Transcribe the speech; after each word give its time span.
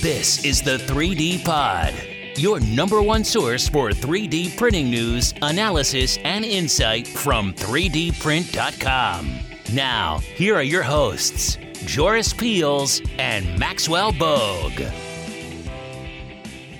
This 0.00 0.44
is 0.44 0.62
the 0.62 0.76
3D 0.76 1.44
Pod, 1.44 1.92
your 2.36 2.60
number 2.60 3.02
one 3.02 3.24
source 3.24 3.68
for 3.68 3.90
3D 3.90 4.56
printing 4.56 4.88
news, 4.90 5.34
analysis, 5.42 6.18
and 6.18 6.44
insight 6.44 7.08
from 7.08 7.52
3dprint.com. 7.54 9.40
Now, 9.72 10.18
here 10.18 10.54
are 10.54 10.62
your 10.62 10.84
hosts, 10.84 11.58
Joris 11.84 12.32
Peels 12.32 13.02
and 13.18 13.58
Maxwell 13.58 14.12
Bogue. 14.12 14.82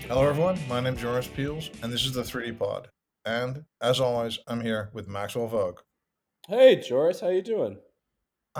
Hello, 0.06 0.28
everyone. 0.28 0.56
My 0.68 0.78
name 0.78 0.94
is 0.94 1.00
Joris 1.00 1.26
Peels, 1.26 1.72
and 1.82 1.92
this 1.92 2.06
is 2.06 2.12
the 2.12 2.22
3D 2.22 2.56
Pod. 2.56 2.86
And 3.24 3.64
as 3.82 3.98
always, 3.98 4.38
I'm 4.46 4.60
here 4.60 4.90
with 4.92 5.08
Maxwell 5.08 5.48
Bogue. 5.48 5.80
Hey, 6.46 6.76
Joris, 6.76 7.18
how 7.18 7.30
you 7.30 7.42
doing? 7.42 7.78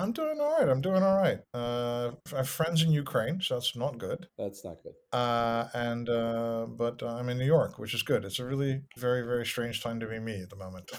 I'm 0.02 0.12
doing 0.12 0.38
all 0.40 0.58
right. 0.58 0.68
I'm 0.68 0.80
doing 0.80 1.02
all 1.02 1.16
right. 1.16 1.40
Uh, 1.52 2.12
I 2.32 2.38
have 2.38 2.48
friends 2.48 2.82
in 2.82 2.90
Ukraine, 2.92 3.40
so 3.40 3.54
that's 3.54 3.76
not 3.76 3.98
good. 3.98 4.28
That's 4.38 4.64
not 4.64 4.76
good. 4.82 4.94
Uh, 5.12 5.68
and 5.74 6.08
uh, 6.08 6.66
but 6.68 7.02
uh, 7.02 7.16
I'm 7.16 7.28
in 7.28 7.38
New 7.38 7.46
York, 7.46 7.78
which 7.78 7.94
is 7.94 8.02
good. 8.02 8.24
It's 8.24 8.38
a 8.38 8.44
really 8.44 8.82
very 8.96 9.22
very 9.22 9.44
strange 9.44 9.82
time 9.82 10.00
to 10.00 10.06
be 10.06 10.18
me 10.18 10.42
at 10.42 10.50
the 10.50 10.56
moment. 10.56 10.90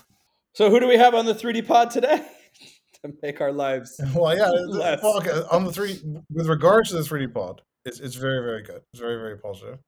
So, 0.53 0.69
who 0.69 0.79
do 0.79 0.87
we 0.87 0.97
have 0.97 1.15
on 1.15 1.25
the 1.25 1.33
3D 1.33 1.67
pod 1.67 1.91
today 1.91 2.25
to 3.03 3.13
make 3.21 3.39
our 3.39 3.51
lives? 3.51 3.99
well, 4.15 4.35
yeah. 4.35 4.49
Less. 4.49 5.03
Okay, 5.03 5.41
on 5.51 5.63
the 5.63 5.71
three 5.71 5.99
with 6.31 6.47
regards 6.47 6.89
to 6.89 6.97
the 6.97 7.03
3D 7.03 7.33
Pod, 7.33 7.61
it's 7.85 7.99
it's 7.99 8.15
very 8.15 8.43
very 8.43 8.63
good. 8.63 8.81
It's 8.93 8.99
very 8.99 9.15
very 9.15 9.37
positive. 9.37 9.79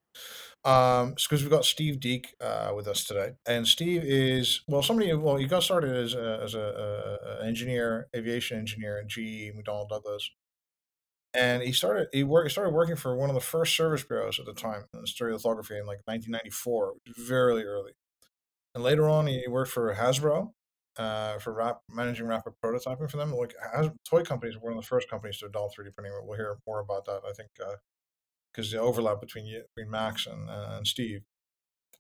Um, 0.64 1.16
because 1.16 1.42
we've 1.42 1.50
got 1.50 1.66
Steve 1.66 2.00
Deek 2.00 2.36
uh, 2.40 2.72
with 2.76 2.88
us 2.88 3.04
today, 3.04 3.32
and 3.48 3.68
Steve 3.68 4.04
is 4.04 4.62
well 4.68 4.84
somebody. 4.84 5.12
Well, 5.14 5.38
he 5.38 5.48
got 5.48 5.64
started 5.64 5.96
as 5.96 6.14
a 6.14 6.40
as 6.44 6.54
a, 6.54 7.40
a, 7.40 7.46
engineer, 7.46 8.08
aviation 8.16 8.60
engineer 8.60 9.00
at 9.00 9.08
GE 9.08 9.54
McDonnell 9.56 9.90
Douglas, 9.90 10.30
and 11.34 11.64
he 11.64 11.72
started 11.72 12.10
he 12.14 12.24
worked 12.24 12.48
he 12.48 12.52
started 12.52 12.76
working 12.76 12.96
for 12.96 13.16
one 13.16 13.30
of 13.30 13.34
the 13.34 13.42
first 13.42 13.76
service 13.76 14.04
bureaus 14.04 14.40
at 14.40 14.46
the 14.46 14.54
time 14.54 14.84
in 14.94 15.02
stereolithography 15.02 15.80
in 15.80 15.88
like 15.88 16.02
1994, 16.06 16.94
which 16.94 17.18
is 17.18 17.28
very 17.28 17.66
early. 17.66 17.94
And 18.76 18.84
later 18.84 19.10
on, 19.10 19.26
he 19.26 19.44
worked 19.50 19.72
for 19.72 19.96
Hasbro 19.96 20.52
uh, 20.98 21.40
for 21.40 21.54
rap, 21.54 21.82
managing 21.90 22.28
rapid 22.28 22.54
prototyping 22.64 23.10
for 23.10 23.18
them. 23.18 23.34
Like 23.34 23.56
Has, 23.74 23.90
toy 24.08 24.24
companies 24.24 24.58
were 24.58 24.70
one 24.70 24.78
of 24.78 24.84
the 24.84 24.88
first 24.88 25.10
companies 25.10 25.40
to 25.40 25.48
adopt 25.48 25.78
3D 25.78 25.94
printing. 25.94 26.14
We'll 26.24 26.38
hear 26.38 26.58
more 26.68 26.80
about 26.80 27.06
that, 27.06 27.22
I 27.28 27.34
think, 27.34 27.50
because 28.54 28.72
the 28.72 28.80
overlap 28.80 29.22
between 29.22 29.46
you, 29.46 29.64
between 29.76 29.92
Max 29.92 30.28
and, 30.28 30.50
uh, 30.50 30.76
and 30.78 30.88
Steve. 30.88 31.22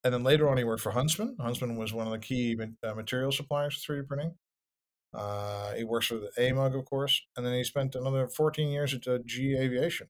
And 0.04 0.14
then 0.14 0.24
later 0.24 0.50
on, 0.50 0.58
he 0.58 0.64
worked 0.64 0.82
for 0.82 0.92
Huntsman. 0.92 1.38
Huntsman 1.40 1.76
was 1.76 1.94
one 1.94 2.08
of 2.08 2.14
the 2.14 2.20
key 2.20 2.58
uh, 2.84 2.94
material 2.94 3.32
suppliers 3.32 3.82
for 3.82 3.96
3D 3.96 4.08
printing. 4.08 4.36
Uh, 5.14 5.74
he 5.74 5.84
works 5.84 6.08
for 6.08 6.16
the 6.16 6.32
AMUG, 6.38 6.78
of 6.78 6.86
course, 6.86 7.22
and 7.36 7.46
then 7.46 7.54
he 7.54 7.64
spent 7.64 7.96
another 7.96 8.28
14 8.28 8.70
years 8.70 8.94
at 8.94 9.08
uh, 9.08 9.20
GE 9.26 9.56
Aviation, 9.58 10.08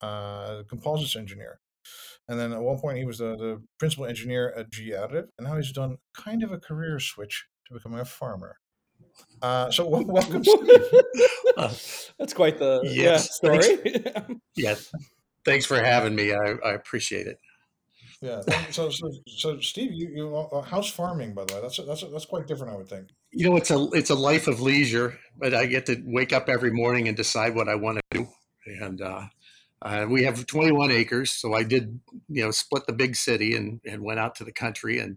uh, 0.00 0.62
composites 0.68 1.14
engineer. 1.14 1.60
And 2.28 2.38
then 2.38 2.52
at 2.52 2.60
one 2.60 2.78
point, 2.78 2.98
he 2.98 3.04
was 3.04 3.18
the, 3.18 3.36
the 3.36 3.62
principal 3.78 4.06
engineer 4.06 4.52
at 4.56 4.70
GE 4.70 4.90
Additive, 4.90 5.28
and 5.36 5.46
now 5.46 5.56
he's 5.56 5.72
done 5.72 5.98
kind 6.14 6.42
of 6.42 6.52
a 6.52 6.58
career 6.58 6.98
switch 6.98 7.46
to 7.66 7.74
becoming 7.74 7.98
a 7.98 8.04
farmer. 8.04 8.56
Uh, 9.42 9.70
so 9.70 9.86
wel- 9.86 10.04
welcome, 10.04 10.42
Steve. 10.42 10.68
Uh, 11.56 11.72
That's 12.18 12.32
quite 12.32 12.58
the 12.58 12.80
yes, 12.84 13.38
yeah, 13.42 13.60
story. 13.60 14.04
yeah, 14.54 14.74
thanks 15.44 15.66
for 15.66 15.82
having 15.82 16.14
me. 16.14 16.32
I, 16.32 16.54
I 16.64 16.72
appreciate 16.72 17.26
it. 17.26 17.38
Yeah. 18.20 18.42
So, 18.70 18.90
so, 18.90 19.10
so 19.26 19.60
Steve, 19.60 19.92
you, 19.92 20.08
you 20.14 20.36
uh, 20.36 20.60
house 20.60 20.90
farming, 20.90 21.32
by 21.32 21.44
the 21.44 21.54
way, 21.54 21.60
that's 21.62 21.78
that's 21.78 22.02
that's 22.02 22.26
quite 22.26 22.46
different, 22.46 22.72
I 22.72 22.76
would 22.76 22.88
think. 22.88 23.08
You 23.30 23.48
know, 23.48 23.56
it's 23.56 23.70
a 23.70 23.88
it's 23.92 24.10
a 24.10 24.14
life 24.14 24.46
of 24.46 24.60
leisure, 24.60 25.18
but 25.38 25.54
I 25.54 25.66
get 25.66 25.86
to 25.86 26.00
wake 26.04 26.32
up 26.32 26.48
every 26.48 26.70
morning 26.70 27.08
and 27.08 27.16
decide 27.16 27.54
what 27.54 27.68
I 27.68 27.76
want 27.76 27.98
to 27.98 28.18
do. 28.18 28.28
And 28.66 29.00
uh, 29.00 29.22
uh, 29.82 30.06
we 30.08 30.24
have 30.24 30.46
21 30.46 30.90
acres, 30.90 31.32
so 31.32 31.54
I 31.54 31.62
did 31.62 31.98
you 32.28 32.44
know 32.44 32.50
split 32.50 32.86
the 32.86 32.92
big 32.92 33.16
city 33.16 33.56
and 33.56 33.80
and 33.86 34.02
went 34.02 34.20
out 34.20 34.34
to 34.36 34.44
the 34.44 34.52
country 34.52 34.98
and 34.98 35.16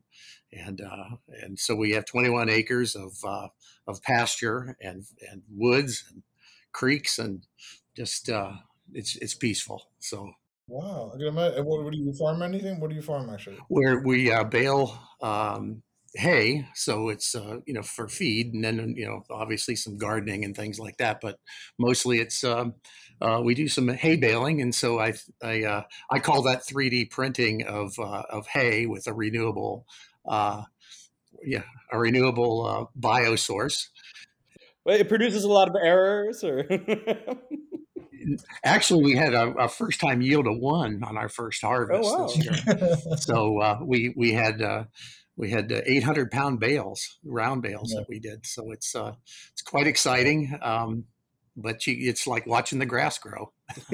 and 0.53 0.79
uh, 0.81 1.17
and 1.41 1.59
so 1.59 1.75
we 1.75 1.91
have 1.91 2.05
21 2.05 2.49
acres 2.49 2.95
of 2.95 3.13
uh, 3.25 3.47
of 3.87 4.01
pasture 4.01 4.77
and 4.81 5.03
and 5.29 5.41
woods 5.51 6.05
and 6.09 6.23
creeks 6.71 7.19
and 7.19 7.45
just 7.95 8.29
uh, 8.29 8.53
it's 8.93 9.15
it's 9.17 9.33
peaceful. 9.35 9.89
So 9.99 10.33
Wow. 10.67 11.11
I 11.13 11.17
can 11.17 11.27
imagine. 11.27 11.65
What, 11.65 11.83
what 11.83 11.93
do 11.93 11.99
you 11.99 12.13
farm? 12.13 12.41
Anything? 12.41 12.79
What 12.79 12.89
do 12.89 12.95
you 12.95 13.01
farm 13.01 13.29
actually? 13.29 13.57
where 13.67 13.99
we 13.99 14.31
uh, 14.31 14.43
bale 14.43 14.97
um, 15.21 15.83
hay, 16.15 16.67
so 16.73 17.09
it's 17.09 17.35
uh, 17.35 17.57
you 17.65 17.73
know 17.73 17.81
for 17.81 18.07
feed, 18.07 18.53
and 18.53 18.63
then 18.63 18.93
you 18.95 19.05
know 19.05 19.23
obviously 19.29 19.75
some 19.75 19.97
gardening 19.97 20.45
and 20.45 20.55
things 20.55 20.79
like 20.79 20.97
that. 20.97 21.19
But 21.21 21.39
mostly 21.77 22.19
it's 22.19 22.43
um, 22.43 22.75
uh, 23.21 23.41
we 23.43 23.55
do 23.55 23.67
some 23.67 23.87
hay 23.89 24.15
baling, 24.15 24.61
and 24.61 24.73
so 24.73 24.99
I 24.99 25.13
I 25.41 25.63
uh, 25.63 25.83
I 26.09 26.19
call 26.19 26.43
that 26.43 26.65
3D 26.65 27.09
printing 27.09 27.63
of 27.63 27.97
uh, 27.99 28.23
of 28.29 28.47
hay 28.47 28.85
with 28.85 29.07
a 29.07 29.13
renewable. 29.13 29.85
Uh, 30.25 30.63
yeah, 31.43 31.63
a 31.91 31.99
renewable 31.99 32.65
uh, 32.65 32.85
biosource. 32.97 33.89
Wait, 34.85 35.01
it 35.01 35.09
produces 35.09 35.43
a 35.43 35.49
lot 35.49 35.67
of 35.67 35.75
errors, 35.75 36.43
or 36.43 36.63
Actually, 38.63 39.03
we 39.03 39.15
had 39.15 39.33
a, 39.33 39.49
a 39.55 39.67
first 39.67 39.99
time 39.99 40.21
yield 40.21 40.47
of 40.47 40.57
one 40.57 41.03
on 41.03 41.17
our 41.17 41.29
first 41.29 41.61
harvest 41.61 42.03
wow. 42.03 42.27
this 42.27 42.37
year. 42.37 42.97
so 43.17 43.59
uh, 43.59 43.79
we 43.83 44.13
we 44.15 44.31
had 44.33 44.61
uh, 44.61 44.85
we 45.35 45.49
had 45.49 45.71
uh, 45.71 45.81
800 45.85 46.31
pound 46.31 46.59
bales, 46.59 47.19
round 47.23 47.61
bales 47.61 47.91
Yeah. 47.93 48.01
that 48.01 48.09
we 48.09 48.19
did. 48.19 48.45
So 48.45 48.71
it's 48.71 48.95
uh, 48.95 49.13
it's 49.51 49.61
quite 49.61 49.87
exciting. 49.87 50.57
Um, 50.61 51.05
but 51.55 51.85
you, 51.85 51.95
it's 52.09 52.25
like 52.25 52.47
watching 52.47 52.79
the 52.79 52.85
grass 52.85 53.19
grow. 53.19 53.51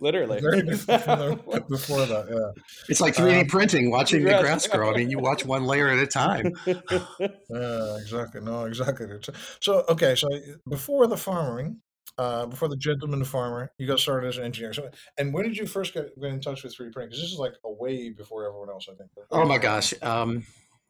literally. 0.00 0.40
Very 0.40 0.62
different 0.62 1.02
from 1.02 1.18
the, 1.18 1.64
before 1.68 2.04
that. 2.06 2.26
Yeah. 2.30 2.62
It's 2.88 3.00
like 3.00 3.14
3D 3.14 3.40
Um, 3.40 3.46
printing, 3.46 3.90
watching 3.90 4.24
the 4.24 4.30
Grass. 4.30 4.42
grass 4.42 4.66
grow. 4.68 4.92
I 4.92 4.98
mean, 4.98 5.10
you 5.10 5.18
watch 5.18 5.44
one 5.46 5.64
layer 5.64 5.88
at 5.88 5.98
a 5.98 6.06
time. 6.06 6.52
Yeah. 6.66 7.96
Exactly. 8.00 8.40
No. 8.42 8.64
Exactly. 8.66 9.06
So- 9.22 9.32
So 9.60 9.84
okay. 9.88 10.14
So 10.14 10.28
before 10.68 11.06
the 11.06 11.16
farming, 11.16 11.78
uh, 12.18 12.46
before 12.46 12.68
the 12.68 12.76
gentleman 12.76 13.24
farmer, 13.24 13.72
you 13.78 13.86
got 13.86 13.98
started 13.98 14.28
as 14.28 14.38
an 14.38 14.44
engineer. 14.44 14.72
So, 14.72 14.90
and 15.18 15.32
when 15.32 15.44
did 15.44 15.56
you 15.56 15.66
first 15.66 15.94
get, 15.94 16.18
get 16.20 16.30
in 16.30 16.40
touch 16.40 16.62
with 16.62 16.76
3D 16.76 16.92
printing? 16.92 17.10
Because 17.10 17.20
this 17.22 17.32
is 17.32 17.38
like 17.38 17.54
a 17.64 17.70
way 17.72 18.10
before 18.10 18.46
everyone 18.46 18.68
else, 18.68 18.88
I 18.90 18.94
think. 18.94 19.10
Oh 19.30 19.46
my 19.46 19.58
gosh. 19.58 19.94
Um, 20.02 20.44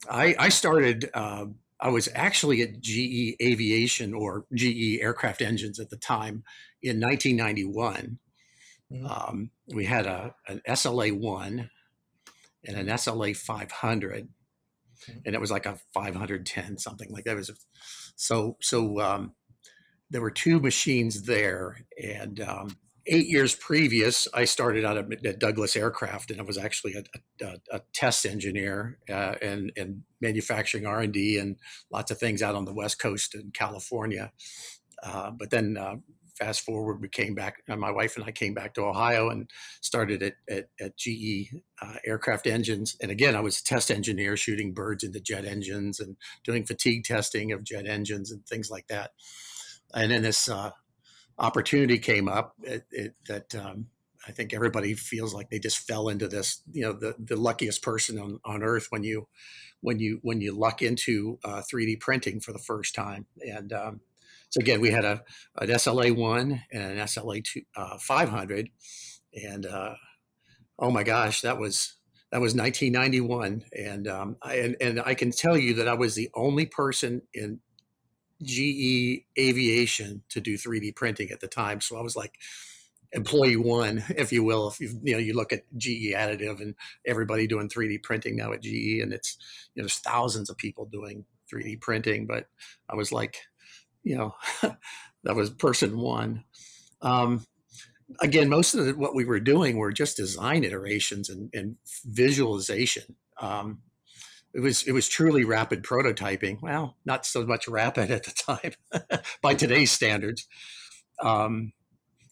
I, 0.08 0.34
I 0.38 0.48
started, 0.48 1.10
uh, 1.14 1.46
I 1.78 1.88
was 1.88 2.08
actually 2.14 2.62
at 2.62 2.80
GE 2.80 3.36
Aviation 3.40 4.12
or 4.12 4.44
GE 4.54 4.98
Aircraft 5.00 5.40
Engines 5.40 5.78
at 5.78 5.90
the 5.90 5.96
time 5.96 6.44
in 6.82 7.00
1991. 7.00 8.18
Mhm. 8.92 9.08
Um, 9.08 9.50
we 9.68 9.84
had 9.84 10.06
a, 10.06 10.34
an 10.48 10.60
SLA 10.68 11.12
1 11.12 11.70
and 12.64 12.76
an 12.76 12.88
SLA 12.88 13.36
500, 13.36 14.28
Mhm. 15.08 15.22
and 15.24 15.34
it 15.34 15.40
was 15.40 15.50
like 15.50 15.64
a 15.64 15.78
510, 15.94 16.76
something 16.76 17.08
like 17.10 17.24
that. 17.24 17.32
It 17.32 17.36
was 17.36 17.50
so, 18.16 18.56
so 18.60 19.00
um, 19.00 19.32
there 20.10 20.20
were 20.20 20.30
two 20.30 20.60
machines 20.60 21.22
there. 21.22 21.84
And 22.02 22.40
um, 22.40 22.76
eight 23.06 23.28
years 23.28 23.54
previous, 23.54 24.28
I 24.34 24.44
started 24.44 24.84
out 24.84 24.96
at, 24.96 25.38
Douglas 25.38 25.76
Aircraft, 25.76 26.30
and 26.30 26.40
I 26.40 26.44
was 26.44 26.58
actually 26.58 26.94
a, 26.94 27.44
a, 27.44 27.56
a 27.72 27.80
test 27.92 28.26
engineer 28.26 28.98
uh, 29.08 29.34
and, 29.40 29.72
and 29.76 30.02
manufacturing 30.20 30.86
R&D 30.86 31.38
and 31.38 31.56
lots 31.90 32.10
of 32.10 32.18
things 32.18 32.42
out 32.42 32.54
on 32.54 32.64
the 32.64 32.74
West 32.74 32.98
Coast 33.00 33.34
in 33.34 33.50
California. 33.52 34.32
Uh, 35.02 35.30
but 35.30 35.50
then 35.50 35.76
uh, 35.78 35.96
fast 36.40 36.62
forward, 36.62 37.00
we 37.00 37.08
came 37.08 37.34
back, 37.34 37.62
uh, 37.68 37.76
my 37.76 37.90
wife 37.90 38.16
and 38.16 38.24
I 38.24 38.32
came 38.32 38.54
back 38.54 38.74
to 38.74 38.82
Ohio 38.82 39.30
and 39.30 39.48
started 39.80 40.22
at, 40.22 40.34
at, 40.48 40.68
at 40.80 40.96
GE 40.96 41.54
uh, 41.80 41.94
Aircraft 42.04 42.46
Engines. 42.46 42.96
And 43.00 43.10
again, 43.10 43.36
I 43.36 43.40
was 43.40 43.60
a 43.60 43.64
test 43.64 43.90
engineer 43.90 44.36
shooting 44.36 44.72
birds 44.72 45.04
into 45.04 45.20
jet 45.20 45.44
engines 45.44 46.00
and 46.00 46.16
doing 46.44 46.64
fatigue 46.64 47.04
testing 47.04 47.52
of 47.52 47.64
jet 47.64 47.86
engines 47.86 48.30
and 48.30 48.44
things 48.46 48.70
like 48.70 48.88
that. 48.88 49.12
And 49.94 50.10
then 50.10 50.22
this 50.22 50.48
uh, 50.48 50.70
opportunity 51.38 51.98
came 51.98 52.28
up 52.28 52.54
it, 52.62 52.84
it, 52.90 53.14
that 53.26 53.54
um, 53.54 53.86
I 54.26 54.32
think 54.32 54.52
everybody 54.52 54.94
feels 54.94 55.34
like 55.34 55.50
they 55.50 55.58
just 55.58 55.78
fell 55.78 56.08
into 56.08 56.28
this, 56.28 56.62
you 56.72 56.82
know, 56.82 56.92
the, 56.92 57.14
the 57.18 57.36
luckiest 57.36 57.82
person 57.82 58.18
on, 58.18 58.38
on 58.44 58.62
earth 58.62 58.86
when 58.90 59.02
you 59.02 59.28
when 59.80 59.98
you 59.98 60.18
when 60.22 60.40
you 60.40 60.52
luck 60.52 60.82
into 60.82 61.38
uh, 61.44 61.62
3D 61.72 62.00
printing 62.00 62.40
for 62.40 62.52
the 62.52 62.58
first 62.58 62.94
time. 62.94 63.26
And 63.40 63.72
um, 63.72 64.00
so 64.50 64.60
again, 64.60 64.80
we 64.80 64.90
had 64.90 65.04
a 65.04 65.22
an 65.56 65.68
SLA 65.68 66.14
one 66.14 66.62
and 66.70 66.92
an 66.92 66.98
SLA 66.98 67.42
two, 67.42 67.62
uh, 67.76 67.96
500, 67.98 68.68
and 69.32 69.64
uh, 69.64 69.94
oh 70.78 70.90
my 70.90 71.02
gosh, 71.02 71.40
that 71.40 71.58
was 71.58 71.96
that 72.30 72.40
was 72.40 72.54
1991, 72.54 73.64
and 73.76 74.06
um, 74.06 74.36
I, 74.42 74.54
and 74.56 74.76
and 74.80 75.00
I 75.00 75.14
can 75.14 75.30
tell 75.30 75.56
you 75.56 75.74
that 75.74 75.88
I 75.88 75.94
was 75.94 76.14
the 76.14 76.30
only 76.34 76.66
person 76.66 77.22
in 77.32 77.60
GE 78.42 79.24
Aviation 79.38 80.22
to 80.30 80.40
do 80.40 80.56
3D 80.56 80.94
printing 80.96 81.30
at 81.30 81.40
the 81.40 81.48
time. 81.48 81.80
So 81.80 81.96
I 81.96 82.02
was 82.02 82.16
like 82.16 82.38
employee 83.12 83.56
one, 83.56 84.04
if 84.16 84.32
you 84.32 84.44
will. 84.44 84.68
If 84.68 84.80
you 84.80 85.00
you 85.02 85.12
know 85.12 85.18
you 85.18 85.34
look 85.34 85.52
at 85.52 85.64
GE 85.76 86.12
Additive 86.14 86.60
and 86.60 86.74
everybody 87.06 87.46
doing 87.46 87.68
3D 87.68 88.02
printing 88.02 88.36
now 88.36 88.52
at 88.52 88.62
GE, 88.62 89.00
and 89.02 89.12
it's 89.12 89.36
you 89.74 89.82
know 89.82 89.84
there's 89.84 89.98
thousands 89.98 90.50
of 90.50 90.56
people 90.56 90.86
doing 90.86 91.24
3D 91.52 91.80
printing, 91.80 92.26
but 92.26 92.46
I 92.88 92.94
was 92.94 93.12
like, 93.12 93.38
you 94.02 94.16
know, 94.16 94.34
that 95.24 95.36
was 95.36 95.50
person 95.50 95.98
one. 95.98 96.44
Um, 97.02 97.44
again, 98.20 98.48
most 98.48 98.74
of 98.74 98.86
the, 98.86 98.94
what 98.94 99.14
we 99.14 99.24
were 99.24 99.40
doing 99.40 99.76
were 99.76 99.92
just 99.92 100.16
design 100.16 100.64
iterations 100.64 101.28
and, 101.28 101.50
and 101.54 101.76
visualization. 102.04 103.16
Um, 103.40 103.80
it 104.54 104.60
was 104.60 104.82
it 104.82 104.92
was 104.92 105.08
truly 105.08 105.44
rapid 105.44 105.82
prototyping. 105.82 106.60
Well, 106.60 106.96
not 107.04 107.24
so 107.24 107.46
much 107.46 107.68
rapid 107.68 108.10
at 108.10 108.24
the 108.24 108.32
time 108.32 109.20
by 109.42 109.54
today's 109.54 109.90
standards. 109.90 110.46
Um, 111.22 111.72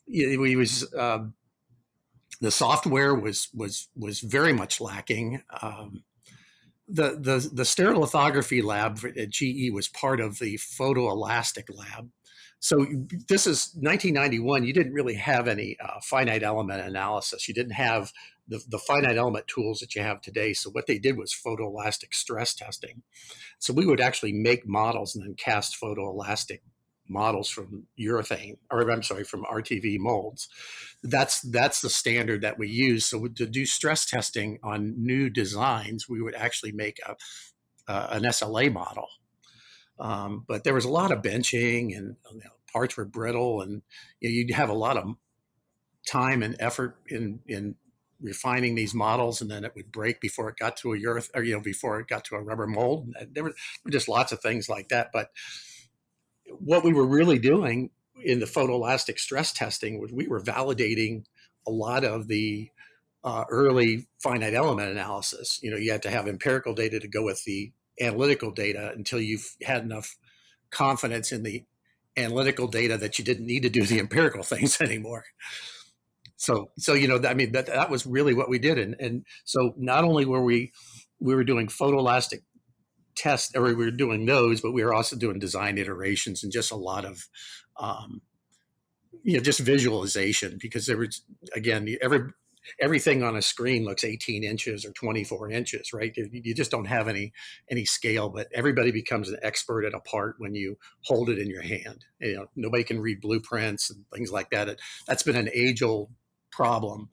we 0.09 0.57
was 0.57 0.93
uh, 0.95 1.27
the 2.41 2.51
software 2.51 3.15
was 3.15 3.49
was 3.55 3.89
was 3.97 4.21
very 4.21 4.53
much 4.53 4.81
lacking. 4.81 5.43
Um, 5.63 6.05
the 6.89 7.11
the 7.11 7.51
the 7.53 7.65
stereolithography 7.65 8.63
lab 8.63 9.01
at 9.17 9.31
GE 9.31 9.73
was 9.73 9.89
part 9.89 10.21
of 10.21 10.39
the 10.39 10.57
photoelastic 10.57 11.65
lab. 11.75 12.11
So 12.61 12.85
this 13.29 13.47
is 13.47 13.73
1991. 13.75 14.65
You 14.65 14.73
didn't 14.73 14.93
really 14.93 15.15
have 15.15 15.47
any 15.47 15.77
uh, 15.81 16.01
finite 16.03 16.43
element 16.43 16.81
analysis. 16.81 17.47
You 17.47 17.55
didn't 17.55 17.73
have 17.73 18.13
the, 18.49 18.61
the 18.69 18.79
finite 18.79 19.17
element 19.17 19.47
tools 19.47 19.79
that 19.79 19.95
you 19.95 20.03
have 20.03 20.21
today. 20.21 20.53
So 20.55 20.71
what 20.71 20.87
they 20.87 20.99
did 20.99 21.17
was 21.17 21.33
photoelastic 21.33 22.15
stress 22.15 22.55
testing. 22.55 23.03
So 23.59 23.73
we 23.73 23.87
would 23.87 24.01
actually 24.01 24.33
make 24.33 24.67
models 24.67 25.15
and 25.15 25.25
then 25.25 25.35
cast 25.35 25.81
photoelastic 25.81 26.61
models 27.09 27.49
from 27.49 27.87
urethane, 27.99 28.59
or 28.71 28.91
I'm 28.91 29.03
sorry, 29.03 29.25
from 29.25 29.45
RTV 29.45 29.99
molds. 29.99 30.49
That's 31.03 31.41
that's 31.41 31.81
the 31.81 31.91
standard 31.91 32.43
that 32.43 32.59
we 32.59 32.69
use. 32.69 33.07
So 33.07 33.27
to 33.29 33.47
do 33.47 33.65
stress 33.67 34.05
testing 34.05 34.59
on 34.63 34.95
new 34.97 35.31
designs, 35.31 36.09
we 36.09 36.21
would 36.21 36.35
actually 36.35 36.73
make 36.73 36.99
a 37.07 37.17
uh, 37.91 38.09
an 38.11 38.23
SLA 38.25 38.71
model. 38.73 39.09
Um, 39.99 40.45
but 40.47 40.65
there 40.65 40.75
was 40.75 40.85
a 40.85 40.91
lot 40.91 41.13
of 41.13 41.23
benching, 41.23 41.97
and 41.97 42.17
you 42.33 42.39
know, 42.45 42.51
parts 42.73 42.97
were 42.97 43.05
brittle, 43.05 43.61
and 43.61 43.83
you 44.21 44.29
know, 44.29 44.33
you'd 44.33 44.55
have 44.55 44.71
a 44.71 44.75
lot 44.75 44.97
of 44.97 45.17
time 46.07 46.43
and 46.43 46.57
effort 46.59 46.97
in 47.09 47.41
in 47.47 47.75
refining 48.21 48.75
these 48.75 48.95
models 48.95 49.41
and 49.41 49.49
then 49.49 49.65
it 49.65 49.73
would 49.77 49.93
break 49.93 50.21
before 50.21 50.49
it 50.49 50.57
got 50.59 50.77
to 50.77 50.93
a 50.93 50.99
ureth 50.99 51.31
or 51.35 51.43
you 51.43 51.55
know 51.55 51.61
before 51.61 52.01
it 52.01 52.09
got 52.09 52.25
to 52.25 52.35
a 52.35 52.43
rubber 52.43 52.67
mold. 52.67 53.13
There 53.33 53.45
were, 53.45 53.51
there 53.51 53.55
were 53.85 53.91
just 53.91 54.09
lots 54.09 54.33
of 54.33 54.41
things 54.41 54.69
like 54.69 54.89
that 54.89 55.11
but 55.13 55.31
what 56.59 56.85
we 56.85 56.93
were 56.93 57.07
really 57.07 57.39
doing 57.39 57.91
in 58.23 58.41
the 58.41 58.47
photoelastic 58.47 59.19
stress 59.19 59.53
testing 59.53 60.01
was 60.01 60.13
we 60.13 60.27
were 60.27 60.41
validating 60.41 61.25
a 61.67 61.71
lot 61.71 62.05
of 62.05 62.27
the 62.29 62.71
uh, 63.25 63.45
early 63.51 64.07
finite 64.23 64.55
element 64.55 64.91
analysis. 64.91 65.61
You 65.63 65.71
know 65.71 65.77
you 65.77 65.93
had 65.93 66.03
to 66.03 66.11
have 66.11 66.27
empirical 66.27 66.75
data 66.75 66.99
to 67.01 67.09
go 67.09 67.23
with 67.23 67.45
the 67.45 67.73
analytical 68.01 68.51
data 68.51 68.93
until 68.95 69.21
you've 69.21 69.57
had 69.63 69.83
enough 69.83 70.17
confidence 70.71 71.33
in 71.33 71.43
the 71.43 71.65
analytical 72.17 72.67
data 72.67 72.97
that 72.99 73.19
you 73.19 73.25
didn't 73.25 73.47
need 73.47 73.63
to 73.63 73.71
do 73.71 73.85
the 73.85 73.99
empirical 73.99 74.43
things 74.45 74.81
anymore. 74.81 75.25
So 76.37 76.71
so 76.79 76.95
you 76.95 77.09
know 77.09 77.21
i 77.29 77.35
mean 77.35 77.53
that 77.53 77.67
that 77.67 77.91
was 77.91 78.07
really 78.07 78.35
what 78.35 78.49
we 78.49 78.59
did. 78.59 78.79
And 78.79 78.95
and 79.01 79.25
so 79.45 79.75
not 79.77 80.05
only 80.05 80.25
were 80.25 80.43
we 80.43 80.73
we 81.21 81.35
were 81.35 81.45
doing 81.45 81.67
photoelastic 81.67 82.43
tests 83.17 83.55
or 83.57 83.63
we 83.63 83.75
were 83.75 83.91
doing 83.91 84.25
those 84.27 84.61
but 84.61 84.71
we 84.71 84.85
were 84.85 84.95
also 84.95 85.17
doing 85.17 85.41
design 85.41 85.77
iterations 85.77 86.45
and 86.45 86.53
just 86.53 86.71
a 86.71 86.77
lot 86.77 87.05
of 87.05 87.29
um, 87.81 88.23
you 89.25 89.37
know 89.37 89.43
just 89.43 89.59
visualization 89.59 90.57
because 90.61 90.87
there 90.87 90.97
was 90.97 91.23
again 91.55 91.97
every 92.01 92.21
everything 92.81 93.23
on 93.23 93.37
a 93.37 93.43
screen 93.43 93.85
looks 93.85 94.05
18 94.05 94.45
inches 94.45 94.85
or 94.85 94.93
24 94.93 95.51
inches 95.51 95.93
right 95.93 96.17
you 96.17 96.55
just 96.55 96.71
don't 96.71 96.87
have 96.87 97.09
any 97.09 97.33
any 97.71 97.85
scale 97.85 98.29
but 98.29 98.49
everybody 98.55 98.91
becomes 98.91 99.29
an 99.29 99.39
expert 99.43 99.85
at 99.85 99.95
a 99.95 100.01
part 100.01 100.37
when 100.39 100.55
you 100.55 100.77
hold 101.05 101.29
it 101.29 101.39
in 101.39 101.49
your 101.49 101.63
hand 101.63 102.05
you 102.21 102.37
know 102.37 102.47
nobody 102.57 102.85
can 102.85 103.01
read 103.01 103.21
blueprints 103.21 103.91
and 103.91 104.05
things 104.13 104.33
like 104.33 104.51
that 104.51 104.79
that's 105.07 105.23
been 105.23 105.37
an 105.37 105.51
age 105.55 105.83
old 105.83 106.11
problem. 106.51 107.09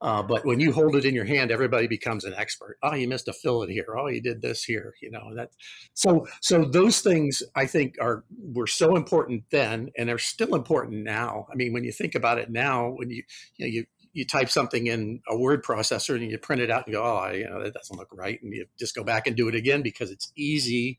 Uh, 0.00 0.22
but 0.22 0.44
when 0.44 0.60
you 0.60 0.72
hold 0.72 0.94
it 0.94 1.04
in 1.04 1.14
your 1.14 1.24
hand, 1.24 1.50
everybody 1.50 1.86
becomes 1.86 2.24
an 2.24 2.34
expert. 2.36 2.78
Oh, 2.82 2.94
you 2.94 3.08
missed 3.08 3.28
a 3.28 3.32
fillet 3.32 3.72
here. 3.72 3.96
Oh, 3.98 4.08
you 4.08 4.20
did 4.20 4.42
this 4.42 4.62
here. 4.62 4.94
You 5.02 5.10
know 5.10 5.34
that. 5.34 5.50
So, 5.94 6.26
so 6.40 6.64
those 6.64 7.00
things 7.00 7.42
I 7.56 7.66
think 7.66 7.96
are 8.00 8.24
were 8.40 8.68
so 8.68 8.96
important 8.96 9.44
then, 9.50 9.90
and 9.96 10.08
they're 10.08 10.18
still 10.18 10.54
important 10.54 11.02
now. 11.04 11.46
I 11.52 11.56
mean, 11.56 11.72
when 11.72 11.84
you 11.84 11.92
think 11.92 12.14
about 12.14 12.38
it 12.38 12.50
now, 12.50 12.90
when 12.90 13.10
you 13.10 13.22
you 13.56 13.66
know, 13.66 13.70
you 13.72 13.84
you 14.18 14.24
type 14.24 14.50
something 14.50 14.88
in 14.88 15.20
a 15.28 15.38
word 15.38 15.62
processor 15.64 16.16
and 16.16 16.28
you 16.28 16.38
print 16.38 16.60
it 16.60 16.72
out 16.72 16.86
and 16.86 16.92
go, 16.92 17.04
oh, 17.04 17.30
you 17.30 17.48
know 17.48 17.62
that 17.62 17.72
doesn't 17.72 17.96
look 17.96 18.08
right, 18.12 18.42
and 18.42 18.52
you 18.52 18.66
just 18.76 18.96
go 18.96 19.04
back 19.04 19.28
and 19.28 19.36
do 19.36 19.46
it 19.46 19.54
again 19.54 19.80
because 19.80 20.10
it's 20.10 20.32
easy 20.34 20.98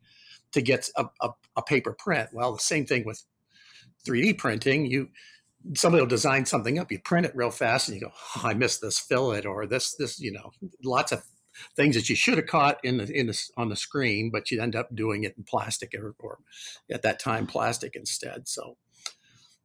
to 0.52 0.62
get 0.62 0.88
a, 0.96 1.04
a, 1.20 1.28
a 1.56 1.62
paper 1.62 1.92
print. 1.92 2.30
Well, 2.32 2.54
the 2.54 2.58
same 2.58 2.86
thing 2.86 3.04
with 3.04 3.22
3D 4.06 4.38
printing. 4.38 4.86
You 4.86 5.10
somebody 5.74 6.00
will 6.00 6.08
design 6.08 6.46
something 6.46 6.78
up, 6.78 6.90
you 6.90 6.98
print 6.98 7.26
it 7.26 7.36
real 7.36 7.50
fast, 7.50 7.88
and 7.88 7.94
you 7.94 8.06
go, 8.06 8.12
oh, 8.36 8.42
"I 8.42 8.54
missed 8.54 8.80
this 8.80 8.98
fillet," 8.98 9.42
or 9.42 9.66
this, 9.66 9.94
this, 9.96 10.18
you 10.18 10.32
know, 10.32 10.50
lots 10.82 11.12
of 11.12 11.22
things 11.76 11.94
that 11.96 12.08
you 12.08 12.16
should 12.16 12.38
have 12.38 12.46
caught 12.46 12.78
in 12.82 12.96
the 12.96 13.12
in 13.12 13.26
the 13.26 13.38
on 13.58 13.68
the 13.68 13.76
screen, 13.76 14.30
but 14.32 14.50
you 14.50 14.62
end 14.62 14.74
up 14.74 14.94
doing 14.96 15.24
it 15.24 15.34
in 15.36 15.44
plastic 15.44 15.92
or, 15.94 16.14
or 16.20 16.38
at 16.90 17.02
that 17.02 17.20
time 17.20 17.46
plastic 17.46 17.94
instead. 17.94 18.48
So 18.48 18.78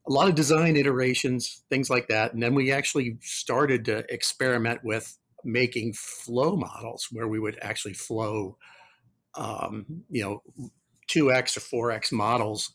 a 0.07 0.11
lot 0.11 0.27
of 0.27 0.35
design 0.35 0.75
iterations, 0.75 1.63
things 1.69 1.89
like 1.89 2.07
that, 2.09 2.33
and 2.33 2.41
then 2.41 2.53
we 2.53 2.71
actually 2.71 3.17
started 3.21 3.85
to 3.85 4.05
experiment 4.13 4.81
with 4.83 5.17
making 5.43 5.93
flow 5.93 6.55
models 6.55 7.07
where 7.11 7.27
we 7.27 7.39
would 7.39 7.57
actually 7.61 7.93
flow, 7.93 8.57
um, 9.35 9.85
you 10.09 10.23
know, 10.23 10.41
two 11.07 11.31
x 11.31 11.55
or 11.55 11.59
four 11.59 11.91
x 11.91 12.11
models 12.11 12.73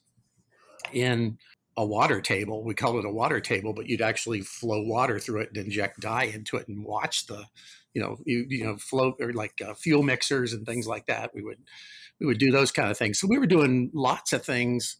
in 0.93 1.37
a 1.77 1.85
water 1.85 2.21
table. 2.21 2.65
We 2.65 2.75
call 2.75 2.99
it 2.99 3.05
a 3.05 3.11
water 3.11 3.41
table, 3.41 3.73
but 3.73 3.89
you'd 3.89 4.03
actually 4.03 4.41
flow 4.43 4.83
water 4.83 5.19
through 5.19 5.43
it 5.43 5.49
and 5.55 5.65
inject 5.65 6.01
dye 6.01 6.25
into 6.25 6.57
it 6.57 6.69
and 6.69 6.85
watch 6.85 7.27
the, 7.27 7.45
you 7.95 8.03
know, 8.03 8.19
you, 8.25 8.47
you 8.49 8.65
know, 8.65 8.77
flow 8.77 9.15
or 9.21 9.33
like 9.33 9.55
uh, 9.67 9.75
fuel 9.75 10.03
mixers 10.03 10.53
and 10.53 10.67
things 10.67 10.87
like 10.87 11.07
that. 11.07 11.31
We 11.35 11.43
would, 11.43 11.59
we 12.21 12.27
would 12.27 12.39
do 12.39 12.51
those 12.51 12.71
kind 12.73 12.91
of 12.91 12.99
things. 12.99 13.19
So 13.19 13.27
we 13.29 13.39
were 13.39 13.47
doing 13.47 13.91
lots 13.95 14.33
of 14.33 14.45
things 14.45 14.97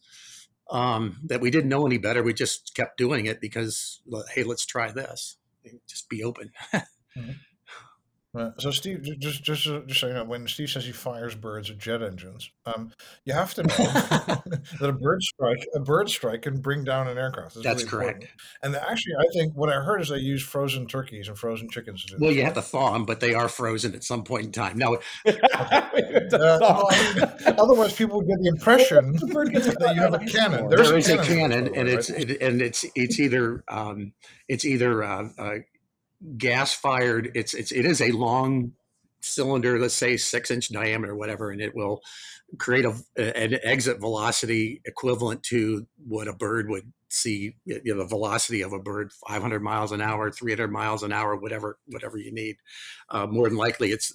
um, 0.71 1.17
that 1.25 1.41
we 1.41 1.51
didn't 1.51 1.69
know 1.69 1.85
any 1.85 1.97
better. 1.97 2.23
We 2.23 2.33
just 2.33 2.73
kept 2.75 2.97
doing 2.97 3.25
it 3.25 3.41
because, 3.41 4.01
hey, 4.33 4.43
let's 4.43 4.65
try 4.65 4.91
this. 4.91 5.37
Just 5.87 6.09
be 6.09 6.23
open. 6.23 6.51
mm-hmm. 6.73 7.31
Right. 8.33 8.53
So 8.59 8.71
Steve, 8.71 9.03
just 9.19 9.43
just 9.43 9.63
just 9.63 9.99
so 9.99 10.07
you 10.07 10.13
know, 10.13 10.23
when 10.23 10.47
Steve 10.47 10.69
says 10.69 10.85
he 10.85 10.93
fires 10.93 11.35
birds 11.35 11.69
with 11.69 11.79
jet 11.79 12.01
engines, 12.01 12.49
um, 12.65 12.93
you 13.25 13.33
have 13.33 13.53
to 13.55 13.63
know 13.63 13.67
that 13.77 14.89
a 14.89 14.93
bird 14.93 15.21
strike 15.21 15.67
a 15.75 15.81
bird 15.81 16.09
strike 16.09 16.43
can 16.43 16.61
bring 16.61 16.85
down 16.85 17.09
an 17.09 17.17
aircraft. 17.17 17.57
It's 17.57 17.65
That's 17.65 17.83
really 17.83 17.89
correct. 17.89 18.23
Important. 18.23 18.41
And 18.63 18.89
actually, 18.89 19.15
I 19.19 19.25
think 19.33 19.53
what 19.57 19.67
I 19.67 19.81
heard 19.81 19.99
is 19.99 20.07
they 20.07 20.19
use 20.19 20.41
frozen 20.41 20.87
turkeys 20.87 21.27
and 21.27 21.37
frozen 21.37 21.69
chickens. 21.69 22.05
To 22.05 22.15
do 22.15 22.23
well, 22.23 22.31
you 22.31 22.45
have 22.45 22.53
to 22.53 22.61
thaw 22.61 22.93
them, 22.93 23.03
but 23.03 23.19
they 23.19 23.33
are 23.33 23.49
frozen 23.49 23.93
at 23.95 24.03
some 24.05 24.23
point 24.23 24.45
in 24.45 24.51
time. 24.53 24.77
Now, 24.77 24.93
uh, 25.25 25.33
well, 26.31 26.87
I 26.89 27.13
mean, 27.13 27.55
otherwise, 27.59 27.91
people 27.91 28.19
would 28.19 28.27
get 28.27 28.39
the 28.41 28.47
impression 28.47 29.11
that 29.17 29.91
you 29.93 30.01
have 30.01 30.13
a 30.13 30.19
cannon. 30.19 30.69
There's 30.69 30.87
there 30.87 30.97
is 30.97 31.09
a 31.09 31.17
cannon, 31.17 31.75
and 31.75 31.75
right? 31.75 31.87
it's 31.87 32.09
it, 32.09 32.41
and 32.41 32.61
it's 32.61 32.85
it's 32.95 33.19
either 33.19 33.65
um, 33.67 34.13
it's 34.47 34.63
either 34.63 35.03
uh, 35.03 35.27
uh, 35.37 35.55
gas 36.37 36.73
fired. 36.73 37.31
It's 37.35 37.53
it's 37.53 37.71
it 37.71 37.85
is 37.85 38.01
a 38.01 38.11
long 38.11 38.73
cylinder, 39.21 39.79
let's 39.79 39.93
say 39.93 40.17
six 40.17 40.51
inch 40.51 40.69
diameter, 40.69 41.15
whatever, 41.15 41.51
and 41.51 41.61
it 41.61 41.75
will 41.75 42.01
create 42.57 42.85
a, 42.85 42.93
an 43.17 43.57
exit 43.63 43.99
velocity 43.99 44.81
equivalent 44.85 45.43
to 45.43 45.87
what 46.07 46.27
a 46.27 46.33
bird 46.33 46.69
would 46.69 46.91
see, 47.09 47.55
you 47.65 47.81
know, 47.85 47.97
the 47.99 48.07
velocity 48.07 48.61
of 48.61 48.73
a 48.73 48.79
bird, 48.79 49.11
500 49.27 49.61
miles 49.61 49.91
an 49.91 50.01
hour, 50.01 50.31
300 50.31 50.71
miles 50.71 51.03
an 51.03 51.11
hour, 51.13 51.35
whatever, 51.35 51.77
whatever 51.87 52.17
you 52.17 52.31
need. 52.33 52.57
Uh, 53.09 53.27
more 53.27 53.47
than 53.47 53.57
likely, 53.57 53.91
it's 53.91 54.13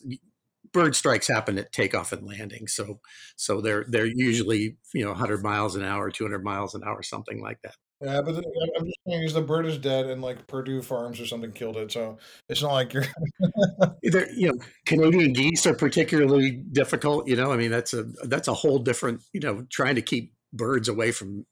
bird 0.72 0.96
strikes 0.96 1.28
happen 1.28 1.58
at 1.58 1.72
takeoff 1.72 2.12
and 2.12 2.26
landing, 2.26 2.66
so 2.66 3.00
so 3.36 3.60
they're 3.60 3.84
they're 3.88 4.06
usually 4.06 4.76
you 4.94 5.04
know 5.04 5.10
100 5.10 5.42
miles 5.42 5.76
an 5.76 5.82
hour, 5.82 6.10
200 6.10 6.42
miles 6.44 6.74
an 6.74 6.82
hour, 6.84 7.02
something 7.02 7.40
like 7.40 7.60
that. 7.62 7.76
Yeah, 8.02 8.20
but 8.20 8.34
I'm 8.36 8.84
just 8.84 8.98
saying 9.08 9.22
is 9.22 9.32
the 9.32 9.40
bird 9.40 9.64
is 9.64 9.78
dead 9.78 10.06
and 10.06 10.20
like 10.20 10.46
Purdue 10.46 10.82
Farms 10.82 11.18
or 11.18 11.26
something 11.26 11.50
killed 11.52 11.78
it, 11.78 11.90
so 11.90 12.18
it's 12.48 12.60
not 12.60 12.72
like 12.72 12.92
you're 12.92 13.06
Either 14.04 14.26
you 14.36 14.48
know, 14.48 14.58
Canadian 14.84 15.32
geese 15.32 15.66
are 15.66 15.74
particularly 15.74 16.50
difficult. 16.72 17.26
You 17.26 17.36
know, 17.36 17.52
I 17.52 17.56
mean 17.56 17.70
that's 17.70 17.94
a 17.94 18.04
that's 18.24 18.48
a 18.48 18.54
whole 18.54 18.78
different. 18.78 19.22
You 19.32 19.40
know, 19.40 19.66
trying 19.70 19.94
to 19.94 20.02
keep 20.02 20.34
birds 20.52 20.88
away 20.88 21.10
from 21.10 21.46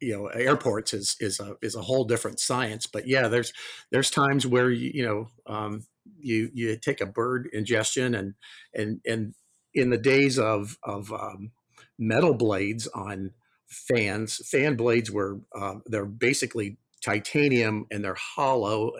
you 0.00 0.12
know 0.12 0.26
airports 0.28 0.94
is 0.94 1.16
is 1.20 1.40
a 1.40 1.56
is 1.62 1.74
a 1.76 1.82
whole 1.82 2.04
different 2.04 2.40
science. 2.40 2.86
But 2.86 3.08
yeah, 3.08 3.28
there's 3.28 3.52
there's 3.90 4.10
times 4.10 4.46
where 4.46 4.70
you, 4.70 4.90
you 4.94 5.04
know 5.04 5.28
um, 5.46 5.86
you 6.18 6.50
you 6.54 6.76
take 6.76 7.00
a 7.00 7.06
bird 7.06 7.48
ingestion 7.52 8.14
and 8.14 8.34
and 8.74 9.00
and 9.06 9.34
in 9.74 9.90
the 9.90 9.98
days 9.98 10.38
of 10.38 10.78
of 10.82 11.12
um, 11.12 11.52
metal 11.98 12.34
blades 12.34 12.86
on 12.88 13.32
fans. 13.70 14.40
Fan 14.48 14.76
blades 14.76 15.10
were 15.10 15.40
um, 15.54 15.82
they're 15.86 16.04
basically 16.04 16.78
titanium 17.02 17.86
and 17.90 18.04
they're 18.04 18.14
hollow. 18.14 18.92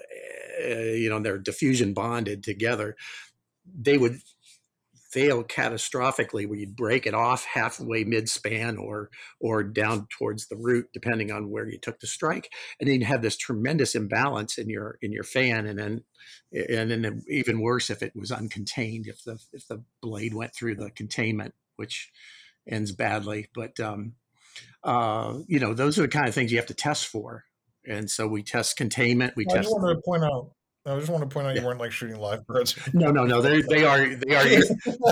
Uh, 0.65 0.75
you 0.75 1.09
know, 1.09 1.21
they're 1.21 1.39
diffusion 1.39 1.95
bonded 1.95 2.43
together. 2.43 2.97
They 3.67 3.99
would 3.99 4.21
fail 5.11 5.43
catastrophically 5.43 6.47
where 6.47 6.59
you'd 6.59 6.77
break 6.77 7.05
it 7.07 7.15
off 7.15 7.45
halfway 7.45 8.05
mid-span 8.05 8.77
or 8.77 9.11
or 9.41 9.65
down 9.65 10.07
towards 10.09 10.47
the 10.47 10.57
root 10.57 10.87
depending 10.93 11.33
on 11.33 11.51
where 11.51 11.69
you 11.69 11.79
took 11.79 11.99
the 11.99 12.07
strike 12.07 12.49
and 12.79 12.89
then 12.89 13.01
you'd 13.01 13.07
have 13.07 13.23
this 13.23 13.37
tremendous 13.37 13.95
imbalance 13.97 14.57
in 14.57 14.71
your 14.71 14.99
in 15.03 15.13
your 15.13 15.25
fan 15.25 15.67
and 15.67 15.79
then 15.79 16.05
and 16.53 16.91
then 16.91 17.23
even 17.29 17.61
worse 17.61 17.91
if 17.91 18.03
it 18.03 18.13
was 18.15 18.31
uncontained 18.31 19.09
if 19.09 19.25
the 19.25 19.37
if 19.53 19.67
the 19.67 19.83
blade 20.01 20.33
went 20.33 20.55
through 20.55 20.77
the 20.77 20.91
containment 20.93 21.55
which 21.75 22.11
ends 22.69 22.93
badly 22.93 23.49
but 23.53 23.81
um 23.81 24.13
uh 24.85 25.39
you 25.47 25.59
know 25.59 25.75
those 25.75 25.99
are 25.99 26.03
the 26.03 26.09
kind 26.09 26.27
of 26.29 26.35
things 26.35 26.51
you 26.51 26.59
have 26.59 26.67
to 26.67 26.75
test 26.75 27.07
for 27.07 27.45
and 27.87 28.11
so 28.11 28.27
we 28.27 28.43
test 28.43 28.77
containment 28.77 29.35
we 29.37 29.45
I 29.51 29.55
test 29.57 29.69
just 29.69 29.77
wanted 29.79 29.95
to 29.95 30.01
point 30.03 30.25
out. 30.25 30.51
I 30.87 30.99
just 30.99 31.11
want 31.11 31.23
to 31.23 31.29
point 31.33 31.47
out 31.47 31.55
Yeah. 31.55 31.61
you 31.61 31.67
weren't 31.67 31.79
like 31.81 31.93
shooting 31.93 32.17
live 32.19 32.47
birds. 32.47 32.75
no 32.95 33.11
no 33.11 33.25
no 33.25 33.43
they 33.43 33.61
they 33.63 33.85
are 33.85 34.07
they 34.15 34.35
are 34.35 34.63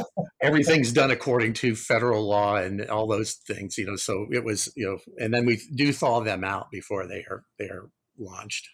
everything's 0.43 0.93
done 0.93 1.11
according 1.11 1.53
to 1.55 1.75
federal 1.77 2.27
law 2.27 2.57
and 2.57 2.87
all 2.89 3.07
those 3.07 3.35
things 3.35 3.77
you 3.77 3.85
know 3.87 3.97
so 3.97 4.27
it 4.31 4.45
was 4.45 4.73
you 4.77 4.87
know 4.87 4.99
and 5.23 5.33
then 5.35 5.45
we 5.45 5.61
do 5.75 5.93
thaw 5.93 6.21
them 6.21 6.45
out 6.45 6.71
before 6.71 7.07
they 7.07 7.25
are 7.31 7.43
they 7.59 7.67
are 7.67 7.91
launched 8.19 8.67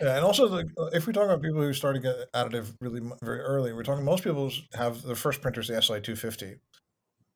Yeah, 0.00 0.16
and 0.16 0.24
also 0.24 0.46
like 0.48 0.66
uh, 0.78 0.86
if 0.92 1.06
we 1.06 1.12
talk 1.12 1.24
about 1.24 1.42
people 1.42 1.60
who 1.62 1.72
started 1.72 2.02
to 2.02 2.08
get 2.08 2.32
additive 2.32 2.74
really 2.80 3.00
very 3.22 3.40
early, 3.40 3.72
we're 3.72 3.82
talking 3.82 4.04
most 4.04 4.22
people 4.22 4.50
have 4.74 5.02
their 5.02 5.16
first 5.16 5.40
printers 5.40 5.66
the 5.68 5.74
SLA 5.74 6.02
250, 6.04 6.54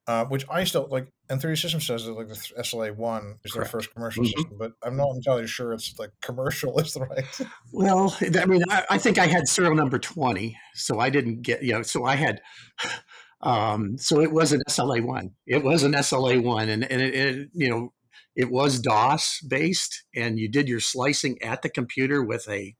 uh, 0.06 0.24
which 0.26 0.44
I 0.50 0.64
still 0.64 0.88
like. 0.90 1.08
And 1.28 1.40
3D 1.40 1.56
Systems 1.58 1.86
says 1.86 2.04
that 2.04 2.12
like 2.12 2.28
the 2.28 2.34
SLA 2.34 2.94
one 2.94 3.38
is 3.44 3.52
their 3.52 3.62
Correct. 3.62 3.70
first 3.72 3.94
commercial 3.94 4.24
Mhm. 4.24 4.26
system, 4.36 4.56
but 4.58 4.72
I'm 4.82 4.96
not 4.96 5.14
entirely 5.16 5.46
sure 5.46 5.72
it's 5.72 5.98
like 5.98 6.10
commercial 6.20 6.78
is 6.80 6.92
the 6.94 7.00
right. 7.00 7.24
well 7.72 8.14
i 8.20 8.44
mean 8.44 8.62
i, 8.68 8.84
I 8.90 8.98
think 8.98 9.18
i 9.18 9.26
had 9.26 9.48
serial 9.48 9.74
number 9.74 9.98
20 9.98 10.58
so 10.74 10.98
i 10.98 11.08
didn't 11.08 11.40
get 11.42 11.62
you 11.62 11.72
know 11.72 11.82
so 11.82 12.04
i 12.04 12.16
had 12.16 12.42
um 13.40 13.96
so 13.98 14.20
it 14.20 14.30
was 14.32 14.52
an 14.52 14.60
sla1 14.68 15.30
it 15.46 15.64
was 15.64 15.82
an 15.84 15.92
sla1 15.92 16.68
and 16.68 16.84
and 16.84 17.00
it, 17.02 17.14
it 17.14 17.48
you 17.54 17.68
know 17.70 17.92
it 18.36 18.50
was 18.50 18.78
dos 18.78 19.40
based 19.48 20.04
and 20.14 20.38
you 20.38 20.48
did 20.50 20.68
your 20.68 20.80
slicing 20.80 21.40
at 21.42 21.62
the 21.62 21.68
computer 21.70 22.22
with 22.22 22.46
a 22.48 22.76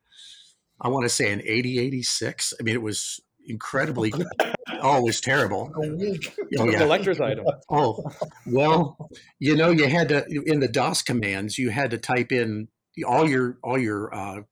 i 0.81 0.89
want 0.89 1.05
to 1.05 1.09
say 1.09 1.33
an 1.33 1.41
8086 1.41 2.53
i 2.61 2.63
mean 2.63 2.75
it 2.75 2.83
was 2.83 3.19
incredibly 3.47 4.13
oh 4.83 5.07
it 5.09 5.21
terrible 5.21 5.73
A 5.83 5.89
week. 5.91 6.35
oh 6.59 6.69
yeah 6.71 6.79
Collector's 6.79 7.21
item. 7.21 7.45
Oh, 7.69 8.05
well, 8.47 9.11
you 9.39 9.57
know, 9.57 9.71
you 9.71 9.87
had 9.89 10.09
to 10.11 10.25
in 10.47 10.61
the 10.61 10.69
DOS 10.69 11.03
commands, 11.03 11.59
you 11.59 11.71
had 11.71 11.91
to 11.91 11.99
type 11.99 12.33
in 12.33 12.69
all 13.07 13.29
your 13.29 13.59
all 13.63 13.79
your 13.79 14.15
uh, 14.15 14.43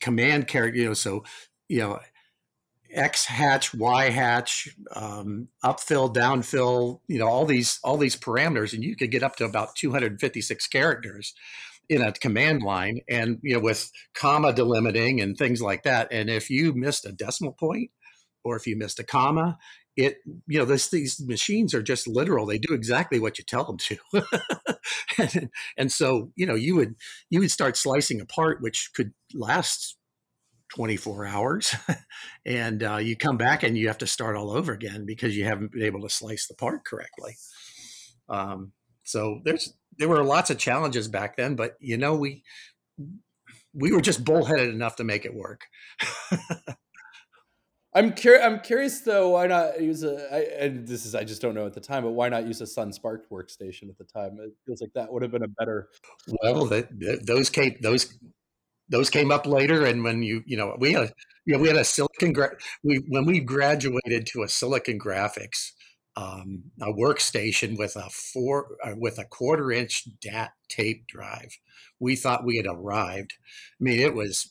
command 0.00 0.48
character. 0.48 0.78
You 0.78 0.86
know, 0.88 0.94
so 0.94 1.24
you 1.68 1.80
know, 1.80 1.98
X 2.92 3.24
hatch, 3.26 3.74
Y 3.74 4.10
hatch, 4.10 4.68
um, 4.94 5.48
upfill, 5.64 6.14
downfill. 6.14 7.00
You 7.08 7.18
know, 7.18 7.26
all 7.26 7.46
these 7.46 7.78
all 7.84 7.96
these 7.96 8.16
parameters, 8.16 8.72
and 8.72 8.82
you 8.82 8.96
could 8.96 9.10
get 9.10 9.22
up 9.22 9.36
to 9.36 9.44
about 9.44 9.76
256 9.76 10.66
characters 10.68 11.34
in 11.90 12.00
a 12.00 12.12
command 12.12 12.62
line, 12.62 13.00
and 13.08 13.38
you 13.42 13.52
know, 13.52 13.60
with 13.60 13.90
comma 14.14 14.52
delimiting 14.52 15.20
and 15.20 15.36
things 15.36 15.60
like 15.60 15.82
that. 15.82 16.08
And 16.12 16.30
if 16.30 16.48
you 16.48 16.72
missed 16.72 17.04
a 17.04 17.12
decimal 17.12 17.52
point, 17.52 17.90
or 18.44 18.56
if 18.56 18.66
you 18.66 18.76
missed 18.76 19.00
a 19.00 19.04
comma, 19.04 19.58
it 19.96 20.18
you 20.46 20.58
know 20.58 20.64
this 20.64 20.88
these 20.88 21.20
machines 21.20 21.74
are 21.74 21.82
just 21.82 22.06
literal. 22.06 22.46
They 22.46 22.58
do 22.58 22.72
exactly 22.72 23.18
what 23.18 23.38
you 23.38 23.44
tell 23.44 23.64
them 23.64 23.76
to. 23.78 23.96
And, 25.18 25.50
and 25.76 25.92
so 25.92 26.30
you 26.36 26.46
know 26.46 26.54
you 26.54 26.76
would 26.76 26.94
you 27.28 27.40
would 27.40 27.50
start 27.50 27.76
slicing 27.76 28.20
apart 28.20 28.62
which 28.62 28.90
could 28.94 29.12
last 29.34 29.96
24 30.74 31.26
hours. 31.26 31.74
And 32.46 32.82
uh, 32.82 32.96
you 32.96 33.16
come 33.16 33.36
back 33.36 33.62
and 33.62 33.76
you 33.76 33.88
have 33.88 33.98
to 33.98 34.06
start 34.06 34.34
all 34.34 34.50
over 34.50 34.72
again 34.72 35.04
because 35.04 35.36
you 35.36 35.44
haven't 35.44 35.72
been 35.72 35.82
able 35.82 36.00
to 36.00 36.08
slice 36.08 36.46
the 36.46 36.54
part 36.54 36.86
correctly. 36.86 37.36
Um, 38.30 38.72
so 39.04 39.40
there's 39.44 39.74
there 40.00 40.08
were 40.08 40.24
lots 40.24 40.50
of 40.50 40.58
challenges 40.58 41.06
back 41.06 41.36
then 41.36 41.54
but 41.54 41.76
you 41.78 41.96
know 41.96 42.16
we 42.16 42.42
we 43.72 43.92
were 43.92 44.00
just 44.00 44.24
bullheaded 44.24 44.74
enough 44.74 44.96
to 44.96 45.04
make 45.04 45.24
it 45.24 45.32
work 45.34 45.66
I'm 47.92 48.12
curious. 48.12 48.44
I'm 48.44 48.60
curious 48.60 49.00
though. 49.00 49.30
Why 49.30 49.48
not 49.48 49.80
use 49.82 50.04
a? 50.04 50.32
I, 50.32 50.38
and 50.64 50.86
this 50.86 51.04
is 51.04 51.16
I 51.16 51.24
just 51.24 51.42
don't 51.42 51.54
know 51.56 51.66
at 51.66 51.74
the 51.74 51.80
time, 51.80 52.04
but 52.04 52.12
why 52.12 52.28
not 52.28 52.46
use 52.46 52.60
a 52.60 52.66
Sun 52.66 52.92
SPARC 52.92 53.22
workstation 53.32 53.88
at 53.88 53.98
the 53.98 54.04
time? 54.04 54.38
It 54.40 54.52
feels 54.64 54.80
like 54.80 54.92
that 54.94 55.12
would 55.12 55.22
have 55.22 55.32
been 55.32 55.42
a 55.42 55.48
better. 55.48 55.88
Well, 56.40 56.66
that, 56.66 56.88
that- 57.00 57.26
those 57.26 57.50
came 57.50 57.76
those 57.82 58.16
those 58.88 59.10
came 59.10 59.32
up 59.32 59.44
later, 59.44 59.84
and 59.86 60.04
when 60.04 60.22
you 60.22 60.44
you 60.46 60.56
know 60.56 60.76
we 60.78 60.92
had 60.92 61.02
a, 61.02 61.12
you 61.46 61.54
know 61.54 61.58
we 61.60 61.66
had 61.66 61.76
a 61.76 61.84
silicon 61.84 62.32
gra- 62.32 62.56
we 62.84 62.98
when 63.08 63.26
we 63.26 63.40
graduated 63.40 64.24
to 64.26 64.44
a 64.44 64.48
silicon 64.48 64.96
graphics 64.96 65.72
um, 66.16 66.64
a 66.80 66.92
workstation 66.92 67.78
with 67.78 67.96
a 67.96 68.08
four 68.10 68.76
uh, 68.84 68.94
with 68.96 69.18
a 69.18 69.24
quarter 69.24 69.70
inch 69.70 70.08
DAT 70.20 70.50
tape 70.68 71.06
drive. 71.06 71.58
We 71.98 72.16
thought 72.16 72.44
we 72.44 72.56
had 72.56 72.66
arrived. 72.66 73.34
I 73.80 73.84
mean, 73.84 74.00
it 74.00 74.14
was 74.14 74.50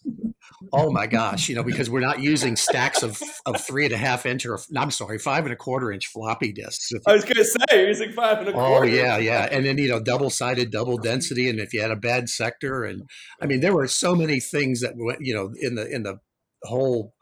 oh 0.74 0.92
my 0.92 1.08
gosh, 1.08 1.50
you 1.50 1.56
know, 1.56 1.64
because 1.64 1.90
we're 1.90 2.00
not 2.00 2.22
using 2.22 2.56
stacks 2.56 3.04
of 3.04 3.22
of 3.46 3.60
three 3.62 3.86
and 3.86 3.94
a 3.94 3.98
half 3.98 4.26
inch 4.26 4.46
or 4.46 4.60
I'm 4.76 4.92
sorry, 4.92 5.20
five 5.20 5.46
and 5.46 5.54
a 5.54 5.58
quarter 5.58 5.92
inch 5.92 6.08
floppy 6.08 6.52
disks. 6.54 6.92
I 7.06 7.14
was 7.14 7.26
gonna 7.26 7.44
say 7.44 7.58
you're 7.72 7.88
using 7.88 8.12
five 8.14 8.40
and 8.40 8.50
a 8.50 8.54
quarter. 8.54 8.86
Oh 8.86 8.88
yeah, 8.88 9.18
yeah, 9.18 9.48
and 9.52 9.66
then 9.66 9.78
you 9.78 9.90
know 9.90 10.00
double 10.00 10.30
sided, 10.30 10.72
double 10.72 10.98
density, 10.98 11.50
and 11.50 11.60
if 11.60 11.74
you 11.74 11.82
had 11.82 11.92
a 11.92 11.96
bad 11.96 12.30
sector, 12.30 12.84
and 12.84 13.04
I 13.42 13.46
mean 13.46 13.60
there 13.60 13.74
were 13.74 13.88
so 13.88 14.16
many 14.16 14.40
things 14.40 14.82
that 14.82 14.94
went 14.96 15.20
you 15.22 15.34
know 15.34 15.52
in 15.60 15.76
the 15.76 15.88
in 15.88 16.04
the 16.04 16.20
whole 16.64 17.14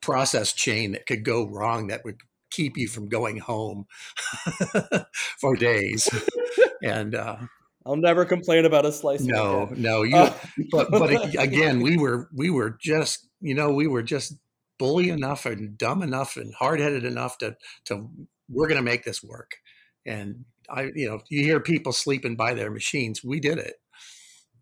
process 0.00 0.52
chain 0.52 0.92
that 0.92 1.06
could 1.06 1.24
go 1.24 1.46
wrong 1.46 1.88
that 1.88 2.00
would 2.04 2.16
keep 2.50 2.76
you 2.76 2.88
from 2.88 3.08
going 3.08 3.38
home 3.38 3.86
for 5.40 5.56
days, 5.56 6.08
and 6.82 7.14
uh, 7.14 7.36
I'll 7.86 7.96
never 7.96 8.24
complain 8.24 8.64
about 8.66 8.84
a 8.84 8.92
slice. 8.92 9.22
no, 9.22 9.70
no, 9.76 10.02
you 10.02 10.16
Uh, 10.16 10.34
but 10.70 10.90
but 10.90 11.34
again 11.38 11.80
we 11.80 11.96
were 11.96 12.28
we 12.34 12.50
were 12.50 12.76
just 12.80 13.26
you 13.40 13.54
know 13.54 13.72
we 13.72 13.86
were 13.86 14.02
just 14.02 14.34
bully 14.78 15.10
enough 15.10 15.46
and 15.46 15.76
dumb 15.76 16.02
enough 16.02 16.36
and 16.36 16.54
hard-headed 16.54 17.04
enough 17.04 17.38
to 17.38 17.56
to 17.86 18.10
we're 18.48 18.68
going 18.68 18.78
to 18.78 18.82
make 18.82 19.04
this 19.04 19.22
work. 19.22 19.52
And 20.06 20.44
i 20.68 20.90
you 20.94 21.08
know 21.08 21.20
you 21.28 21.42
hear 21.42 21.60
people 21.60 21.92
sleeping 21.92 22.36
by 22.36 22.54
their 22.54 22.70
machines 22.70 23.24
we 23.24 23.40
did 23.40 23.58
it. 23.58 23.76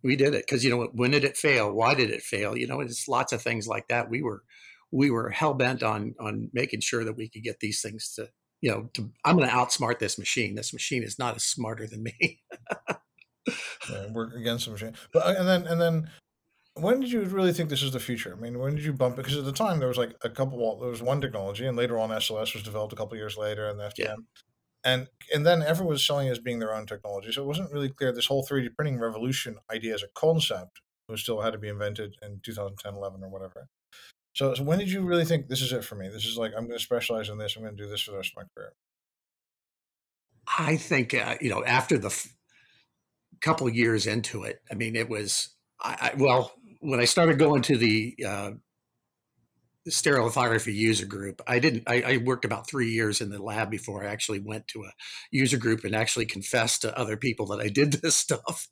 We 0.03 0.15
did 0.15 0.35
it 0.35 0.45
because 0.47 0.65
you 0.65 0.71
know 0.71 0.89
when 0.93 1.11
did 1.11 1.25
it 1.25 1.37
fail? 1.37 1.73
Why 1.73 1.95
did 1.95 2.11
it 2.11 2.23
fail? 2.23 2.57
You 2.57 2.67
know 2.69 2.81
it's 2.81 3.09
lots 3.09 3.33
of 3.33 3.43
things 3.43 3.67
like 3.67 3.89
that. 3.89 4.09
We 4.11 4.23
were 4.23 4.43
we 4.91 5.11
were 5.11 5.31
hell-bent 5.31 5.83
on 5.83 6.15
on 6.21 6.51
making 6.53 6.81
sure 6.81 7.05
that 7.05 7.17
we 7.17 7.29
could 7.29 7.43
get 7.43 7.61
these 7.61 7.81
things 7.81 8.13
to 8.15 8.29
you 8.61 8.71
know 8.71 8.89
to 8.95 9.11
i'm 9.25 9.37
going 9.37 9.49
to 9.49 9.55
outsmart 9.55 9.99
this 9.99 10.19
machine 10.19 10.55
this 10.55 10.73
machine 10.73 11.03
is 11.03 11.19
not 11.19 11.37
as 11.37 11.45
smarter 11.45 11.87
than 11.87 12.03
me 12.03 12.41
yeah, 13.91 14.13
work 14.13 14.35
against 14.35 14.67
the 14.67 14.73
machine. 14.73 14.95
But 15.13 15.27
uh, 15.27 15.35
and 15.39 15.49
then 15.49 15.67
and 15.67 15.81
then 15.81 16.11
when 16.75 17.01
did 17.01 17.11
you 17.11 17.23
really 17.25 17.53
think 17.53 17.71
this 17.71 17.83
is 17.83 17.93
the 17.93 18.01
future? 18.01 18.35
I 18.37 18.41
mean, 18.41 18.59
when 18.59 18.75
did 18.75 18.85
you 18.85 18.93
bump 18.93 19.19
it? 19.19 19.23
Because 19.23 19.37
at 19.37 19.45
the 19.45 19.53
time 19.53 19.79
there 19.79 19.89
was 19.89 19.99
like 19.99 20.15
a 20.23 20.31
couple. 20.31 20.79
There 20.81 20.91
was 20.91 21.03
one 21.03 21.21
technology, 21.21 21.67
and 21.67 21.77
later 21.77 21.99
on 21.99 22.11
SLS 22.11 22.55
was 22.55 22.63
developed 22.63 22.93
a 22.93 22.97
couple 22.97 23.17
years 23.17 23.37
later, 23.37 23.69
and 23.69 23.79
the 23.79 23.85
FDM. 23.85 24.05
Yeah. 24.05 24.15
And 24.85 25.09
and 25.35 25.45
then 25.45 25.63
everyone 25.63 25.93
was 25.93 26.07
selling 26.07 26.29
it 26.29 26.33
as 26.33 26.39
being 26.39 26.61
their 26.61 26.75
own 26.75 26.87
technology, 26.87 27.33
so 27.33 27.43
it 27.43 27.47
wasn't 27.47 27.73
really 27.73 27.89
clear. 27.89 28.13
This 28.13 28.27
whole 28.27 28.47
3D 28.47 28.75
printing 28.77 28.99
revolution 28.99 29.57
idea 29.71 29.95
as 29.95 30.03
a 30.03 30.09
concept 30.15 30.81
was 31.09 31.21
still 31.21 31.41
had 31.41 31.53
to 31.53 31.59
be 31.59 31.69
invented 31.69 32.15
in 32.23 32.41
2010, 32.45 32.95
11, 32.95 33.25
or 33.25 33.29
whatever. 33.29 33.69
So, 34.39 34.55
so 34.55 34.63
when 34.63 34.79
did 34.79 34.89
you 34.89 35.01
really 35.01 35.25
think 35.25 35.49
this 35.49 35.61
is 35.61 35.73
it 35.73 35.85
for 35.85 35.97
me? 35.97 36.09
This 36.09 36.25
is 36.25 36.39
like 36.39 36.53
I'm 36.57 36.69
going 36.69 36.79
to 36.79 36.85
specialize 36.85 37.29
in 37.29 37.39
this. 37.39 37.57
I'm 37.57 37.63
going 37.65 37.77
to 37.77 37.83
do 37.83 37.91
this 37.91 38.03
for 38.03 38.13
the 38.13 38.19
rest 38.19 38.35
of 38.37 38.45
my 38.45 38.49
career. 38.55 38.73
I 40.57 40.77
think 40.77 41.13
uh, 41.13 41.35
you 41.41 41.51
know 41.51 41.65
after 41.65 41.99
the 41.99 42.07
f- 42.07 42.29
couple 43.41 43.69
years 43.69 44.07
into 44.07 44.45
it, 44.45 44.61
I 44.71 44.77
mean, 44.77 44.95
it 44.95 45.09
was 45.09 45.57
I, 45.81 46.13
I 46.15 46.17
well 46.17 46.53
when 46.79 47.01
I 47.01 47.05
started 47.05 47.41
going 47.41 47.63
to 47.63 47.77
the 47.77 48.15
uh, 48.25 48.51
stereolithography 49.89 50.73
user 50.73 51.07
group. 51.07 51.43
I 51.45 51.59
didn't. 51.59 51.83
I, 51.89 52.03
I 52.03 52.17
worked 52.19 52.45
about 52.45 52.69
three 52.69 52.91
years 52.91 53.21
in 53.21 53.31
the 53.31 53.43
lab 53.43 53.73
before 53.73 54.05
I 54.05 54.11
actually 54.13 54.39
went 54.39 54.69
to 54.69 54.85
a 54.85 54.93
user 55.33 55.57
group 55.57 55.83
and 55.83 55.97
actually 55.97 56.27
confessed 56.27 56.83
to 56.83 56.97
other 56.97 57.17
people 57.17 57.47
that 57.47 57.61
I 57.61 57.69
did 57.71 57.93
this 58.03 58.17
stuff. 58.17 58.69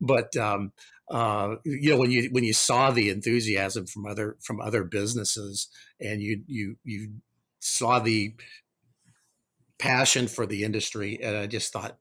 but 0.00 0.34
um, 0.38 0.72
uh, 1.10 1.56
you 1.64 1.90
know, 1.90 1.98
when 1.98 2.10
you 2.10 2.28
when 2.32 2.44
you 2.44 2.54
saw 2.54 2.90
the 2.90 3.10
enthusiasm 3.10 3.86
from 3.86 4.06
other 4.06 4.36
from 4.42 4.60
other 4.60 4.84
businesses, 4.84 5.68
and 6.00 6.22
you 6.22 6.42
you 6.46 6.76
you 6.84 7.14
saw 7.60 7.98
the 7.98 8.34
passion 9.78 10.28
for 10.28 10.46
the 10.46 10.64
industry, 10.64 11.18
and 11.22 11.36
I 11.36 11.46
just 11.46 11.72
thought 11.72 11.98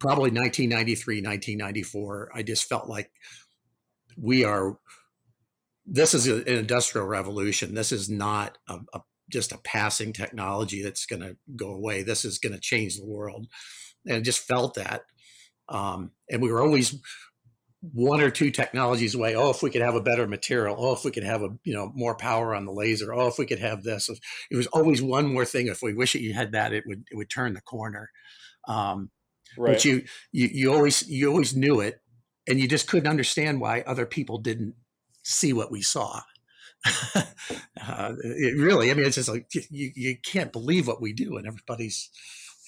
probably 0.00 0.30
1993, 0.30 1.16
1994. 1.16 2.30
I 2.34 2.42
just 2.42 2.68
felt 2.68 2.88
like 2.88 3.10
we 4.16 4.44
are 4.44 4.78
this 5.86 6.14
is 6.14 6.26
an 6.26 6.48
industrial 6.48 7.06
revolution. 7.06 7.74
This 7.74 7.92
is 7.92 8.10
not 8.10 8.58
a, 8.68 8.78
a, 8.92 9.00
just 9.30 9.52
a 9.52 9.58
passing 9.58 10.12
technology 10.12 10.82
that's 10.82 11.06
going 11.06 11.22
to 11.22 11.36
go 11.54 11.72
away. 11.72 12.02
This 12.02 12.24
is 12.24 12.38
going 12.38 12.54
to 12.54 12.60
change 12.60 12.96
the 12.96 13.06
world, 13.06 13.46
and 14.04 14.16
I 14.16 14.20
just 14.20 14.40
felt 14.40 14.74
that. 14.74 15.02
Um, 15.68 16.12
and 16.30 16.42
we 16.42 16.50
were 16.50 16.62
always 16.62 17.00
one 17.92 18.20
or 18.20 18.30
two 18.30 18.50
technologies 18.50 19.14
away. 19.14 19.34
Oh, 19.34 19.50
if 19.50 19.62
we 19.62 19.70
could 19.70 19.82
have 19.82 19.94
a 19.94 20.00
better 20.00 20.26
material. 20.26 20.76
Oh, 20.78 20.92
if 20.92 21.04
we 21.04 21.10
could 21.10 21.24
have 21.24 21.42
a 21.42 21.50
you 21.64 21.74
know 21.74 21.92
more 21.94 22.14
power 22.14 22.54
on 22.54 22.64
the 22.64 22.72
laser. 22.72 23.12
Oh, 23.12 23.28
if 23.28 23.38
we 23.38 23.46
could 23.46 23.58
have 23.58 23.82
this. 23.82 24.08
It 24.50 24.56
was 24.56 24.66
always 24.68 25.02
one 25.02 25.32
more 25.32 25.44
thing. 25.44 25.66
If 25.66 25.82
we 25.82 25.94
wish 25.94 26.14
it 26.14 26.20
you 26.20 26.34
had 26.34 26.52
that, 26.52 26.72
it 26.72 26.84
would 26.86 27.04
it 27.10 27.16
would 27.16 27.30
turn 27.30 27.54
the 27.54 27.60
corner. 27.60 28.10
Um, 28.68 29.10
right. 29.56 29.74
But 29.74 29.84
you, 29.84 30.04
you 30.32 30.48
you 30.52 30.72
always 30.72 31.08
you 31.08 31.28
always 31.28 31.54
knew 31.56 31.80
it, 31.80 32.00
and 32.48 32.60
you 32.60 32.68
just 32.68 32.88
couldn't 32.88 33.10
understand 33.10 33.60
why 33.60 33.82
other 33.82 34.06
people 34.06 34.38
didn't 34.38 34.74
see 35.22 35.52
what 35.52 35.70
we 35.70 35.82
saw. 35.82 36.20
uh, 37.14 38.14
it 38.22 38.56
really, 38.56 38.90
I 38.90 38.94
mean, 38.94 39.06
it's 39.06 39.16
just 39.16 39.28
like 39.28 39.48
you, 39.70 39.90
you 39.94 40.16
can't 40.24 40.52
believe 40.52 40.86
what 40.86 41.02
we 41.02 41.12
do, 41.12 41.36
and 41.36 41.46
everybody's 41.46 42.10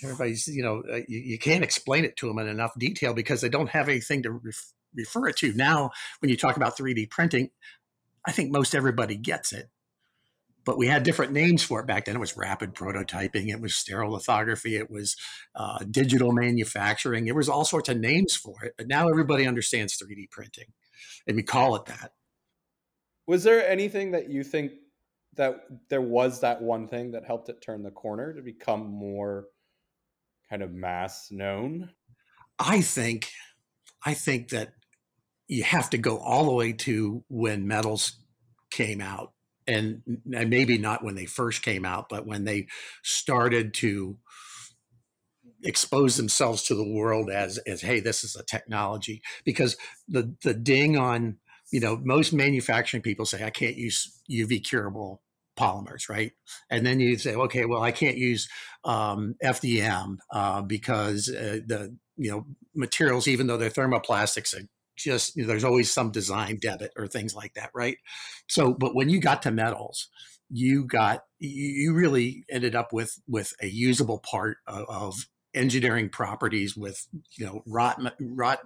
everybody's 0.02 0.46
you 0.46 0.62
know 0.62 0.82
uh, 0.92 1.00
you, 1.08 1.18
you, 1.18 1.38
can't 1.38 1.64
explain 1.64 2.04
it 2.04 2.16
to 2.16 2.26
them 2.26 2.38
in 2.38 2.48
enough 2.48 2.72
detail 2.78 3.14
because 3.14 3.40
they 3.40 3.48
don't 3.48 3.70
have 3.70 3.88
anything 3.88 4.22
to 4.22 4.30
ref- 4.30 4.72
refer 4.94 5.28
it 5.28 5.36
to. 5.36 5.52
Now, 5.54 5.90
when 6.20 6.30
you 6.30 6.36
talk 6.36 6.56
about 6.56 6.76
3D 6.76 7.10
printing, 7.10 7.50
I 8.26 8.32
think 8.32 8.50
most 8.50 8.74
everybody 8.74 9.16
gets 9.16 9.52
it. 9.52 9.68
But 10.64 10.76
we 10.76 10.86
had 10.86 11.02
different 11.02 11.32
names 11.32 11.62
for 11.62 11.80
it 11.80 11.86
back 11.86 12.04
then. 12.04 12.16
It 12.16 12.20
was 12.20 12.36
rapid 12.36 12.74
prototyping, 12.74 13.48
it 13.48 13.60
was 13.60 13.72
stereolithography, 13.72 14.78
it 14.78 14.90
was 14.90 15.16
uh, 15.54 15.78
digital 15.90 16.32
manufacturing. 16.32 17.24
There 17.24 17.34
was 17.34 17.48
all 17.48 17.64
sorts 17.64 17.88
of 17.88 17.98
names 17.98 18.36
for 18.36 18.62
it. 18.64 18.74
But 18.76 18.86
now 18.86 19.08
everybody 19.08 19.46
understands 19.46 19.96
3D 19.96 20.30
printing, 20.30 20.66
and 21.26 21.36
we 21.36 21.42
call 21.42 21.74
it 21.76 21.86
that. 21.86 22.12
Was 23.26 23.44
there 23.44 23.66
anything 23.66 24.10
that 24.10 24.30
you 24.30 24.44
think 24.44 24.72
that 25.36 25.64
there 25.88 26.02
was 26.02 26.40
that 26.40 26.60
one 26.60 26.86
thing 26.86 27.12
that 27.12 27.24
helped 27.24 27.48
it 27.48 27.62
turn 27.62 27.82
the 27.82 27.90
corner 27.90 28.34
to 28.34 28.42
become 28.42 28.86
more 28.86 29.46
kind 30.50 30.62
of 30.62 30.72
mass 30.72 31.28
known? 31.30 31.90
I 32.58 32.82
think 32.82 33.30
I 34.04 34.14
think 34.14 34.50
that 34.50 34.72
you 35.48 35.64
have 35.64 35.90
to 35.90 35.98
go 35.98 36.18
all 36.18 36.44
the 36.44 36.52
way 36.52 36.72
to 36.72 37.24
when 37.28 37.66
metals 37.66 38.18
came 38.70 39.00
out 39.00 39.32
and, 39.66 40.02
and 40.34 40.50
maybe 40.50 40.78
not 40.78 41.02
when 41.02 41.14
they 41.14 41.26
first 41.26 41.62
came 41.62 41.84
out 41.84 42.08
but 42.08 42.26
when 42.26 42.44
they 42.44 42.66
started 43.02 43.74
to 43.74 44.16
expose 45.64 46.16
themselves 46.16 46.62
to 46.62 46.74
the 46.74 46.88
world 46.88 47.30
as 47.30 47.58
as 47.58 47.80
hey 47.80 47.98
this 47.98 48.22
is 48.22 48.36
a 48.36 48.44
technology 48.44 49.20
because 49.44 49.76
the 50.06 50.34
the 50.44 50.54
ding 50.54 50.96
on 50.96 51.36
you 51.72 51.80
know 51.80 51.96
most 52.04 52.32
manufacturing 52.32 53.02
people 53.02 53.26
say 53.26 53.42
i 53.42 53.50
can't 53.50 53.76
use 53.76 54.20
uv 54.30 54.64
curable 54.64 55.20
polymers, 55.58 56.08
right? 56.08 56.32
And 56.70 56.86
then 56.86 57.00
you 57.00 57.18
say, 57.18 57.34
okay, 57.34 57.64
well, 57.64 57.82
I 57.82 57.90
can't 57.90 58.16
use 58.16 58.48
um, 58.84 59.34
FDM 59.42 60.18
uh, 60.32 60.62
because 60.62 61.28
uh, 61.28 61.58
the 61.66 61.96
you 62.16 62.30
know 62.30 62.46
materials, 62.74 63.28
even 63.28 63.48
though 63.48 63.56
they're 63.56 63.70
thermoplastics, 63.70 64.54
just 64.98 65.36
you 65.36 65.42
know, 65.42 65.48
there's 65.48 65.64
always 65.64 65.90
some 65.90 66.10
design 66.10 66.58
debit 66.60 66.92
or 66.96 67.06
things 67.06 67.34
like 67.34 67.54
that, 67.54 67.70
right? 67.74 67.96
So, 68.48 68.74
but 68.74 68.94
when 68.94 69.08
you 69.08 69.20
got 69.20 69.42
to 69.42 69.50
metals, 69.50 70.08
you 70.50 70.84
got 70.84 71.24
you 71.38 71.94
really 71.94 72.44
ended 72.50 72.74
up 72.74 72.92
with 72.92 73.20
with 73.26 73.52
a 73.60 73.66
usable 73.66 74.18
part 74.18 74.58
of, 74.66 74.86
of 74.88 75.14
engineering 75.54 76.08
properties 76.08 76.76
with 76.76 77.06
you 77.36 77.46
know 77.46 77.62
wrought 77.66 78.00
wrought 78.20 78.60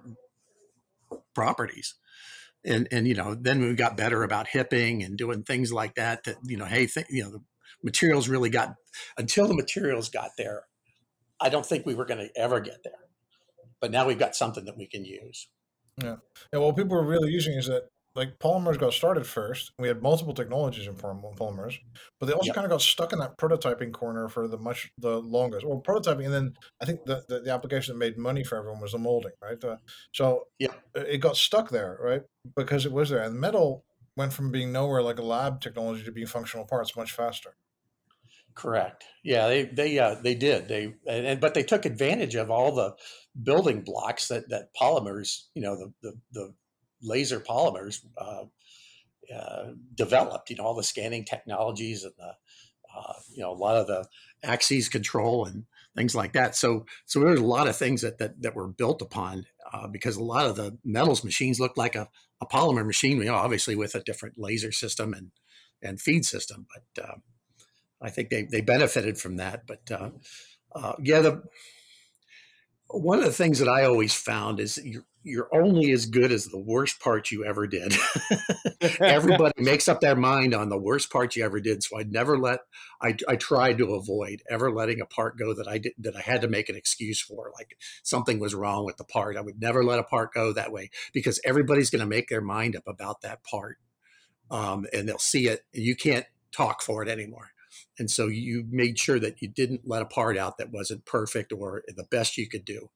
properties. 1.33 1.95
And 2.65 2.87
and 2.91 3.07
you 3.07 3.13
know 3.13 3.35
then 3.35 3.61
we 3.61 3.73
got 3.73 3.97
better 3.97 4.23
about 4.23 4.47
hipping 4.47 5.03
and 5.03 5.17
doing 5.17 5.43
things 5.43 5.73
like 5.73 5.95
that 5.95 6.23
that 6.23 6.37
you 6.45 6.55
know 6.55 6.65
hey 6.65 6.85
th- 6.87 7.07
you 7.09 7.23
know 7.23 7.29
the 7.29 7.41
materials 7.83 8.29
really 8.29 8.49
got 8.49 8.75
until 9.17 9.47
the 9.47 9.53
materials 9.53 10.07
got 10.07 10.29
there 10.37 10.63
i 11.41 11.49
don't 11.49 11.65
think 11.65 11.85
we 11.85 11.93
were 11.93 12.05
going 12.05 12.25
to 12.25 12.39
ever 12.39 12.61
get 12.61 12.77
there. 12.85 12.93
But 13.81 13.91
now 13.91 14.07
we've 14.07 14.17
got 14.17 14.33
something 14.33 14.63
that 14.63 14.77
we 14.77 14.87
can 14.87 15.03
use 15.03 15.49
yeah 16.01 16.15
yeah 16.51 16.59
well 16.59 16.73
people 16.73 16.97
are 16.97 17.05
really 17.05 17.31
using 17.31 17.53
is 17.53 17.67
that 17.67 17.83
like 18.15 18.37
polymers 18.39 18.77
got 18.77 18.93
started 18.93 19.25
first. 19.25 19.71
We 19.79 19.87
had 19.87 20.01
multiple 20.01 20.33
technologies 20.33 20.87
in 20.87 20.95
polymers, 20.95 21.77
but 22.19 22.27
they 22.27 22.33
also 22.33 22.47
yep. 22.47 22.55
kind 22.55 22.65
of 22.65 22.71
got 22.71 22.81
stuck 22.81 23.11
in 23.11 23.19
that 23.19 23.37
prototyping 23.37 23.91
corner 23.91 24.29
for 24.29 24.47
the 24.47 24.57
much 24.57 24.91
the 24.99 25.19
longest. 25.19 25.65
Well, 25.65 25.81
prototyping, 25.85 26.25
and 26.25 26.33
then 26.33 26.53
I 26.79 26.85
think 26.85 27.05
the, 27.05 27.23
the, 27.27 27.41
the 27.41 27.51
application 27.51 27.93
that 27.93 27.97
made 27.97 28.17
money 28.17 28.43
for 28.43 28.57
everyone 28.57 28.81
was 28.81 28.91
the 28.91 28.99
molding, 28.99 29.31
right? 29.41 29.63
Uh, 29.63 29.77
so 30.13 30.43
yeah, 30.59 30.73
it 30.93 31.19
got 31.19 31.37
stuck 31.37 31.69
there, 31.69 31.97
right? 31.99 32.21
Because 32.55 32.85
it 32.85 32.91
was 32.91 33.09
there, 33.09 33.23
and 33.23 33.35
metal 33.35 33.83
went 34.15 34.31
from 34.31 34.51
being 34.51 34.71
nowhere 34.71 35.01
like 35.01 35.17
a 35.17 35.23
lab 35.23 35.59
technology 35.59 36.03
to 36.03 36.11
being 36.11 36.27
functional 36.27 36.65
parts 36.65 36.95
much 36.95 37.11
faster. 37.11 37.55
Correct. 38.55 39.03
Yeah, 39.23 39.47
they 39.47 39.63
they 39.65 39.97
uh, 39.97 40.15
they 40.21 40.35
did. 40.35 40.67
They 40.67 40.93
and 41.07 41.41
but 41.41 41.55
they 41.55 41.63
took 41.63 41.85
advantage 41.85 42.35
of 42.35 42.51
all 42.51 42.75
the 42.75 42.95
building 43.41 43.81
blocks 43.81 44.27
that 44.27 44.49
that 44.49 44.69
polymers, 44.79 45.45
you 45.55 45.61
know, 45.63 45.75
the 45.75 45.93
the, 46.03 46.13
the 46.33 46.53
laser 47.01 47.39
polymers 47.39 48.05
uh, 48.17 48.43
uh, 49.33 49.71
developed. 49.95 50.51
You 50.51 50.57
know, 50.57 50.65
all 50.65 50.75
the 50.75 50.83
scanning 50.83 51.25
technologies 51.25 52.03
and 52.03 52.13
the 52.17 52.33
uh, 52.95 53.13
you 53.31 53.41
know 53.41 53.51
a 53.51 53.55
lot 53.55 53.77
of 53.77 53.87
the 53.87 54.05
axes 54.43 54.87
control 54.87 55.45
and 55.45 55.65
things 55.95 56.13
like 56.13 56.33
that. 56.33 56.55
So 56.55 56.85
so 57.05 57.21
there's 57.21 57.39
a 57.39 57.45
lot 57.45 57.67
of 57.67 57.75
things 57.75 58.01
that 58.01 58.19
that, 58.19 58.39
that 58.43 58.55
were 58.55 58.67
built 58.67 59.01
upon 59.01 59.47
uh, 59.73 59.87
because 59.87 60.15
a 60.15 60.23
lot 60.23 60.45
of 60.45 60.55
the 60.57 60.77
metals 60.83 61.23
machines 61.23 61.59
looked 61.59 61.77
like 61.77 61.95
a, 61.95 62.07
a 62.39 62.45
polymer 62.45 62.85
machine. 62.85 63.17
You 63.17 63.25
know, 63.25 63.35
obviously 63.35 63.75
with 63.75 63.95
a 63.95 64.03
different 64.03 64.35
laser 64.37 64.71
system 64.71 65.13
and 65.13 65.31
and 65.81 65.99
feed 65.99 66.23
system, 66.23 66.67
but 66.73 67.03
uh, 67.03 67.15
I 68.03 68.09
think 68.09 68.29
they 68.29 68.43
they 68.43 68.61
benefited 68.61 69.17
from 69.17 69.37
that. 69.37 69.65
But 69.65 69.91
uh, 69.91 70.09
uh, 70.75 70.93
yeah, 70.99 71.21
the 71.21 71.43
one 72.89 73.19
of 73.19 73.25
the 73.25 73.31
things 73.31 73.59
that 73.59 73.67
I 73.69 73.85
always 73.85 74.13
found 74.13 74.59
is 74.59 74.79
you're, 74.83 75.05
you're 75.23 75.49
only 75.53 75.91
as 75.91 76.05
good 76.05 76.31
as 76.31 76.45
the 76.45 76.59
worst 76.59 76.99
part 76.99 77.31
you 77.31 77.43
ever 77.43 77.65
did. 77.65 77.95
Everybody 78.99 79.53
makes 79.63 79.87
up 79.87 80.01
their 80.01 80.15
mind 80.15 80.53
on 80.53 80.69
the 80.69 80.77
worst 80.77 81.11
part 81.11 81.35
you 81.35 81.43
ever 81.43 81.59
did. 81.59 81.81
So 81.81 81.97
I 81.99 82.03
never 82.03 82.37
let, 82.37 82.59
I, 83.01 83.15
I 83.27 83.35
tried 83.37 83.79
to 83.79 83.95
avoid 83.95 84.43
ever 84.49 84.71
letting 84.71 85.01
a 85.01 85.05
part 85.05 85.37
go 85.37 85.55
that 85.55 85.67
I 85.67 85.79
did, 85.79 85.93
that 85.99 86.15
I 86.15 86.21
had 86.21 86.41
to 86.41 86.47
make 86.47 86.69
an 86.69 86.75
excuse 86.75 87.19
for, 87.21 87.51
like 87.57 87.77
something 88.03 88.39
was 88.39 88.53
wrong 88.53 88.85
with 88.85 88.97
the 88.97 89.05
part. 89.05 89.37
I 89.37 89.41
would 89.41 89.59
never 89.59 89.83
let 89.83 89.99
a 89.99 90.03
part 90.03 90.33
go 90.33 90.53
that 90.53 90.71
way 90.71 90.89
because 91.13 91.39
everybody's 91.43 91.89
going 91.89 92.01
to 92.01 92.05
make 92.05 92.27
their 92.27 92.41
mind 92.41 92.75
up 92.75 92.87
about 92.87 93.21
that 93.21 93.43
part. 93.43 93.77
Um, 94.51 94.85
and 94.93 95.07
they'll 95.07 95.17
see 95.17 95.47
it 95.47 95.61
and 95.73 95.83
you 95.83 95.95
can't 95.95 96.25
talk 96.51 96.81
for 96.83 97.01
it 97.01 97.09
anymore. 97.09 97.52
And 97.99 98.09
so 98.09 98.27
you 98.27 98.65
made 98.69 98.97
sure 98.97 99.19
that 99.19 99.41
you 99.41 99.47
didn't 99.47 99.81
let 99.85 100.01
a 100.01 100.05
part 100.05 100.37
out 100.37 100.57
that 100.57 100.71
wasn't 100.71 101.05
perfect 101.05 101.51
or 101.51 101.83
the 101.87 102.05
best 102.09 102.37
you 102.37 102.49
could 102.49 102.65
do. 102.65 102.89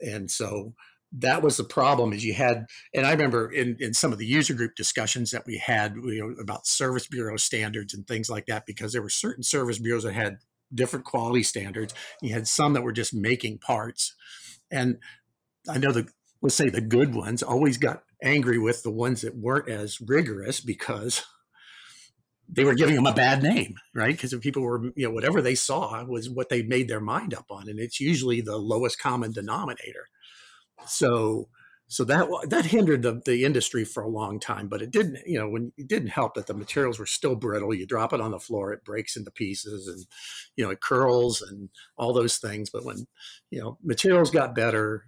And 0.00 0.30
so 0.30 0.74
that 1.16 1.42
was 1.42 1.56
the 1.56 1.64
problem 1.64 2.12
is 2.12 2.24
you 2.24 2.34
had, 2.34 2.66
and 2.92 3.06
I 3.06 3.12
remember 3.12 3.50
in, 3.50 3.76
in 3.78 3.94
some 3.94 4.12
of 4.12 4.18
the 4.18 4.26
user 4.26 4.54
group 4.54 4.74
discussions 4.74 5.30
that 5.30 5.46
we 5.46 5.58
had 5.58 5.94
you 5.96 6.24
uh, 6.24 6.28
know, 6.28 6.34
about 6.40 6.66
service 6.66 7.06
bureau 7.06 7.36
standards 7.36 7.94
and 7.94 8.06
things 8.06 8.28
like 8.28 8.46
that, 8.46 8.66
because 8.66 8.92
there 8.92 9.02
were 9.02 9.08
certain 9.08 9.44
service 9.44 9.78
bureaus 9.78 10.04
that 10.04 10.14
had 10.14 10.38
different 10.74 11.04
quality 11.04 11.42
standards. 11.42 11.94
You 12.20 12.34
had 12.34 12.48
some 12.48 12.72
that 12.72 12.82
were 12.82 12.92
just 12.92 13.14
making 13.14 13.58
parts. 13.58 14.14
And 14.70 14.98
I 15.68 15.78
know 15.78 15.92
the, 15.92 16.08
let's 16.42 16.56
say 16.56 16.68
the 16.68 16.80
good 16.80 17.14
ones 17.14 17.42
always 17.42 17.78
got 17.78 18.02
angry 18.22 18.58
with 18.58 18.82
the 18.82 18.90
ones 18.90 19.20
that 19.20 19.36
weren't 19.36 19.68
as 19.68 20.00
rigorous 20.00 20.60
because 20.60 21.24
they 22.48 22.64
were 22.64 22.74
giving 22.74 22.94
them 22.94 23.06
a 23.06 23.14
bad 23.14 23.42
name, 23.42 23.76
right? 23.94 24.14
Because 24.14 24.32
if 24.32 24.40
people 24.40 24.62
were, 24.62 24.90
you 24.96 25.06
know, 25.06 25.10
whatever 25.10 25.40
they 25.40 25.54
saw 25.54 26.04
was 26.04 26.28
what 26.28 26.48
they 26.48 26.62
made 26.62 26.88
their 26.88 27.00
mind 27.00 27.34
up 27.34 27.46
on, 27.50 27.68
and 27.68 27.78
it's 27.78 28.00
usually 28.00 28.40
the 28.40 28.56
lowest 28.56 28.98
common 28.98 29.32
denominator. 29.32 30.08
So, 30.86 31.48
so 31.86 32.04
that 32.04 32.28
that 32.48 32.66
hindered 32.66 33.02
the, 33.02 33.20
the 33.24 33.44
industry 33.44 33.84
for 33.84 34.02
a 34.02 34.08
long 34.08 34.40
time. 34.40 34.68
But 34.68 34.82
it 34.82 34.90
didn't, 34.90 35.18
you 35.26 35.38
know, 35.38 35.48
when 35.48 35.72
it 35.76 35.88
didn't 35.88 36.08
help 36.08 36.34
that 36.34 36.46
the 36.46 36.54
materials 36.54 36.98
were 36.98 37.06
still 37.06 37.36
brittle. 37.36 37.74
You 37.74 37.86
drop 37.86 38.12
it 38.12 38.20
on 38.20 38.30
the 38.30 38.40
floor, 38.40 38.72
it 38.72 38.84
breaks 38.84 39.16
into 39.16 39.30
pieces, 39.30 39.88
and 39.88 40.04
you 40.56 40.64
know, 40.64 40.70
it 40.70 40.80
curls 40.80 41.40
and 41.40 41.70
all 41.96 42.12
those 42.12 42.36
things. 42.36 42.70
But 42.70 42.84
when 42.84 43.06
you 43.50 43.60
know 43.60 43.78
materials 43.82 44.30
got 44.30 44.54
better, 44.54 45.04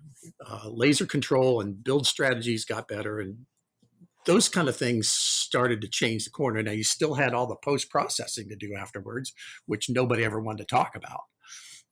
uh, 0.47 0.69
laser 0.69 1.07
control 1.07 1.61
and 1.61 1.83
build 1.83 2.07
strategies 2.07 2.65
got 2.65 2.89
better, 2.89 3.21
and 3.21 3.47
those 4.27 4.49
kind 4.49 4.69
of 4.69 4.77
things 4.77 5.09
started 5.09 5.81
to 5.81 5.89
change 5.89 6.25
the 6.25 6.31
corner. 6.31 6.63
Now 6.63 6.73
you 6.73 6.85
still 6.85 7.15
had 7.15 7.33
all 7.33 7.47
the 7.47 7.57
post 7.57 7.89
processing 7.91 8.49
to 8.49 8.57
do 8.57 8.75
afterwards, 8.75 9.33
which 9.67 9.89
nobody 9.89 10.25
ever 10.25 10.41
wanted 10.41 10.69
to 10.69 10.75
talk 10.75 10.95
about. 10.95 11.23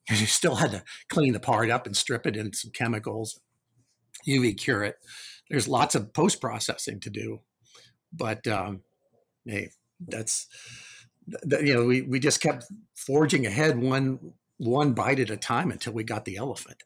Because 0.06 0.20
you 0.20 0.26
still 0.26 0.56
had 0.56 0.72
to 0.72 0.82
clean 1.08 1.32
the 1.32 1.40
part 1.40 1.70
up 1.70 1.86
and 1.86 1.96
strip 1.96 2.26
it 2.26 2.36
in 2.36 2.52
some 2.52 2.72
chemicals, 2.72 3.40
UV 4.26 4.58
cure 4.58 4.84
it. 4.84 4.96
There's 5.48 5.68
lots 5.68 5.94
of 5.94 6.12
post 6.12 6.40
processing 6.40 7.00
to 7.00 7.10
do, 7.10 7.40
but 8.12 8.46
um, 8.46 8.80
hey, 9.46 9.70
that's 10.06 10.48
you 11.60 11.74
know 11.74 11.84
we 11.84 12.02
we 12.02 12.18
just 12.18 12.40
kept 12.40 12.64
forging 12.94 13.46
ahead 13.46 13.78
one 13.78 14.32
one 14.56 14.94
bite 14.94 15.20
at 15.20 15.30
a 15.30 15.36
time 15.36 15.70
until 15.70 15.92
we 15.92 16.02
got 16.02 16.24
the 16.24 16.36
elephant. 16.36 16.82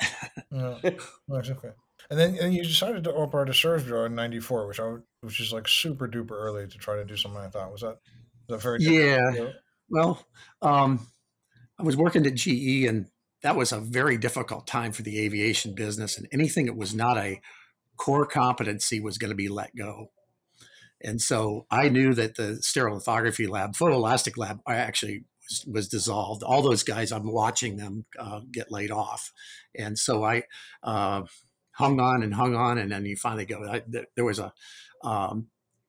yeah, 0.51 0.79
okay. 1.31 1.71
And 2.11 2.19
then 2.19 2.39
and 2.41 2.55
you 2.55 2.63
decided 2.63 3.05
to 3.05 3.13
operate 3.13 3.51
a 3.51 3.55
service 3.55 3.85
bureau 3.85 4.07
in 4.07 4.15
'94, 4.15 4.67
which 4.67 4.81
I 4.81 4.97
which 5.21 5.41
is 5.41 5.53
like 5.53 5.69
super 5.69 6.09
duper 6.09 6.33
early 6.33 6.67
to 6.67 6.79
try 6.79 6.97
to 6.97 7.05
do 7.05 7.17
something 7.17 7.41
I 7.41 7.49
thought 7.49 7.71
Was 7.71 7.83
that 7.83 7.99
was 8.49 8.49
that 8.49 8.63
very 8.63 8.79
yeah? 8.81 9.51
Well, 9.91 10.25
um, 10.63 11.07
I 11.79 11.83
was 11.83 11.97
working 11.97 12.27
at 12.27 12.35
GE, 12.35 12.85
and 12.85 13.07
that 13.43 13.57
was 13.57 13.73
a 13.73 13.81
very 13.81 14.19
difficult 14.19 14.67
time 14.67 14.93
for 14.93 15.03
the 15.03 15.21
aviation 15.21 15.75
business. 15.75 16.19
And 16.19 16.29
anything 16.33 16.67
that 16.67 16.77
was 16.77 16.95
not 16.95 17.17
a 17.19 17.41
core 17.97 18.27
competency 18.27 19.01
was 19.01 19.19
going 19.19 19.31
to 19.31 19.37
be 19.37 19.49
let 19.49 19.75
go. 19.77 20.11
And 21.01 21.21
so 21.21 21.67
I 21.71 21.89
knew 21.89 22.15
that 22.15 22.37
the 22.37 22.61
stereolithography 22.61 23.49
lab, 23.49 23.75
photoelastic 23.75 24.37
lab, 24.37 24.61
I 24.67 24.77
actually 24.77 25.25
was, 25.49 25.65
was 25.67 25.89
dissolved. 25.89 26.43
All 26.43 26.63
those 26.63 26.83
guys, 26.83 27.13
I'm 27.13 27.31
watching 27.31 27.77
them 27.77 28.05
uh, 28.19 28.41
get 28.51 28.73
laid 28.73 28.91
off. 28.91 29.33
And 29.77 29.99
so 29.99 30.25
I 30.25 30.43
uh, 30.83 31.23
hung 31.79 32.01
on 32.01 32.23
and 32.23 32.35
hung 32.35 32.55
on. 32.57 32.77
And 32.79 32.91
then 32.91 33.07
you 33.07 33.17
finally 33.17 33.47
go, 33.47 33.65
I, 33.65 33.83
there 34.17 34.25
was 34.25 34.41
a 34.41 34.53
um, 35.05 35.47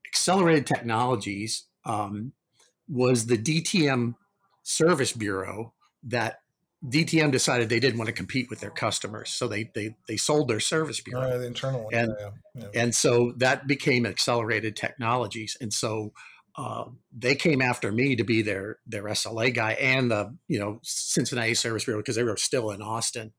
accelerated 0.08 0.68
technologies 0.68 1.66
um, 1.86 2.34
was 2.88 3.26
the 3.26 3.38
DTM 3.38 4.16
service 4.64 5.14
bureau 5.14 5.74
that 6.04 6.42
DTM 6.88 7.32
decided 7.32 7.68
they 7.68 7.80
didn't 7.80 7.98
want 7.98 8.08
to 8.08 8.14
compete 8.14 8.50
with 8.50 8.62
their 8.62 8.70
customers, 8.72 9.30
so 9.32 9.48
they 9.50 9.70
they 9.76 9.96
they 10.08 10.16
sold 10.16 10.48
their 10.48 10.62
service 10.62 11.02
bureau, 11.02 11.30
Oh, 11.34 11.38
the 11.40 11.46
internal 11.46 11.84
one. 11.84 11.94
and 11.94 12.14
yeah, 12.18 12.30
yeah, 12.56 12.68
yeah. 12.74 12.82
and 12.82 12.96
so 12.96 13.34
that 13.38 13.68
became 13.68 14.06
accelerated 14.06 14.78
technologies, 14.78 15.58
and 15.60 15.74
so 15.74 16.14
uh, 16.56 16.86
they 17.12 17.36
came 17.36 17.62
after 17.62 17.92
me 17.92 18.16
to 18.16 18.24
be 18.24 18.42
their 18.42 18.78
their 18.88 19.04
SLA 19.04 19.54
guy 19.54 19.74
and 19.74 20.10
the 20.10 20.34
you 20.48 20.58
know 20.58 20.80
Cincinnati 20.84 21.54
service 21.54 21.84
bureau 21.84 22.00
because 22.00 22.16
they 22.16 22.24
were 22.24 22.38
still 22.38 22.72
in 22.72 22.82
Austin, 22.82 23.34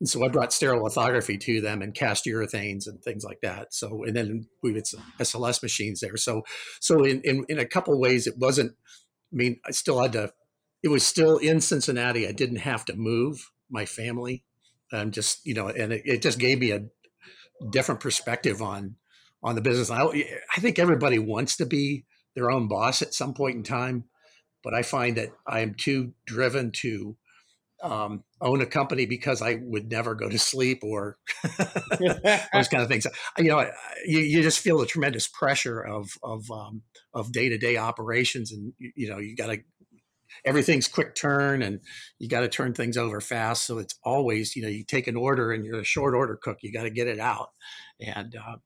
and 0.00 0.08
so 0.08 0.24
I 0.24 0.28
brought 0.28 0.50
stereolithography 0.50 1.40
to 1.40 1.60
them 1.60 1.82
and 1.82 1.94
cast 1.94 2.24
urethanes 2.24 2.86
and 2.86 3.02
things 3.02 3.24
like 3.24 3.40
that. 3.42 3.74
So 3.74 4.04
and 4.04 4.14
then 4.14 4.46
we 4.62 4.74
had 4.74 4.86
some 4.86 5.02
SLS 5.18 5.62
machines 5.62 6.00
there. 6.00 6.16
So 6.16 6.42
so 6.80 7.02
in 7.04 7.20
in, 7.22 7.44
in 7.48 7.58
a 7.58 7.66
couple 7.66 7.98
ways 8.00 8.26
it 8.26 8.34
wasn't. 8.38 8.72
I 9.32 9.36
mean, 9.36 9.60
I 9.66 9.72
still 9.72 10.00
had 10.00 10.12
to 10.12 10.32
it 10.82 10.88
was 10.88 11.04
still 11.04 11.38
in 11.38 11.60
Cincinnati. 11.60 12.28
I 12.28 12.32
didn't 12.32 12.58
have 12.58 12.84
to 12.86 12.94
move 12.94 13.50
my 13.70 13.84
family. 13.84 14.44
I'm 14.92 15.10
just, 15.10 15.44
you 15.44 15.54
know, 15.54 15.68
and 15.68 15.92
it, 15.92 16.02
it 16.04 16.22
just 16.22 16.38
gave 16.38 16.60
me 16.60 16.70
a 16.70 16.86
different 17.70 18.00
perspective 18.00 18.62
on 18.62 18.96
on 19.42 19.54
the 19.54 19.60
business. 19.60 19.90
I, 19.90 20.02
I 20.04 20.60
think 20.60 20.78
everybody 20.78 21.18
wants 21.18 21.56
to 21.56 21.66
be 21.66 22.04
their 22.34 22.50
own 22.50 22.66
boss 22.68 23.02
at 23.02 23.14
some 23.14 23.34
point 23.34 23.56
in 23.56 23.62
time, 23.62 24.04
but 24.64 24.74
I 24.74 24.82
find 24.82 25.16
that 25.16 25.30
I 25.46 25.60
am 25.60 25.74
too 25.74 26.12
driven 26.26 26.72
to 26.82 27.16
um, 27.82 28.24
own 28.40 28.60
a 28.60 28.66
company 28.66 29.06
because 29.06 29.40
I 29.40 29.58
would 29.62 29.90
never 29.90 30.14
go 30.14 30.28
to 30.28 30.38
sleep 30.38 30.80
or 30.82 31.16
those 31.98 32.68
kind 32.68 32.82
of 32.82 32.88
things. 32.88 33.06
You 33.38 33.44
know, 33.44 33.70
you, 34.04 34.18
you 34.20 34.42
just 34.42 34.58
feel 34.58 34.78
the 34.78 34.86
tremendous 34.86 35.28
pressure 35.28 35.80
of 35.80 36.10
of 36.22 36.50
um, 36.50 36.82
of 37.14 37.32
day 37.32 37.48
to 37.48 37.58
day 37.58 37.76
operations, 37.76 38.52
and 38.52 38.72
you, 38.78 38.92
you 38.96 39.08
know, 39.08 39.18
you 39.18 39.36
got 39.36 39.48
to 39.48 39.58
everything's 40.44 40.88
quick 40.88 41.14
turn 41.14 41.62
and 41.62 41.80
you 42.18 42.28
got 42.28 42.40
to 42.40 42.48
turn 42.48 42.74
things 42.74 42.96
over 42.96 43.20
fast. 43.20 43.66
So 43.66 43.78
it's 43.78 43.94
always, 44.04 44.56
you 44.56 44.62
know, 44.62 44.68
you 44.68 44.84
take 44.84 45.06
an 45.06 45.16
order 45.16 45.52
and 45.52 45.64
you're 45.64 45.80
a 45.80 45.84
short 45.84 46.14
order 46.14 46.38
cook, 46.40 46.58
you 46.62 46.72
got 46.72 46.84
to 46.84 46.90
get 46.90 47.08
it 47.08 47.18
out. 47.18 47.50
And 48.00 48.36
uh, 48.36 48.56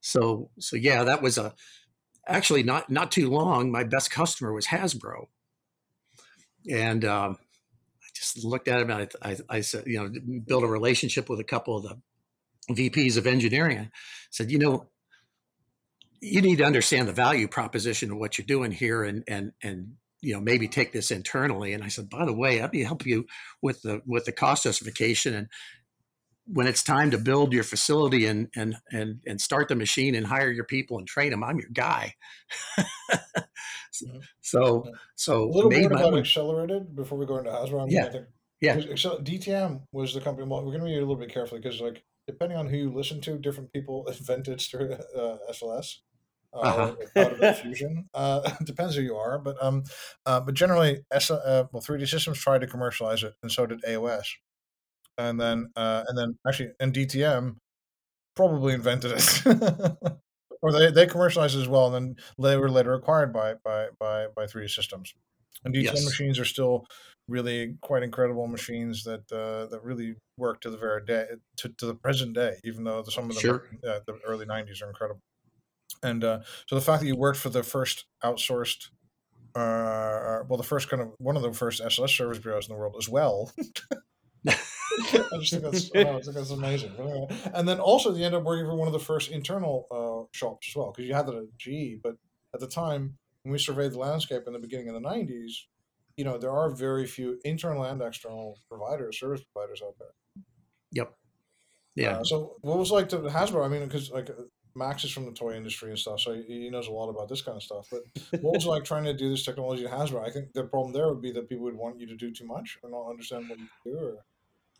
so, 0.00 0.50
so 0.58 0.76
yeah, 0.76 1.04
that 1.04 1.22
was 1.22 1.38
a, 1.38 1.54
actually 2.26 2.62
not, 2.62 2.90
not 2.90 3.10
too 3.10 3.30
long. 3.30 3.70
My 3.70 3.84
best 3.84 4.10
customer 4.10 4.52
was 4.52 4.66
Hasbro. 4.66 5.26
And 6.70 7.04
um, 7.04 7.38
just 8.20 8.44
looked 8.44 8.68
at 8.68 8.80
him 8.80 8.90
and 8.90 9.08
I, 9.22 9.30
I, 9.30 9.36
I 9.48 9.60
said, 9.60 9.84
you 9.86 9.98
know, 9.98 10.40
build 10.46 10.64
a 10.64 10.68
relationship 10.68 11.28
with 11.28 11.40
a 11.40 11.44
couple 11.44 11.76
of 11.76 11.82
the 11.84 12.90
VPs 12.90 13.16
of 13.16 13.26
engineering. 13.26 13.78
I 13.78 13.90
said, 14.30 14.50
you 14.50 14.58
know, 14.58 14.88
you 16.20 16.42
need 16.42 16.58
to 16.58 16.64
understand 16.64 17.08
the 17.08 17.12
value 17.12 17.48
proposition 17.48 18.10
of 18.10 18.18
what 18.18 18.36
you're 18.36 18.46
doing 18.46 18.72
here 18.72 19.02
and, 19.04 19.24
and, 19.26 19.52
and 19.62 19.92
you 20.22 20.34
know 20.34 20.40
maybe 20.40 20.68
take 20.68 20.92
this 20.92 21.10
internally 21.10 21.72
and 21.72 21.82
i 21.82 21.88
said 21.88 22.10
by 22.10 22.24
the 22.26 22.32
way 22.32 22.60
let 22.60 22.72
me 22.72 22.82
help 22.82 23.06
you 23.06 23.24
with 23.62 23.80
the 23.82 24.02
with 24.06 24.26
the 24.26 24.32
cost 24.32 24.64
justification 24.64 25.34
and 25.34 25.48
when 26.46 26.66
it's 26.66 26.82
time 26.82 27.10
to 27.10 27.18
build 27.18 27.52
your 27.52 27.64
facility 27.64 28.26
and 28.26 28.48
and 28.54 28.76
and 28.92 29.22
and 29.26 29.40
start 29.40 29.68
the 29.68 29.74
machine 29.74 30.14
and 30.14 30.26
hire 30.26 30.50
your 30.50 30.64
people 30.64 30.98
and 30.98 31.06
train 31.06 31.30
them 31.30 31.42
i'm 31.42 31.58
your 31.58 31.70
guy 31.72 32.14
so 34.40 34.84
so 35.16 35.44
a 35.44 35.46
little 35.46 35.70
word 35.70 35.92
about 35.92 36.16
accelerated 36.18 36.94
before 36.94 37.18
we 37.18 37.26
go 37.26 37.38
into 37.38 37.50
Hasbro. 37.50 37.86
Yeah. 37.90 38.06
I 38.06 38.10
think, 38.10 38.26
Yeah. 38.60 38.76
DTM 38.76 39.82
was 39.92 40.14
the 40.14 40.20
company. 40.20 40.46
Well, 40.48 40.60
we're 40.64 40.72
going 40.72 40.80
to 40.80 40.86
be 40.86 40.96
a 40.96 41.00
little 41.00 41.16
bit 41.16 41.32
careful 41.32 41.58
because, 41.58 41.80
like, 41.80 42.02
depending 42.26 42.58
on 42.58 42.68
who 42.68 42.76
you 42.76 42.92
listen 42.92 43.20
to, 43.22 43.38
different 43.38 43.72
people 43.72 44.06
invented 44.18 44.60
uh, 44.74 45.36
SLS. 45.50 45.96
Uh, 46.52 46.58
Uh-huh. 46.58 46.94
or 47.14 47.22
out 47.22 47.32
of 47.32 47.38
that 47.38 47.58
fusion. 47.62 48.08
Uh, 48.12 48.40
depends 48.64 48.96
who 48.96 49.02
you 49.02 49.14
are, 49.14 49.38
but 49.38 49.56
um, 49.62 49.84
uh, 50.26 50.40
but 50.40 50.52
generally, 50.54 51.00
S- 51.12 51.30
uh, 51.30 51.64
well, 51.72 51.80
3D 51.80 52.08
Systems 52.08 52.38
tried 52.40 52.62
to 52.62 52.66
commercialize 52.66 53.22
it, 53.22 53.34
and 53.44 53.52
so 53.52 53.66
did 53.66 53.78
EOS, 53.88 54.34
and 55.16 55.40
then 55.40 55.70
uh, 55.76 56.02
and 56.08 56.18
then 56.18 56.36
actually, 56.44 56.70
and 56.80 56.92
DTM 56.92 57.54
probably 58.34 58.74
invented 58.74 59.12
it, 59.14 59.42
or 60.62 60.72
they, 60.72 60.90
they 60.90 61.06
commercialized 61.06 61.56
it 61.56 61.60
as 61.60 61.68
well, 61.68 61.94
and 61.94 62.16
then 62.16 62.24
they 62.38 62.56
were 62.56 62.70
later 62.70 62.94
acquired 62.94 63.32
by 63.32 63.54
by 63.54 63.88
by 63.98 64.26
by 64.34 64.46
3D 64.46 64.68
Systems. 64.68 65.14
And 65.64 65.74
DTM 65.74 66.04
Yes. 66.04 66.04
machines 66.04 66.38
are 66.38 66.44
still 66.44 66.86
really 67.28 67.76
quite 67.82 68.02
incredible 68.02 68.46
machines 68.46 69.04
that 69.04 69.30
uh, 69.32 69.66
that 69.66 69.82
really 69.82 70.16
work 70.38 70.60
to 70.62 70.70
the 70.70 70.78
very 70.78 71.04
day 71.04 71.26
to, 71.58 71.68
to 71.68 71.86
the 71.86 71.94
present 71.94 72.34
day, 72.34 72.58
even 72.64 72.84
though 72.84 73.02
some 73.04 73.28
of 73.30 73.36
them 73.36 73.46
Sure. 73.46 73.68
uh, 73.86 74.00
the 74.06 74.18
early 74.26 74.46
'90s 74.46 74.82
are 74.82 74.88
incredible. 74.88 75.20
And 76.02 76.24
uh, 76.24 76.40
so 76.68 76.74
the 76.76 76.80
fact 76.80 77.00
that 77.02 77.06
you 77.06 77.16
worked 77.16 77.38
for 77.38 77.50
the 77.50 77.62
first 77.62 78.06
outsourced, 78.24 78.88
uh, 79.54 80.44
well, 80.48 80.56
the 80.58 80.64
first 80.64 80.88
kind 80.90 81.02
of 81.02 81.14
one 81.18 81.36
of 81.36 81.42
the 81.42 81.52
first 81.52 81.82
SLS 81.82 82.16
service 82.16 82.38
bureaus 82.38 82.68
in 82.68 82.74
the 82.74 82.80
world 82.80 82.96
as 82.98 83.08
well. 83.08 83.52
I 84.48 85.38
just 85.38 85.52
think 85.52 85.62
that's, 85.62 85.90
I 85.94 86.04
think 86.04 86.34
that's 86.34 86.50
amazing. 86.50 86.92
Anyway, 86.98 87.26
And 87.54 87.68
then 87.68 87.80
also 87.80 88.14
you 88.14 88.24
end 88.24 88.34
up 88.34 88.42
working 88.42 88.66
for 88.66 88.74
one 88.74 88.88
of 88.88 88.92
the 88.92 88.98
first 88.98 89.30
internal 89.30 89.86
uh, 89.90 90.36
shops 90.36 90.68
as 90.70 90.76
well, 90.76 90.92
because 90.92 91.08
you 91.08 91.14
had 91.14 91.26
that 91.26 91.34
at 91.34 91.56
GE. 91.58 92.02
But 92.02 92.16
at 92.54 92.60
the 92.60 92.66
time, 92.66 93.16
when 93.42 93.52
we 93.52 93.58
surveyed 93.58 93.92
the 93.92 93.98
landscape 93.98 94.42
in 94.46 94.52
the 94.52 94.58
beginning 94.58 94.88
of 94.88 94.94
the 94.94 95.08
90s, 95.08 95.52
you 96.16 96.24
know, 96.24 96.38
there 96.38 96.50
are 96.50 96.70
very 96.70 97.06
few 97.06 97.38
internal 97.44 97.84
and 97.84 98.02
external 98.02 98.58
providers, 98.68 99.18
service 99.18 99.42
providers 99.52 99.82
out 99.82 99.94
there. 99.98 100.44
yep 100.92 101.14
yeah 101.94 102.18
Uh, 102.18 102.24
so 102.24 102.56
what 102.60 102.78
was 102.78 102.90
like 102.90 103.08
to 103.10 103.18
Hasbro? 103.18 103.64
I 103.64 103.68
mean, 103.68 103.84
because 103.84 104.10
like 104.10 104.30
uh, 104.30 104.42
Max 104.74 105.04
is 105.04 105.10
from 105.10 105.26
the 105.26 105.32
toy 105.32 105.54
industry 105.54 105.90
and 105.90 105.98
stuff, 105.98 106.20
so 106.20 106.34
he, 106.34 106.42
he 106.64 106.70
knows 106.70 106.88
a 106.88 106.92
lot 106.92 107.08
about 107.08 107.28
this 107.28 107.42
kind 107.42 107.56
of 107.56 107.62
stuff. 107.62 107.88
But 107.90 108.02
what 108.42 108.54
was 108.54 108.66
like 108.66 108.84
trying 108.84 109.04
to 109.04 109.14
do 109.14 109.30
this 109.30 109.44
technology 109.44 109.84
at 109.84 109.92
Hasbro? 109.92 110.26
I 110.26 110.30
think 110.30 110.52
the 110.52 110.64
problem 110.64 110.92
there 110.92 111.08
would 111.08 111.22
be 111.22 111.32
that 111.32 111.48
people 111.48 111.64
would 111.64 111.74
want 111.74 111.98
you 112.00 112.06
to 112.06 112.16
do 112.16 112.32
too 112.32 112.46
much 112.46 112.78
or 112.82 112.90
not 112.90 113.08
understand 113.08 113.48
what 113.48 113.58
you 113.58 113.66
do. 113.84 113.98
Or... 113.98 114.24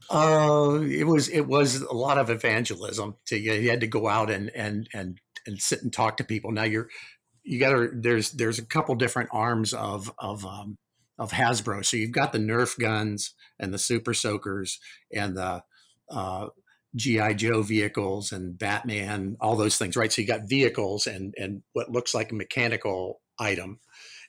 Uh, 0.08 0.80
it 0.82 1.04
was 1.04 1.28
it 1.28 1.46
was 1.46 1.82
a 1.82 1.92
lot 1.92 2.18
of 2.18 2.30
evangelism. 2.30 3.16
You, 3.30 3.52
you 3.52 3.70
had 3.70 3.80
to 3.80 3.86
go 3.86 4.08
out 4.08 4.30
and 4.30 4.50
and 4.50 4.88
and 4.94 5.18
and 5.46 5.60
sit 5.60 5.82
and 5.82 5.92
talk 5.92 6.16
to 6.16 6.24
people. 6.24 6.52
Now 6.52 6.64
you're 6.64 6.88
you 7.42 7.58
got 7.58 7.70
to 7.70 7.90
there's 7.92 8.32
there's 8.32 8.58
a 8.58 8.64
couple 8.66 8.94
different 8.94 9.30
arms 9.32 9.72
of 9.72 10.12
of 10.18 10.44
um, 10.44 10.78
of 11.18 11.32
Hasbro. 11.32 11.84
So 11.84 11.96
you've 11.96 12.12
got 12.12 12.32
the 12.32 12.38
Nerf 12.38 12.78
guns 12.78 13.34
and 13.58 13.72
the 13.72 13.78
Super 13.78 14.14
Soakers 14.14 14.78
and 15.14 15.36
the 15.36 15.62
uh, 16.10 16.48
GI 16.96 17.34
Joe 17.34 17.62
vehicles 17.62 18.32
and 18.32 18.58
Batman, 18.58 19.36
all 19.40 19.54
those 19.54 19.78
things, 19.78 19.96
right? 19.96 20.12
So 20.12 20.22
you 20.22 20.26
got 20.28 20.48
vehicles 20.48 21.06
and 21.06 21.34
and 21.36 21.62
what 21.72 21.90
looks 21.90 22.14
like 22.14 22.32
a 22.32 22.36
mechanical 22.36 23.20
item, 23.38 23.80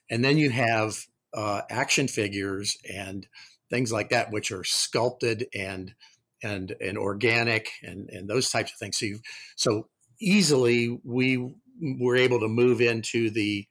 and 0.09 0.23
then 0.23 0.37
you 0.37 0.49
have 0.49 1.05
uh, 1.33 1.61
action 1.69 2.07
figures 2.07 2.77
and 2.93 3.25
things 3.71 3.91
like 3.91 4.09
that, 4.09 4.31
which 4.31 4.51
are 4.51 4.63
sculpted 4.63 5.47
and 5.55 5.95
and 6.43 6.75
and 6.79 6.97
organic 6.97 7.69
and 7.81 8.09
and 8.09 8.29
those 8.29 8.51
types 8.51 8.71
of 8.71 8.77
things. 8.77 8.97
So 8.97 9.05
you 9.05 9.19
so 9.55 9.87
easily 10.19 10.99
we 11.03 11.55
were 11.99 12.15
able 12.15 12.39
to 12.41 12.47
move 12.47 12.81
into 12.81 13.31
the 13.31 13.65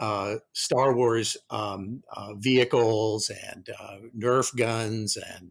uh, 0.00 0.36
Star 0.52 0.94
Wars 0.94 1.36
um, 1.50 2.02
uh, 2.12 2.34
vehicles 2.34 3.30
and 3.30 3.68
uh, 3.78 3.96
Nerf 4.16 4.56
guns 4.56 5.16
and 5.16 5.50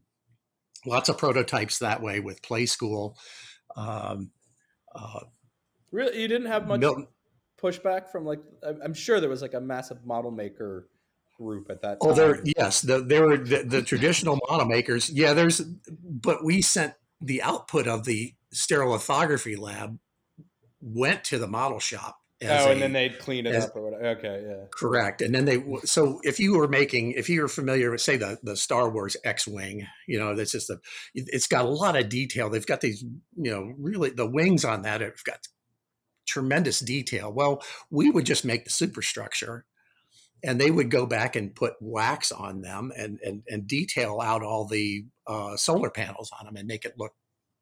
lots 0.85 1.09
of 1.09 1.17
prototypes 1.17 1.79
that 1.79 2.01
way 2.01 2.19
with 2.19 2.41
Playskool. 2.41 3.15
Um, 3.75 4.31
uh, 4.95 5.21
Really, 5.91 6.21
you 6.21 6.27
didn't 6.27 6.47
have 6.47 6.67
much 6.67 6.81
Milton, 6.81 7.07
pushback 7.61 8.09
from 8.09 8.25
like 8.25 8.41
I'm 8.65 8.81
I'm 8.83 8.93
sure 8.93 9.19
there 9.19 9.29
was 9.29 9.41
like 9.41 9.53
a 9.53 9.61
massive 9.61 10.05
model 10.05 10.31
maker 10.31 10.89
group 11.37 11.69
at 11.69 11.81
that 11.81 11.99
time. 12.01 12.11
Oh, 12.11 12.13
there, 12.13 12.41
yes, 12.57 12.81
the, 12.81 12.99
there 12.99 13.25
were 13.27 13.37
the, 13.37 13.63
the 13.63 13.81
traditional 13.81 14.39
model 14.49 14.65
makers. 14.65 15.09
Yeah, 15.09 15.33
there's, 15.33 15.59
but 15.59 16.43
we 16.43 16.61
sent 16.61 16.93
the 17.21 17.41
output 17.41 17.87
of 17.87 18.05
the 18.05 18.33
stereolithography 18.53 19.57
lab 19.57 19.97
went 20.81 21.23
to 21.25 21.37
the 21.37 21.47
model 21.47 21.79
shop. 21.79 22.17
as 22.41 22.65
oh, 22.65 22.69
and 22.71 22.77
a- 22.77 22.81
then 22.81 22.93
they'd 22.93 23.19
clean 23.19 23.45
it 23.47 23.55
as- 23.55 23.65
up 23.65 23.75
or 23.75 23.83
whatever. 23.91 24.07
Okay, 24.19 24.43
yeah. 24.47 24.65
Correct. 24.71 25.21
And 25.21 25.33
then 25.33 25.45
they, 25.45 25.63
so 25.85 26.19
if 26.23 26.39
you 26.39 26.57
were 26.57 26.67
making, 26.67 27.11
if 27.13 27.29
you 27.29 27.41
were 27.41 27.47
familiar 27.47 27.91
with, 27.91 28.01
say, 28.01 28.17
the, 28.17 28.37
the 28.43 28.55
Star 28.55 28.89
Wars 28.89 29.17
X 29.23 29.47
Wing, 29.47 29.87
you 30.07 30.19
know, 30.19 30.35
that's 30.35 30.51
just 30.51 30.69
a, 30.69 30.79
it- 31.15 31.29
it's 31.33 31.47
got 31.47 31.65
a 31.65 31.69
lot 31.69 31.95
of 31.97 32.09
detail. 32.09 32.49
They've 32.49 32.65
got 32.65 32.81
these, 32.81 33.03
you 33.35 33.51
know, 33.51 33.73
really, 33.79 34.11
the 34.11 34.29
wings 34.29 34.63
on 34.65 34.83
that 34.83 35.01
have 35.01 35.23
got 35.23 35.39
tremendous 36.27 36.79
detail. 36.79 37.31
Well, 37.33 37.63
we 37.89 38.09
would 38.09 38.25
just 38.25 38.45
make 38.45 38.65
the 38.65 38.69
superstructure 38.69 39.65
and 40.43 40.59
they 40.59 40.71
would 40.71 40.91
go 40.91 41.05
back 41.05 41.35
and 41.35 41.55
put 41.55 41.73
wax 41.79 42.31
on 42.31 42.61
them 42.61 42.91
and, 42.95 43.19
and, 43.25 43.43
and 43.47 43.67
detail 43.67 44.21
out 44.21 44.43
all 44.43 44.65
the 44.65 45.05
uh, 45.25 45.57
solar 45.57 45.89
panels 45.89 46.31
on 46.39 46.45
them 46.45 46.55
and 46.55 46.67
make 46.67 46.85
it 46.85 46.93
look 46.97 47.13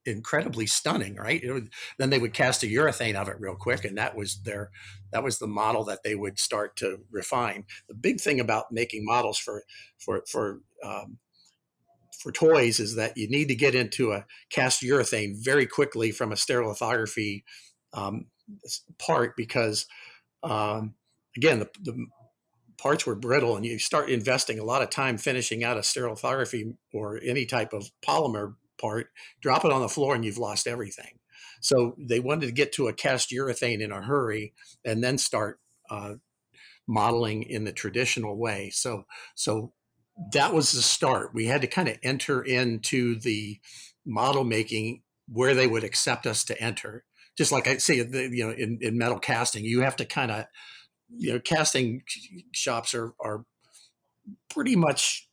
incredibly 0.06 0.68
stunning, 0.68 1.16
right? 1.16 1.42
Would, 1.44 1.70
then 1.98 2.10
they 2.10 2.20
would 2.20 2.34
cast 2.34 2.64
a 2.64 2.68
urethane 2.68 3.16
of 3.16 3.28
it 3.28 3.40
real 3.40 3.56
quick, 3.56 3.86
and 3.86 3.98
that 3.98 4.16
was 4.16 4.42
their 4.44 4.72
that 5.12 5.24
was 5.24 5.40
the 5.40 5.48
model 5.48 5.84
that 5.86 6.04
they 6.04 6.16
would 6.16 6.40
start 6.40 6.76
to 6.78 7.00
refine. 7.12 7.66
The 7.88 7.96
big 7.96 8.20
thing 8.20 8.40
about 8.40 8.72
making 8.72 9.06
models 9.06 9.40
for 9.40 9.64
for 9.98 10.24
for 10.28 10.62
um, 10.84 11.18
for 12.20 12.32
toys 12.32 12.80
is 12.80 12.96
that 12.96 13.18
you 13.18 13.28
need 13.30 13.48
to 13.48 13.56
get 13.56 13.76
into 13.76 14.12
a 14.12 14.26
cast 14.50 14.82
urethane 14.82 15.36
very 15.44 15.66
quickly 15.66 16.12
from 16.12 16.32
a 16.32 16.36
stereolithography 16.36 17.44
um, 17.94 18.28
part 19.00 19.36
because 19.36 19.86
um, 20.44 20.94
again 21.36 21.60
the, 21.60 21.70
the 21.82 22.06
parts 22.78 23.06
were 23.06 23.16
brittle 23.16 23.56
and 23.56 23.66
you 23.66 23.80
start 23.80 24.10
investing 24.10 24.60
a 24.60 24.64
lot 24.64 24.82
of 24.82 24.90
time 24.90 25.18
finishing 25.18 25.64
out 25.64 25.78
a 25.78 25.82
stereolithography 25.82 26.76
or 26.94 27.20
any 27.24 27.46
type 27.46 27.74
of 27.74 27.90
polymer 28.06 28.56
part, 28.80 29.08
drop 29.42 29.66
it 29.66 29.72
on 29.72 29.82
the 29.82 29.90
floor, 29.90 30.16
and 30.16 30.26
you've 30.26 30.38
lost 30.38 30.68
everything. 30.68 31.20
So 31.62 31.96
they 31.98 32.20
wanted 32.20 32.48
to 32.48 32.52
get 32.52 32.74
to 32.74 32.88
a 32.88 32.94
cast 32.94 33.32
urethane 33.32 33.82
in 33.82 33.92
a 33.92 34.02
hurry 34.02 34.54
and 34.84 35.04
then 35.04 35.18
start 35.18 35.60
uh, 35.90 36.16
modeling 36.88 37.44
in 37.44 37.64
the 37.64 37.72
traditional 37.72 38.38
way. 38.38 38.70
So 38.72 39.06
so 39.36 39.74
that 40.34 40.54
was 40.54 40.72
the 40.72 40.82
start. 40.82 41.34
We 41.34 41.48
had 41.48 41.62
to 41.62 41.68
kind 41.68 41.88
of 41.88 41.98
enter 42.04 42.42
into 42.42 43.20
the 43.20 43.60
model 44.06 44.44
making 44.44 45.02
where 45.28 45.54
they 45.54 45.68
would 45.68 45.84
accept 45.84 46.28
us 46.28 46.44
to 46.46 46.62
enter. 46.62 47.04
Just 47.38 47.52
like 47.52 47.68
I 47.68 47.78
say, 47.78 47.96
you 47.96 48.46
know, 48.46 48.52
in, 48.52 48.78
in 48.82 48.98
metal 48.98 49.20
casting, 49.20 49.66
you 49.66 49.82
have 49.82 49.98
to 49.98 50.06
kind 50.06 50.32
of, 50.32 50.46
you 51.10 51.34
know, 51.34 51.40
casting 51.40 52.04
shops 52.54 52.94
are 52.94 53.14
are 53.20 53.46
pretty 54.50 54.76
much 54.76 55.28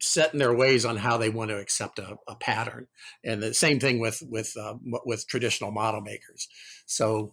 set 0.00 0.32
in 0.32 0.38
their 0.38 0.54
ways 0.54 0.84
on 0.84 0.96
how 0.96 1.16
they 1.16 1.30
want 1.30 1.50
to 1.50 1.58
accept 1.58 1.98
a, 1.98 2.16
a 2.28 2.34
pattern. 2.36 2.86
And 3.24 3.42
the 3.42 3.54
same 3.54 3.80
thing 3.80 3.98
with 3.98 4.22
with 4.28 4.54
uh, 4.56 4.74
with 5.04 5.26
traditional 5.28 5.70
model 5.70 6.00
makers. 6.00 6.48
So 6.86 7.32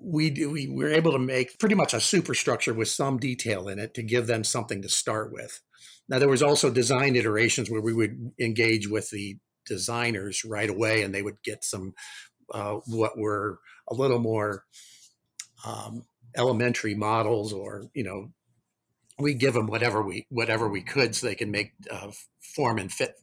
we 0.00 0.30
do, 0.30 0.50
we 0.50 0.68
were 0.68 0.88
able 0.88 1.12
to 1.12 1.18
make 1.18 1.58
pretty 1.58 1.74
much 1.74 1.94
a 1.94 2.00
superstructure 2.00 2.72
with 2.72 2.88
some 2.88 3.18
detail 3.18 3.68
in 3.68 3.78
it 3.78 3.94
to 3.94 4.02
give 4.02 4.26
them 4.26 4.44
something 4.44 4.82
to 4.82 4.88
start 4.88 5.32
with. 5.32 5.60
Now 6.08 6.18
there 6.18 6.28
was 6.28 6.42
also 6.42 6.70
design 6.70 7.16
iterations 7.16 7.70
where 7.70 7.80
we 7.80 7.92
would 7.92 8.32
engage 8.40 8.88
with 8.88 9.10
the 9.10 9.38
designers 9.66 10.44
right 10.44 10.70
away, 10.70 11.02
and 11.02 11.14
they 11.14 11.22
would 11.22 11.42
get 11.44 11.64
some 11.64 11.94
uh, 12.52 12.78
what 12.86 13.18
were 13.18 13.60
a 13.88 13.94
little 13.94 14.18
more 14.18 14.64
um, 15.64 16.04
elementary 16.36 16.94
models 16.94 17.52
or 17.52 17.84
you 17.94 18.04
know 18.04 18.30
we 19.18 19.34
give 19.34 19.54
them 19.54 19.66
whatever 19.66 20.02
we 20.02 20.26
whatever 20.30 20.68
we 20.68 20.82
could 20.82 21.14
so 21.14 21.26
they 21.26 21.34
can 21.34 21.50
make 21.50 21.72
uh, 21.90 22.10
form 22.40 22.78
and 22.78 22.92
fit 22.92 23.14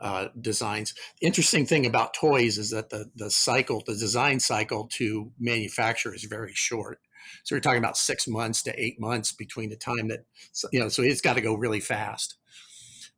uh, 0.00 0.28
designs. 0.40 0.94
Interesting 1.20 1.64
thing 1.64 1.86
about 1.86 2.14
toys 2.14 2.58
is 2.58 2.70
that 2.70 2.90
the 2.90 3.10
the 3.14 3.30
cycle, 3.30 3.82
the 3.86 3.94
design 3.94 4.40
cycle 4.40 4.88
to 4.94 5.30
manufacture 5.38 6.14
is 6.14 6.24
very 6.24 6.52
short. 6.54 7.00
So 7.44 7.54
we're 7.54 7.60
talking 7.60 7.78
about 7.78 7.96
six 7.96 8.26
months 8.26 8.62
to 8.64 8.82
eight 8.82 9.00
months 9.00 9.32
between 9.32 9.70
the 9.70 9.76
time 9.76 10.08
that 10.08 10.24
you 10.72 10.80
know. 10.80 10.88
So 10.88 11.02
it's 11.02 11.20
got 11.20 11.34
to 11.34 11.40
go 11.40 11.54
really 11.54 11.80
fast. 11.80 12.36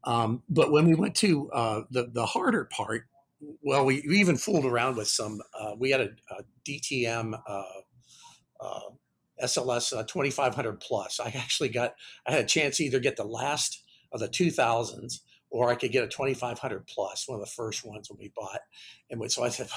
Um, 0.04 0.42
but 0.48 0.70
when 0.70 0.86
we 0.86 0.94
went 0.94 1.14
to 1.16 1.50
uh, 1.52 1.80
the 1.90 2.10
the 2.12 2.26
harder 2.26 2.66
part, 2.66 3.04
well, 3.62 3.84
we, 3.84 4.04
we 4.06 4.18
even 4.18 4.36
fooled 4.36 4.66
around 4.66 4.96
with 4.96 5.08
some. 5.08 5.40
Uh, 5.58 5.72
we 5.78 5.90
had 5.90 6.00
a, 6.02 6.10
a 6.30 6.42
DTM 6.68 7.40
uh, 7.46 7.62
uh 8.60 8.80
SLS 9.42 9.96
uh, 9.96 10.04
2500 10.04 10.80
plus. 10.80 11.20
I 11.20 11.28
actually 11.28 11.68
got, 11.68 11.94
I 12.26 12.32
had 12.32 12.44
a 12.44 12.46
chance 12.46 12.76
to 12.76 12.84
either 12.84 13.00
get 13.00 13.16
the 13.16 13.24
last 13.24 13.82
of 14.12 14.20
the 14.20 14.28
2000s 14.28 15.20
or 15.50 15.70
I 15.70 15.76
could 15.76 15.92
get 15.92 16.04
a 16.04 16.08
2500 16.08 16.86
plus, 16.86 17.28
one 17.28 17.38
of 17.38 17.44
the 17.44 17.50
first 17.50 17.84
ones 17.84 18.10
when 18.10 18.18
we 18.18 18.32
bought. 18.34 18.60
And 19.10 19.30
so 19.30 19.44
I 19.44 19.48
said, 19.48 19.68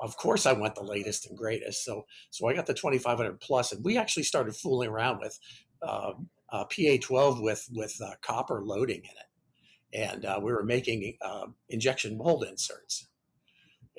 of 0.00 0.16
course 0.16 0.46
I 0.46 0.52
want 0.52 0.74
the 0.74 0.84
latest 0.84 1.26
and 1.28 1.36
greatest. 1.36 1.84
So, 1.84 2.06
so 2.30 2.48
I 2.48 2.54
got 2.54 2.66
the 2.66 2.74
2500 2.74 3.40
plus 3.40 3.72
and 3.72 3.84
we 3.84 3.96
actually 3.96 4.24
started 4.24 4.54
fooling 4.54 4.88
around 4.88 5.20
with 5.20 5.38
uh, 5.82 6.12
uh, 6.52 6.64
PA12 6.66 7.42
with, 7.42 7.68
with 7.72 7.96
uh, 8.04 8.12
copper 8.22 8.62
loading 8.64 9.02
in 9.02 9.04
it. 9.04 10.10
And 10.10 10.24
uh, 10.24 10.40
we 10.42 10.52
were 10.52 10.64
making 10.64 11.16
um, 11.22 11.54
injection 11.68 12.18
mold 12.18 12.44
inserts 12.48 13.08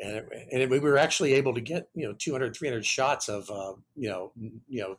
and, 0.03 0.25
and 0.51 0.69
we 0.69 0.79
were 0.79 0.97
actually 0.97 1.33
able 1.33 1.53
to 1.53 1.61
get 1.61 1.89
you 1.93 2.07
know 2.07 2.13
200 2.17 2.55
300 2.55 2.85
shots 2.85 3.29
of 3.29 3.49
uh, 3.49 3.73
you 3.95 4.09
know 4.09 4.31
you 4.67 4.81
know 4.81 4.97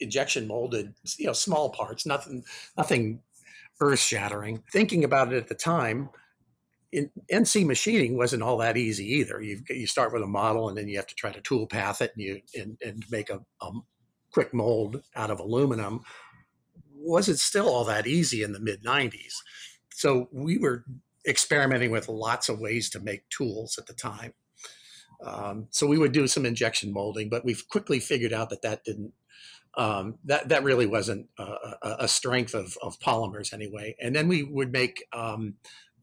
injection 0.00 0.46
molded 0.46 0.94
you 1.18 1.26
know 1.26 1.32
small 1.32 1.70
parts 1.70 2.04
nothing 2.06 2.44
nothing 2.76 3.20
earth 3.80 4.00
shattering 4.00 4.62
thinking 4.72 5.04
about 5.04 5.32
it 5.32 5.36
at 5.36 5.48
the 5.48 5.54
time 5.54 6.08
in 6.92 7.10
NC 7.32 7.64
machining 7.66 8.16
wasn't 8.16 8.42
all 8.42 8.58
that 8.58 8.76
easy 8.76 9.06
either. 9.14 9.40
You 9.40 9.62
you 9.70 9.86
start 9.86 10.12
with 10.12 10.22
a 10.22 10.26
model 10.26 10.68
and 10.68 10.76
then 10.76 10.88
you 10.88 10.98
have 10.98 11.06
to 11.06 11.14
try 11.14 11.32
to 11.32 11.40
tool 11.40 11.66
path 11.66 12.02
it 12.02 12.12
and 12.14 12.22
you 12.22 12.40
and, 12.54 12.76
and 12.84 13.04
make 13.10 13.30
a, 13.30 13.40
a 13.62 13.70
quick 14.30 14.52
mold 14.52 15.02
out 15.16 15.30
of 15.30 15.40
aluminum. 15.40 16.00
Was 16.94 17.28
it 17.28 17.38
still 17.38 17.68
all 17.68 17.84
that 17.84 18.06
easy 18.06 18.42
in 18.42 18.52
the 18.52 18.60
mid 18.60 18.84
90s. 18.84 19.36
So 19.90 20.28
we 20.32 20.58
were 20.58 20.84
experimenting 21.26 21.90
with 21.90 22.08
lots 22.08 22.48
of 22.48 22.60
ways 22.60 22.90
to 22.90 23.00
make 23.00 23.28
tools 23.28 23.78
at 23.78 23.86
the 23.86 23.94
time. 23.94 24.34
Um, 25.24 25.68
so 25.70 25.86
we 25.86 25.98
would 25.98 26.12
do 26.12 26.26
some 26.26 26.44
injection 26.44 26.92
molding, 26.92 27.28
but 27.28 27.44
we've 27.44 27.68
quickly 27.68 28.00
figured 28.00 28.32
out 28.32 28.50
that 28.50 28.62
that 28.62 28.84
didn't 28.84 29.12
um, 29.74 30.18
that 30.24 30.50
that 30.50 30.64
really 30.64 30.86
wasn't 30.86 31.28
a, 31.38 31.96
a 32.00 32.08
strength 32.08 32.54
of, 32.54 32.76
of, 32.82 33.00
polymers 33.00 33.54
anyway. 33.54 33.96
And 34.00 34.14
then 34.14 34.28
we 34.28 34.42
would 34.42 34.70
make 34.70 35.06
um, 35.14 35.54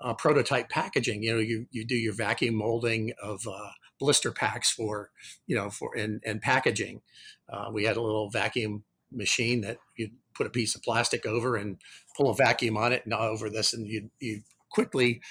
uh, 0.02 0.16
prototype 0.16 0.70
packaging. 0.70 1.22
You 1.22 1.34
know, 1.34 1.40
you 1.40 1.68
you 1.70 1.86
do 1.86 1.96
your 1.96 2.14
vacuum 2.14 2.56
molding 2.56 3.14
of 3.22 3.48
uh, 3.48 3.70
blister 4.00 4.32
packs 4.32 4.72
for 4.72 5.12
you 5.46 5.56
know 5.56 5.70
for 5.70 5.96
and 5.96 6.22
and 6.26 6.42
packaging. 6.42 7.02
Uh, 7.48 7.70
we 7.72 7.84
had 7.84 7.98
a 7.98 8.02
little 8.02 8.30
vacuum 8.30 8.84
machine 9.12 9.62
that 9.62 9.78
you 9.96 10.10
put 10.34 10.48
a 10.48 10.52
piece 10.52 10.74
of 10.76 10.82
plastic 10.82 11.26
over 11.26 11.56
and 11.56 11.78
pull 12.18 12.30
a 12.30 12.36
vacuum 12.36 12.78
on 12.78 12.92
it 12.92 13.04
and 13.06 13.14
over 13.14 13.50
this, 13.50 13.74
and 13.74 13.88
you 13.88 14.10
you 14.20 14.42
quickly 14.70 15.22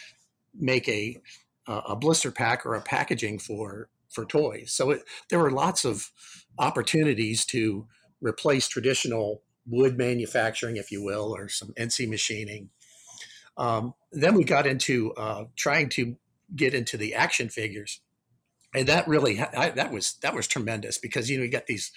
make 0.54 0.88
a 0.88 1.18
a 1.66 1.94
blister 1.94 2.30
pack 2.30 2.64
or 2.64 2.74
a 2.74 2.80
packaging 2.80 3.38
for 3.38 3.90
for 4.08 4.24
toys. 4.24 4.72
So 4.72 4.90
it, 4.90 5.02
there 5.28 5.38
were 5.38 5.50
lots 5.50 5.84
of 5.84 6.10
opportunities 6.58 7.44
to 7.46 7.86
replace 8.20 8.66
traditional 8.66 9.42
wood 9.66 9.98
manufacturing, 9.98 10.76
if 10.76 10.90
you 10.90 11.04
will, 11.04 11.34
or 11.36 11.48
some 11.48 11.72
NC 11.78 12.08
machining. 12.08 12.70
Um, 13.56 13.94
then 14.12 14.34
we 14.34 14.44
got 14.44 14.66
into 14.66 15.12
uh, 15.14 15.44
trying 15.56 15.90
to 15.90 16.16
get 16.56 16.74
into 16.74 16.96
the 16.96 17.14
action 17.14 17.48
figures, 17.48 18.00
and 18.74 18.86
that 18.88 19.06
really 19.06 19.40
I, 19.40 19.70
that 19.70 19.92
was 19.92 20.14
that 20.22 20.34
was 20.34 20.46
tremendous 20.46 20.96
because 20.96 21.28
you 21.28 21.38
know 21.38 21.44
you 21.44 21.50
got 21.50 21.66
these 21.66 21.92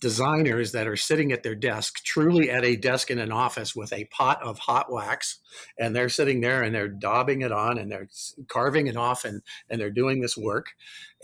designers 0.00 0.72
that 0.72 0.88
are 0.88 0.96
sitting 0.96 1.32
at 1.32 1.42
their 1.42 1.54
desk, 1.54 2.02
truly 2.04 2.50
at 2.50 2.64
a 2.64 2.76
desk 2.76 3.10
in 3.10 3.18
an 3.18 3.30
office 3.30 3.76
with 3.76 3.92
a 3.92 4.06
pot 4.06 4.42
of 4.42 4.58
hot 4.58 4.90
wax, 4.90 5.38
and 5.78 5.94
they're 5.94 6.08
sitting 6.08 6.40
there 6.40 6.62
and 6.62 6.74
they're 6.74 6.88
daubing 6.88 7.44
it 7.44 7.52
on 7.52 7.78
and 7.78 7.90
they're 7.90 8.08
carving 8.48 8.86
it 8.86 8.96
off 8.96 9.24
and 9.24 9.42
and 9.68 9.80
they're 9.80 9.90
doing 9.90 10.20
this 10.20 10.36
work, 10.36 10.68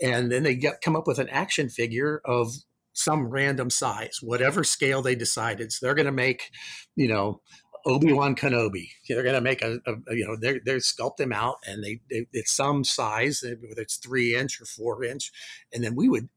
and 0.01 0.31
then 0.31 0.43
they 0.43 0.55
get 0.55 0.81
come 0.81 0.95
up 0.95 1.07
with 1.07 1.19
an 1.19 1.29
action 1.29 1.69
figure 1.69 2.21
of 2.25 2.53
some 2.93 3.29
random 3.29 3.69
size, 3.69 4.19
whatever 4.21 4.63
scale 4.63 5.01
they 5.01 5.15
decided. 5.15 5.71
So 5.71 5.85
they're 5.85 5.95
going 5.95 6.05
to 6.05 6.11
make, 6.11 6.51
you 6.95 7.07
know, 7.07 7.41
Obi 7.85 8.11
Wan 8.11 8.35
Kenobi. 8.35 8.89
They're 9.07 9.23
going 9.23 9.35
to 9.35 9.41
make 9.41 9.61
a, 9.61 9.79
a, 9.87 10.15
you 10.15 10.27
know, 10.27 10.35
they're 10.39 10.59
they 10.65 10.75
sculpt 10.75 11.17
them 11.17 11.31
out, 11.31 11.57
and 11.65 11.83
they, 11.83 12.01
they 12.09 12.27
it's 12.33 12.51
some 12.51 12.83
size, 12.83 13.41
whether 13.43 13.81
it's 13.81 13.97
three 13.97 14.35
inch 14.35 14.61
or 14.61 14.65
four 14.65 15.03
inch, 15.03 15.31
and 15.73 15.83
then 15.83 15.95
we 15.95 16.09
would 16.09 16.29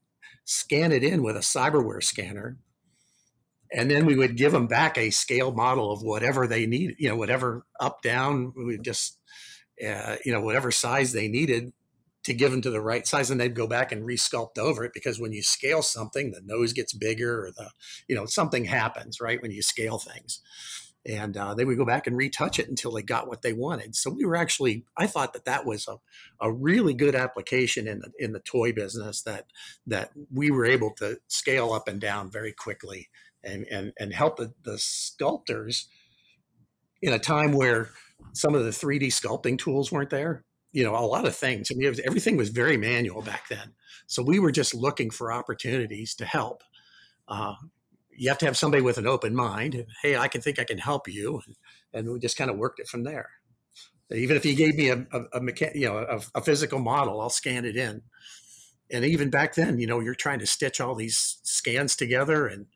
scan 0.45 0.91
it 0.91 1.03
in 1.03 1.23
with 1.23 1.35
a 1.35 1.41
cyberware 1.41 2.03
scanner 2.03 2.57
and 3.73 3.89
then 3.89 4.05
we 4.05 4.15
would 4.15 4.37
give 4.37 4.51
them 4.51 4.67
back 4.67 4.97
a 4.97 5.09
scale 5.09 5.51
model 5.51 5.91
of 5.91 6.03
whatever 6.03 6.47
they 6.47 6.65
need 6.65 6.95
you 6.99 7.09
know 7.09 7.15
whatever 7.15 7.65
up 7.79 8.01
down 8.01 8.53
we 8.55 8.77
just 8.77 9.19
uh, 9.85 10.15
you 10.23 10.31
know 10.31 10.41
whatever 10.41 10.71
size 10.71 11.11
they 11.11 11.27
needed 11.27 11.73
to 12.23 12.33
give 12.33 12.51
them 12.51 12.61
to 12.61 12.69
the 12.69 12.81
right 12.81 13.05
size 13.05 13.29
and 13.29 13.39
they'd 13.39 13.55
go 13.55 13.67
back 13.67 13.91
and 13.91 14.07
resculpt 14.07 14.57
over 14.57 14.85
it 14.85 14.91
because 14.93 15.19
when 15.19 15.33
you 15.33 15.41
scale 15.41 15.81
something 15.81 16.31
the 16.31 16.41
nose 16.45 16.73
gets 16.73 16.93
bigger 16.93 17.45
or 17.45 17.51
the 17.51 17.69
you 18.07 18.15
know 18.15 18.25
something 18.25 18.65
happens 18.65 19.19
right 19.19 19.41
when 19.41 19.51
you 19.51 19.61
scale 19.61 19.97
things 19.97 20.41
and 21.05 21.35
uh, 21.35 21.53
they 21.53 21.65
would 21.65 21.77
go 21.77 21.85
back 21.85 22.07
and 22.07 22.15
retouch 22.15 22.59
it 22.59 22.69
until 22.69 22.91
they 22.91 23.01
got 23.01 23.27
what 23.27 23.41
they 23.41 23.53
wanted. 23.53 23.95
So 23.95 24.09
we 24.09 24.25
were 24.25 24.37
actually, 24.37 24.85
I 24.97 25.07
thought 25.07 25.33
that 25.33 25.45
that 25.45 25.65
was 25.65 25.87
a, 25.87 25.97
a 26.39 26.51
really 26.51 26.93
good 26.93 27.15
application 27.15 27.87
in 27.87 27.99
the 27.99 28.11
in 28.19 28.31
the 28.31 28.39
toy 28.39 28.71
business 28.71 29.21
that 29.23 29.45
that 29.87 30.11
we 30.31 30.49
were 30.49 30.65
able 30.65 30.91
to 30.97 31.17
scale 31.27 31.73
up 31.73 31.87
and 31.87 31.99
down 31.99 32.31
very 32.31 32.53
quickly 32.53 33.09
and 33.43 33.65
and 33.69 33.93
and 33.99 34.13
help 34.13 34.37
the, 34.37 34.53
the 34.63 34.77
sculptors 34.77 35.87
in 37.01 37.13
a 37.13 37.19
time 37.19 37.51
where 37.51 37.89
some 38.31 38.55
of 38.55 38.63
the 38.63 38.69
3D 38.69 39.07
sculpting 39.07 39.57
tools 39.57 39.91
weren't 39.91 40.09
there. 40.09 40.45
You 40.71 40.83
know, 40.83 40.95
a 40.95 41.05
lot 41.05 41.27
of 41.27 41.35
things. 41.35 41.69
I 41.69 41.75
mean, 41.75 41.89
was, 41.89 41.99
everything 41.99 42.37
was 42.37 42.49
very 42.49 42.77
manual 42.77 43.21
back 43.21 43.49
then. 43.49 43.73
So 44.07 44.23
we 44.23 44.39
were 44.39 44.51
just 44.51 44.73
looking 44.73 45.11
for 45.11 45.31
opportunities 45.31 46.15
to 46.15 46.25
help. 46.25 46.63
Uh, 47.27 47.55
you 48.17 48.29
have 48.29 48.37
to 48.39 48.45
have 48.45 48.57
somebody 48.57 48.81
with 48.81 48.97
an 48.97 49.07
open 49.07 49.35
mind. 49.35 49.85
Hey, 50.01 50.15
I 50.15 50.27
can 50.27 50.41
think 50.41 50.59
I 50.59 50.63
can 50.63 50.77
help 50.77 51.07
you, 51.07 51.41
and, 51.93 52.09
we 52.09 52.19
just 52.19 52.37
kind 52.37 52.49
of 52.49 52.57
worked 52.57 52.79
it 52.79 52.87
from 52.87 53.03
there. 53.03 53.29
Even 54.11 54.35
if 54.35 54.43
he 54.43 54.55
gave 54.55 54.75
me 54.75 54.89
a, 54.89 55.05
a, 55.11 55.19
a 55.33 55.39
mecha- 55.39 55.75
you 55.75 55.87
know 55.87 55.97
a, 55.97 56.39
a 56.39 56.41
physical 56.41 56.79
model, 56.79 57.21
I'll 57.21 57.29
scan 57.29 57.65
it 57.65 57.75
in. 57.75 58.01
And 58.91 59.05
even 59.05 59.29
back 59.29 59.55
then, 59.55 59.79
you 59.79 59.87
know, 59.87 59.99
you're 59.99 60.13
trying 60.13 60.39
to 60.39 60.47
stitch 60.47 60.79
all 60.79 60.93
these 60.93 61.39
scans 61.43 61.95
together, 61.95 62.47
and 62.47 62.67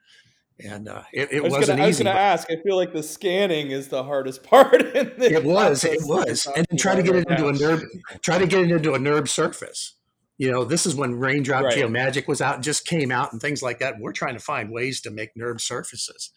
and 0.60 0.90
uh, 0.90 1.04
it, 1.14 1.32
it 1.32 1.40
I 1.40 1.42
was 1.42 1.52
wasn't 1.52 1.78
gonna, 1.78 1.84
I 1.84 1.88
was 1.88 1.98
gonna 2.00 2.10
ask. 2.12 2.50
I 2.50 2.56
feel 2.64 2.76
like 2.76 2.94
the 2.94 3.04
scanning 3.04 3.72
is 3.72 3.90
the 3.90 4.04
hardest 4.04 4.44
part. 4.50 4.82
In 4.82 5.14
this 5.18 5.32
It 5.32 5.44
was, 5.44 5.84
it 5.84 5.90
process 5.90 6.08
you're 6.08 6.18
was, 6.18 6.48
and 6.56 6.66
then 6.70 6.78
try 6.78 6.96
to 6.96 7.04
get 7.04 7.16
it 7.16 7.28
into 7.30 7.48
a 7.48 7.54
NURB. 7.54 7.84
Try 8.22 8.40
to 8.40 8.48
get 8.48 8.62
it 8.62 8.72
into 8.72 8.94
a 8.94 9.00
NURB 9.00 9.28
surface. 9.28 9.94
You 10.38 10.52
know, 10.52 10.64
this 10.64 10.86
is 10.86 10.94
when 10.96 11.16
Raindrop 11.16 11.64
Right. 11.64 11.74
Geomagic 11.78 12.28
was 12.28 12.42
out, 12.42 12.62
just 12.62 12.86
came 12.86 13.12
out, 13.12 13.32
and 13.34 13.42
things 13.42 13.64
like 13.64 13.80
that. 13.80 13.96
We're 14.00 14.12
trying 14.14 14.36
to 14.36 14.40
find 14.40 14.72
ways 14.72 15.02
to 15.02 15.10
make 15.12 15.34
NURB 15.36 15.60
surfaces, 15.60 16.32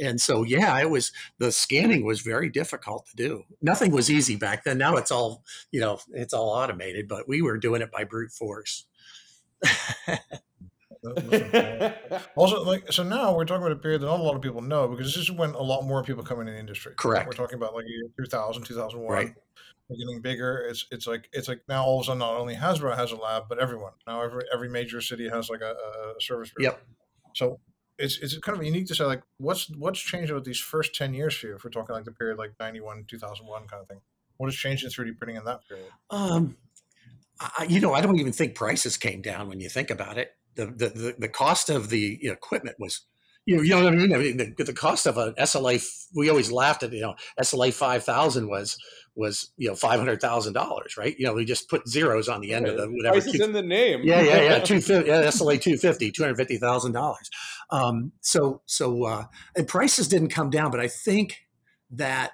and 0.00 0.20
so 0.20 0.42
yeah, 0.42 0.78
it 0.80 0.88
was 0.88 1.12
the 1.38 1.52
scanning 1.52 2.04
was 2.06 2.20
very 2.22 2.48
difficult 2.48 3.06
to 3.10 3.16
do. 3.16 3.42
Nothing 3.60 3.90
was 3.92 4.10
easy 4.10 4.36
back 4.36 4.64
then. 4.64 4.78
Now 4.78 4.96
it's 4.96 5.10
all 5.10 5.44
you 5.70 5.80
know, 5.80 5.98
it's 6.12 6.32
all 6.32 6.48
automated, 6.48 7.08
but 7.08 7.28
we 7.28 7.42
were 7.42 7.58
doing 7.58 7.82
it 7.82 7.92
by 7.92 8.04
brute 8.04 8.30
force. 8.32 8.86
That- 9.60 10.20
that's 11.02 12.12
what- 12.12 12.22
Also, 12.36 12.62
like 12.62 12.92
so 12.92 13.02
now 13.02 13.34
we're 13.34 13.44
talking 13.44 13.62
about 13.62 13.72
a 13.72 13.76
period 13.80 14.02
that 14.02 14.06
not 14.06 14.20
a 14.20 14.22
lot 14.22 14.36
of 14.36 14.40
people 14.42 14.62
know 14.62 14.86
because 14.88 15.06
this 15.12 15.16
is 15.24 15.30
when 15.32 15.50
a 15.50 15.60
lot 15.62 15.82
more 15.82 16.02
people 16.04 16.22
come 16.22 16.40
in 16.40 16.46
the 16.46 16.56
industry. 16.56 16.94
Correct. 16.96 17.26
We're 17.26 17.32
talking 17.32 17.56
about 17.56 17.74
like 17.74 17.84
year 17.88 18.04
2000, 18.18 18.62
2001. 18.64 19.12
Right. 19.12 19.34
Getting 19.90 20.22
bigger. 20.22 20.66
It's 20.68 20.86
it's 20.90 21.06
like 21.06 21.28
it's 21.32 21.48
like 21.48 21.62
now 21.68 21.84
all 21.84 21.98
of 21.98 22.04
a 22.04 22.06
sudden 22.06 22.20
not 22.20 22.34
only 22.36 22.54
Hasbro 22.54 22.96
has 22.96 23.12
a 23.12 23.16
lab, 23.16 23.44
but 23.48 23.58
everyone 23.58 23.92
now 24.06 24.22
every 24.22 24.42
every 24.52 24.70
major 24.70 25.02
city 25.02 25.28
has 25.28 25.50
like 25.50 25.60
a, 25.60 25.74
a 26.16 26.20
service. 26.20 26.50
bureau. 26.56 26.72
Yep. 26.72 26.82
So 27.34 27.60
it's 27.98 28.18
it's 28.18 28.38
kind 28.38 28.58
of 28.58 28.64
unique 28.64 28.86
to 28.86 28.94
say 28.94 29.04
like 29.04 29.22
what's 29.38 29.68
what's 29.76 30.00
changed 30.00 30.30
about 30.30 30.44
these 30.44 30.58
first 30.58 30.94
ten 30.94 31.12
years 31.12 31.34
for 31.34 31.48
you? 31.48 31.56
If 31.56 31.64
we're 31.64 31.70
talking 31.70 31.94
like 31.94 32.04
the 32.04 32.12
period 32.12 32.38
like 32.38 32.52
ninety 32.58 32.80
one, 32.80 33.04
two 33.06 33.18
thousand 33.18 33.46
one 33.46 33.66
kind 33.68 33.82
of 33.82 33.88
thing. 33.88 34.00
What 34.38 34.46
has 34.48 34.56
changed 34.56 34.84
in 34.84 34.90
three 34.90 35.06
D 35.06 35.12
printing 35.12 35.36
in 35.36 35.44
that 35.44 35.60
period? 35.68 35.88
Um, 36.10 36.56
I, 37.40 37.66
you 37.68 37.80
know, 37.80 37.92
I 37.92 38.00
don't 38.00 38.18
even 38.18 38.32
think 38.32 38.54
prices 38.54 38.96
came 38.96 39.22
down 39.22 39.48
when 39.48 39.60
you 39.60 39.68
think 39.68 39.90
about 39.90 40.18
it. 40.18 40.32
The 40.54 40.66
the 40.66 40.88
the, 40.88 41.14
the 41.18 41.28
cost 41.28 41.70
of 41.70 41.90
the 41.90 42.18
you 42.20 42.28
know, 42.28 42.34
equipment 42.34 42.76
was, 42.78 43.02
you 43.46 43.56
know, 43.56 43.62
you 43.62 43.70
know 43.70 43.84
what 43.84 43.92
I 43.92 43.96
mean. 43.96 44.14
I 44.14 44.18
mean, 44.18 44.54
the, 44.56 44.64
the 44.64 44.72
cost 44.72 45.06
of 45.06 45.16
an 45.18 45.34
SLA, 45.38 45.84
we 46.14 46.28
always 46.28 46.50
laughed 46.52 46.82
at, 46.82 46.92
you 46.92 47.00
know, 47.00 47.14
SLA 47.40 47.72
five 47.72 48.04
thousand 48.04 48.48
was 48.48 48.78
was 49.14 49.52
you 49.56 49.68
know 49.68 49.74
five 49.74 49.98
hundred 49.98 50.20
thousand 50.20 50.54
dollars, 50.54 50.96
right? 50.96 51.14
You 51.18 51.26
know, 51.26 51.34
we 51.34 51.44
just 51.44 51.68
put 51.68 51.86
zeros 51.88 52.28
on 52.28 52.40
the 52.40 52.54
end 52.54 52.66
of 52.66 52.76
the 52.76 52.88
whatever. 52.88 53.20
Price 53.20 53.34
is 53.34 53.40
in 53.40 53.52
the 53.52 53.62
name. 53.62 54.00
Yeah, 54.02 54.22
yeah, 54.22 54.42
yeah. 54.42 54.58
Two 54.64 54.80
fifty, 54.80 55.08
yeah, 55.08 55.22
SLA 55.24 55.60
two 55.60 55.76
fifty, 55.76 56.10
two 56.10 56.22
hundred 56.22 56.36
fifty 56.36 56.56
thousand 56.56 56.92
dollars. 56.92 57.30
Um, 57.70 58.12
so, 58.20 58.62
so, 58.66 59.04
uh, 59.04 59.24
and 59.56 59.66
prices 59.66 60.08
didn't 60.08 60.28
come 60.28 60.50
down, 60.50 60.70
but 60.70 60.80
I 60.80 60.88
think 60.88 61.46
that, 61.90 62.32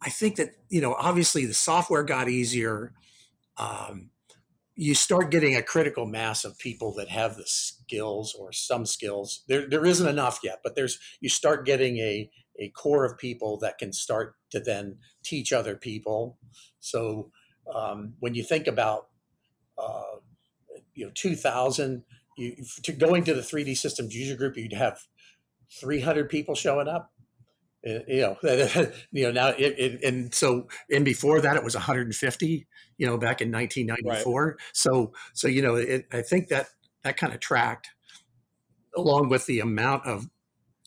I 0.00 0.10
think 0.10 0.36
that 0.36 0.50
you 0.68 0.80
know, 0.80 0.94
obviously 0.94 1.46
the 1.46 1.54
software 1.54 2.02
got 2.02 2.28
easier. 2.28 2.92
Um, 3.56 4.10
you 4.76 4.94
start 4.94 5.30
getting 5.30 5.54
a 5.54 5.62
critical 5.62 6.04
mass 6.04 6.44
of 6.44 6.58
people 6.58 6.92
that 6.94 7.08
have 7.08 7.36
the 7.36 7.44
skills 7.46 8.34
or 8.36 8.52
some 8.52 8.84
skills. 8.84 9.44
There, 9.46 9.68
there 9.68 9.86
isn't 9.86 10.08
enough 10.08 10.40
yet, 10.42 10.60
but 10.64 10.74
there's 10.74 10.98
you 11.20 11.28
start 11.28 11.64
getting 11.64 11.98
a 11.98 12.28
a 12.58 12.68
core 12.70 13.04
of 13.04 13.18
people 13.18 13.58
that 13.58 13.78
can 13.78 13.92
start 13.92 14.36
to 14.50 14.60
then 14.60 14.98
teach 15.22 15.52
other 15.52 15.76
people. 15.76 16.38
So 16.80 17.30
um, 17.72 18.14
when 18.20 18.34
you 18.34 18.42
think 18.42 18.66
about 18.66 19.08
uh, 19.78 20.18
you 20.94 21.06
know 21.06 21.12
2000 21.14 22.04
you 22.36 22.56
to 22.82 22.92
going 22.92 23.24
to 23.24 23.34
the 23.34 23.40
3d 23.40 23.76
systems 23.76 24.14
user 24.14 24.36
group 24.36 24.56
you'd 24.56 24.72
have 24.72 25.00
300 25.80 26.28
people 26.28 26.54
showing 26.54 26.88
up. 26.88 27.10
Uh, 27.86 27.98
you 28.08 28.20
know 28.20 28.38
you 29.12 29.24
know 29.24 29.30
now 29.30 29.48
it, 29.48 29.74
it 29.78 30.02
and 30.02 30.32
so 30.32 30.66
and 30.90 31.04
before 31.04 31.40
that 31.42 31.54
it 31.54 31.62
was 31.62 31.74
150 31.74 32.66
you 32.96 33.06
know 33.06 33.18
back 33.18 33.42
in 33.42 33.52
1994 33.52 34.56
so 34.72 35.12
so 35.34 35.48
you 35.48 35.60
know 35.60 35.74
it, 35.74 36.06
i 36.10 36.22
think 36.22 36.48
that 36.48 36.68
that 37.02 37.18
kind 37.18 37.34
of 37.34 37.40
tracked 37.40 37.88
along 38.96 39.28
with 39.28 39.44
the 39.44 39.60
amount 39.60 40.06
of 40.06 40.30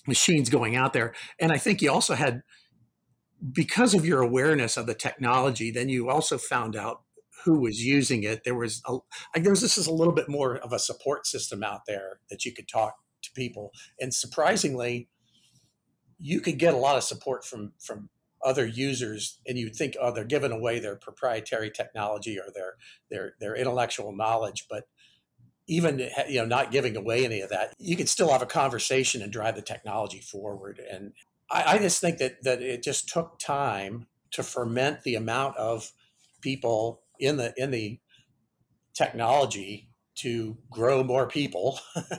machines 0.07 0.49
going 0.49 0.75
out 0.75 0.93
there. 0.93 1.13
And 1.39 1.51
i 1.51 1.57
think 1.57 1.81
you 1.81 1.91
also 1.91 2.15
had 2.15 2.41
because 3.51 3.93
of 3.93 4.05
your 4.05 4.21
awareness 4.21 4.77
of 4.77 4.87
the 4.87 4.95
technology 4.95 5.69
then 5.69 5.89
you 5.89 6.09
also 6.09 6.39
found 6.39 6.75
out 6.75 7.01
who 7.47 7.59
was 7.59 7.85
using 7.85 8.23
it. 8.23 8.43
There 8.43 8.55
was 8.55 8.81
a 8.85 8.93
like 8.93 9.43
there 9.43 9.51
was 9.51 9.61
this 9.61 9.77
is 9.77 9.87
a 9.87 9.93
little 9.93 10.13
bit 10.13 10.27
more 10.27 10.57
of 10.57 10.73
a 10.73 10.79
support 10.79 11.25
system 11.25 11.63
out 11.63 11.81
there 11.87 12.19
that 12.29 12.45
you 12.45 12.53
could 12.53 12.67
talk 12.67 12.95
to 13.23 13.31
people. 13.31 13.71
And 13.99 14.13
surprisingly 14.13 15.07
you 16.19 16.41
could 16.41 16.57
get 16.57 16.73
a 16.73 16.77
lot 16.77 16.97
of 16.97 17.03
support 17.03 17.45
from 17.45 17.73
from 17.79 18.09
other 18.43 18.65
users 18.65 19.39
and 19.47 19.57
you'd 19.57 19.75
think 19.75 19.95
oh 19.99 20.11
they're 20.11 20.23
giving 20.23 20.51
away 20.51 20.79
their 20.79 20.95
proprietary 20.95 21.71
technology 21.71 22.37
or 22.37 22.51
their 22.53 22.75
their 23.09 23.35
their 23.39 23.55
intellectual 23.55 24.15
knowledge. 24.15 24.65
But 24.69 24.83
even 25.67 25.99
you 26.27 26.39
know 26.39 26.45
not 26.45 26.71
giving 26.71 26.95
away 26.95 27.25
any 27.25 27.41
of 27.41 27.49
that 27.49 27.73
you 27.77 27.95
can 27.95 28.07
still 28.07 28.31
have 28.31 28.41
a 28.41 28.47
conversation 28.47 29.21
and 29.21 29.31
drive 29.31 29.55
the 29.55 29.61
technology 29.61 30.19
forward. 30.19 30.79
And 30.89 31.13
i, 31.51 31.75
I 31.75 31.77
just 31.77 32.01
think 32.01 32.17
that 32.17 32.43
that 32.43 32.61
it 32.61 32.83
just 32.83 33.09
took 33.09 33.39
time 33.39 34.07
to 34.31 34.43
ferment 34.43 35.03
the 35.03 35.15
amount 35.15 35.57
of 35.57 35.91
people 36.41 37.01
in 37.19 37.37
the 37.37 37.53
in 37.57 37.71
the 37.71 37.99
technology 38.93 39.89
to 40.15 40.57
grow 40.71 41.03
more 41.03 41.27
people. 41.27 41.79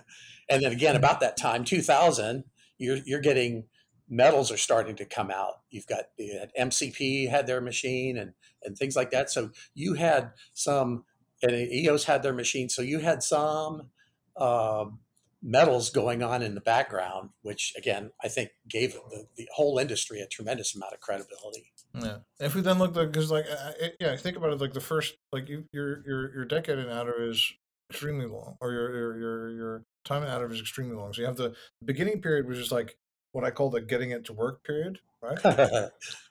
And 0.51 0.63
then 0.63 0.73
again 0.73 0.97
about 0.97 1.21
that 1.21 1.37
time 1.37 1.63
2000 1.63 2.43
you're 2.79 2.97
you're 3.05 3.21
getting 3.21 3.65
metals 4.09 4.51
are 4.51 4.57
starting 4.57 4.97
to 4.97 5.05
come 5.05 5.31
out. 5.31 5.61
You've 5.71 5.87
got 5.87 6.05
you 6.17 6.39
had 6.39 6.51
mcp 6.59 7.29
had 7.29 7.47
their 7.47 7.61
machine 7.61 8.17
and 8.17 8.33
and 8.63 8.77
things 8.77 8.97
like 8.97 9.11
that. 9.11 9.31
So 9.31 9.51
you 9.75 9.95
had 9.95 10.33
some 10.55 11.05
and 11.42 11.53
eos 11.53 12.05
had 12.05 12.22
their 12.22 12.33
machine 12.33 12.68
so 12.68 12.83
you 12.83 12.98
had 12.98 13.22
some 13.22 13.88
um, 14.37 15.01
metals 15.42 15.90
going 15.90 16.22
on 16.22 16.42
in 16.42 16.55
the 16.55 16.61
background 16.61 17.31
which 17.42 17.72
again 17.77 18.11
i 18.22 18.29
think 18.29 18.51
gave 18.68 18.92
the, 18.92 19.27
the 19.37 19.48
whole 19.55 19.79
industry 19.79 20.20
a 20.20 20.27
tremendous 20.27 20.74
amount 20.74 20.92
of 20.92 21.01
credibility 21.01 21.72
Yeah. 21.94 22.18
If 22.40 22.55
we 22.55 22.61
then 22.61 22.79
look 22.79 22.94
like 22.94 23.12
because 23.12 23.31
like 23.31 23.46
it, 23.81 23.96
yeah, 24.01 24.14
think 24.16 24.37
about 24.37 24.53
it 24.53 24.61
like 24.61 24.72
the 24.72 24.81
first 24.81 25.16
like 25.33 25.48
you, 25.48 25.64
your 25.72 26.07
your 26.07 26.35
your 26.35 26.44
decade 26.44 26.79
in 26.79 26.88
adder 26.88 27.29
is 27.29 27.53
extremely 27.90 28.27
long, 28.27 28.57
or 28.61 28.72
your 28.72 28.94
your 28.94 29.18
your 29.18 29.51
your 29.51 29.85
time 30.05 30.22
in 30.22 30.29
adder 30.29 30.51
is 30.51 30.61
extremely 30.61 30.94
long. 30.94 31.12
So 31.12 31.22
you 31.22 31.27
have 31.27 31.37
the 31.37 31.55
beginning 31.85 32.20
period, 32.20 32.46
which 32.46 32.59
is 32.59 32.70
like 32.70 32.96
what 33.33 33.44
I 33.44 33.51
call 33.51 33.70
the 33.70 33.81
getting 33.81 34.11
it 34.11 34.24
to 34.27 34.33
work 34.33 34.64
period, 34.64 34.98
right? 35.22 35.42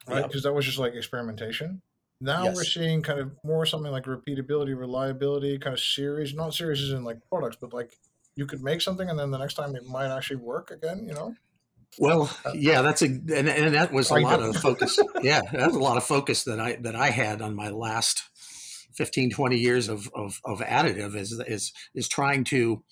right? 0.07 0.27
Because 0.27 0.43
that 0.43 0.53
was 0.53 0.65
just 0.65 0.77
like 0.77 0.93
experimentation. 0.93 1.81
Now 2.19 2.51
we're 2.51 2.63
seeing 2.63 3.03
kind 3.03 3.19
of 3.19 3.31
more 3.43 3.65
something 3.65 3.91
like 3.91 4.05
repeatability, 4.05 4.77
reliability, 4.77 5.59
kind 5.59 5.73
of 5.73 5.79
series. 5.79 6.33
Not 6.33 6.53
series 6.53 6.81
as 6.81 6.89
in 6.89 7.03
like 7.03 7.17
products, 7.29 7.57
but 7.59 7.73
like 7.73 7.91
you 8.35 8.45
could 8.45 8.63
make 8.63 8.81
something 8.81 9.09
and 9.09 9.19
then 9.19 9.31
the 9.31 9.37
next 9.37 9.53
time 9.53 9.75
it 9.75 9.85
might 9.85 10.15
actually 10.15 10.37
work 10.37 10.71
again. 10.71 11.05
You 11.07 11.13
know? 11.13 11.35
Well, 11.99 12.35
uh, 12.45 12.51
yeah, 12.55 12.81
that's 12.81 13.01
a 13.01 13.05
and, 13.05 13.29
and 13.29 13.73
that 13.73 13.91
was 13.91 14.11
a 14.11 14.15
I 14.15 14.19
lot 14.19 14.39
know. 14.39 14.49
of 14.49 14.57
focus. 14.57 14.99
Yeah, 15.21 15.41
that 15.51 15.67
was 15.67 15.75
a 15.75 15.79
lot 15.79 15.97
of 15.97 16.03
focus 16.03 16.43
that 16.43 16.59
I 16.59 16.77
that 16.81 16.95
I 16.95 17.09
had 17.09 17.41
on 17.41 17.55
my 17.55 17.69
last 17.69 18.23
15, 18.95 19.31
20 19.31 19.57
years 19.57 19.89
of 19.89 20.09
of, 20.13 20.39
of 20.43 20.59
additive 20.59 21.15
is 21.15 21.39
is 21.47 21.73
is 21.95 22.07
trying 22.07 22.43
to 22.45 22.83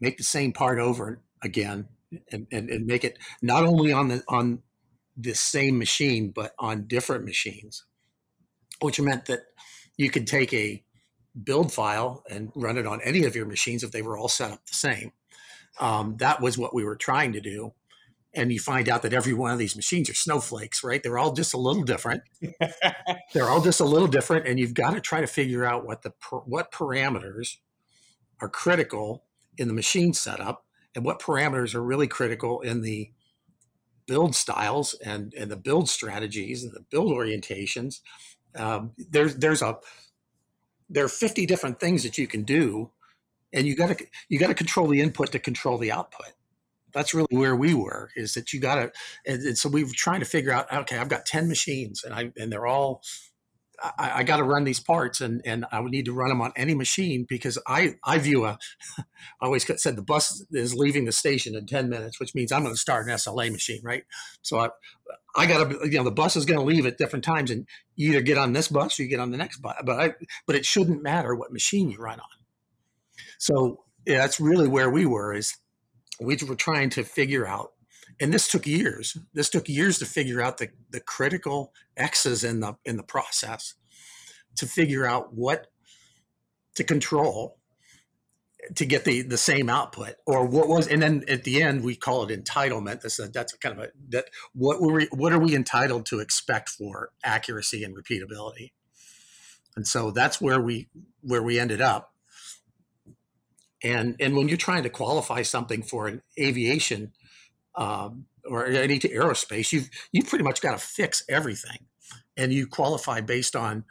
make 0.00 0.16
the 0.16 0.24
same 0.24 0.52
part 0.52 0.78
over 0.78 1.22
again 1.42 1.88
and, 2.30 2.46
and, 2.52 2.68
and 2.68 2.86
make 2.86 3.04
it 3.04 3.18
not 3.42 3.64
only 3.64 3.92
on 3.92 4.08
the 4.08 4.22
on 4.28 4.62
the 5.16 5.34
same 5.34 5.78
machine 5.78 6.32
but 6.34 6.52
on 6.58 6.86
different 6.86 7.24
machines, 7.24 7.84
which 8.84 9.00
meant 9.00 9.26
that 9.26 9.40
you 9.96 10.10
could 10.10 10.26
take 10.26 10.52
a 10.52 10.82
build 11.42 11.72
file 11.72 12.22
and 12.30 12.52
run 12.54 12.78
it 12.78 12.86
on 12.86 13.00
any 13.02 13.24
of 13.24 13.34
your 13.34 13.46
machines 13.46 13.82
if 13.82 13.90
they 13.90 14.02
were 14.02 14.16
all 14.16 14.28
set 14.28 14.52
up 14.52 14.66
the 14.66 14.74
same. 14.74 15.12
Um, 15.80 16.16
that 16.18 16.40
was 16.40 16.56
what 16.56 16.74
we 16.74 16.84
were 16.84 16.96
trying 16.96 17.32
to 17.32 17.40
do 17.40 17.72
and 18.34 18.52
you 18.52 18.58
find 18.58 18.88
out 18.88 19.02
that 19.02 19.12
every 19.12 19.32
one 19.32 19.52
of 19.52 19.58
these 19.58 19.76
machines 19.76 20.10
are 20.10 20.14
snowflakes, 20.14 20.82
right? 20.82 21.02
They're 21.02 21.18
all 21.18 21.32
just 21.32 21.54
a 21.54 21.58
little 21.58 21.82
different. 21.82 22.22
They're 23.32 23.48
all 23.48 23.62
just 23.62 23.80
a 23.80 23.84
little 23.84 24.08
different, 24.08 24.46
and 24.46 24.58
you've 24.58 24.74
got 24.74 24.94
to 24.94 25.00
try 25.00 25.20
to 25.20 25.26
figure 25.26 25.64
out 25.64 25.86
what 25.86 26.02
the 26.02 26.12
what 26.46 26.72
parameters 26.72 27.56
are 28.40 28.48
critical 28.48 29.24
in 29.56 29.68
the 29.68 29.74
machine 29.74 30.12
setup, 30.12 30.64
and 30.94 31.04
what 31.04 31.20
parameters 31.20 31.74
are 31.74 31.82
really 31.82 32.08
critical 32.08 32.60
in 32.60 32.82
the 32.82 33.12
build 34.06 34.34
styles 34.34 34.94
and 34.94 35.32
and 35.34 35.50
the 35.50 35.56
build 35.56 35.88
strategies 35.88 36.64
and 36.64 36.72
the 36.72 36.84
build 36.90 37.12
orientations. 37.12 38.00
Um, 38.56 38.92
there's 38.96 39.36
there's 39.36 39.62
a 39.62 39.78
there 40.88 41.04
are 41.04 41.08
50 41.08 41.46
different 41.46 41.80
things 41.80 42.02
that 42.02 42.18
you 42.18 42.26
can 42.26 42.42
do, 42.42 42.90
and 43.52 43.66
you 43.66 43.74
got 43.74 43.96
to 43.96 44.06
you 44.28 44.38
got 44.38 44.48
to 44.48 44.54
control 44.54 44.86
the 44.88 45.00
input 45.00 45.32
to 45.32 45.38
control 45.38 45.78
the 45.78 45.92
output. 45.92 46.32
That's 46.92 47.12
really 47.12 47.26
where 47.30 47.56
we 47.56 47.74
were 47.74 48.10
is 48.14 48.34
that 48.34 48.52
you 48.52 48.60
got 48.60 48.76
to 48.76 48.92
and, 49.26 49.42
and 49.42 49.58
so 49.58 49.68
we 49.68 49.82
were 49.82 49.90
trying 49.92 50.20
to 50.20 50.26
figure 50.26 50.52
out 50.52 50.72
okay 50.72 50.96
i've 50.96 51.08
got 51.08 51.26
10 51.26 51.48
machines 51.48 52.04
and 52.04 52.14
i 52.14 52.32
and 52.36 52.52
they're 52.52 52.68
all 52.68 53.02
I, 53.82 54.12
I 54.16 54.22
got 54.22 54.38
to 54.38 54.44
run 54.44 54.64
these 54.64 54.80
parts 54.80 55.20
and, 55.20 55.42
and 55.44 55.66
I 55.72 55.80
would 55.80 55.90
need 55.90 56.06
to 56.06 56.12
run 56.12 56.28
them 56.28 56.40
on 56.40 56.52
any 56.56 56.74
machine 56.74 57.26
because 57.28 57.58
I, 57.66 57.94
I 58.04 58.18
view 58.18 58.44
a, 58.44 58.58
I 58.98 59.04
always 59.42 59.66
said 59.82 59.96
the 59.96 60.02
bus 60.02 60.44
is 60.52 60.74
leaving 60.74 61.04
the 61.04 61.12
station 61.12 61.54
in 61.54 61.66
10 61.66 61.88
minutes, 61.88 62.20
which 62.20 62.34
means 62.34 62.52
I'm 62.52 62.62
going 62.62 62.74
to 62.74 62.80
start 62.80 63.06
an 63.06 63.14
SLA 63.14 63.50
machine, 63.50 63.80
right? 63.82 64.04
So 64.42 64.58
I, 64.58 64.68
I 65.36 65.46
got 65.46 65.68
to, 65.68 65.78
you 65.88 65.98
know, 65.98 66.04
the 66.04 66.10
bus 66.10 66.36
is 66.36 66.46
going 66.46 66.58
to 66.58 66.64
leave 66.64 66.86
at 66.86 66.98
different 66.98 67.24
times 67.24 67.50
and 67.50 67.66
you 67.96 68.10
either 68.10 68.22
get 68.22 68.38
on 68.38 68.52
this 68.52 68.68
bus 68.68 68.98
or 68.98 69.02
you 69.02 69.08
get 69.08 69.20
on 69.20 69.30
the 69.30 69.38
next 69.38 69.58
bus, 69.58 69.76
but 69.84 70.00
I, 70.00 70.14
but 70.46 70.56
it 70.56 70.64
shouldn't 70.64 71.02
matter 71.02 71.34
what 71.34 71.52
machine 71.52 71.90
you 71.90 71.98
run 71.98 72.20
on. 72.20 72.26
So 73.38 73.84
yeah, 74.06 74.18
that's 74.18 74.40
really 74.40 74.68
where 74.68 74.90
we 74.90 75.06
were 75.06 75.34
is 75.34 75.54
we 76.20 76.38
were 76.46 76.54
trying 76.54 76.90
to 76.90 77.04
figure 77.04 77.46
out 77.46 77.72
and 78.20 78.32
this 78.32 78.48
took 78.48 78.66
years. 78.66 79.16
This 79.32 79.50
took 79.50 79.68
years 79.68 79.98
to 79.98 80.06
figure 80.06 80.40
out 80.40 80.58
the, 80.58 80.70
the 80.90 81.00
critical 81.00 81.72
X's 81.96 82.44
in 82.44 82.60
the 82.60 82.76
in 82.84 82.96
the 82.96 83.02
process 83.02 83.74
to 84.56 84.66
figure 84.66 85.06
out 85.06 85.34
what 85.34 85.68
to 86.76 86.84
control 86.84 87.58
to 88.74 88.86
get 88.86 89.04
the 89.04 89.22
the 89.22 89.36
same 89.36 89.68
output 89.68 90.14
or 90.26 90.46
what 90.46 90.68
was 90.68 90.88
and 90.88 91.02
then 91.02 91.24
at 91.28 91.44
the 91.44 91.62
end 91.62 91.84
we 91.84 91.94
call 91.94 92.28
it 92.28 92.44
entitlement. 92.44 93.02
That's 93.02 93.18
a, 93.18 93.28
that's 93.28 93.52
kind 93.54 93.78
of 93.78 93.84
a 93.84 93.88
that 94.08 94.26
what 94.54 94.80
were 94.80 94.92
we, 94.92 95.08
what 95.12 95.32
are 95.32 95.38
we 95.38 95.54
entitled 95.54 96.06
to 96.06 96.20
expect 96.20 96.70
for 96.70 97.10
accuracy 97.24 97.84
and 97.84 97.96
repeatability? 97.96 98.72
And 99.76 99.86
so 99.86 100.10
that's 100.10 100.40
where 100.40 100.60
we 100.60 100.88
where 101.20 101.42
we 101.42 101.58
ended 101.58 101.80
up. 101.80 102.14
And 103.82 104.16
and 104.18 104.36
when 104.36 104.48
you're 104.48 104.56
trying 104.56 104.84
to 104.84 104.90
qualify 104.90 105.42
something 105.42 105.82
for 105.82 106.06
an 106.06 106.22
aviation 106.38 107.12
um, 107.76 108.26
or 108.44 108.66
any 108.66 108.98
to 108.98 109.08
aerospace, 109.08 109.72
you've 109.72 109.90
you've 110.12 110.28
pretty 110.28 110.44
much 110.44 110.60
got 110.60 110.78
to 110.78 110.84
fix 110.84 111.22
everything, 111.28 111.78
and 112.36 112.52
you 112.52 112.66
qualify 112.66 113.20
based 113.20 113.56
on 113.56 113.84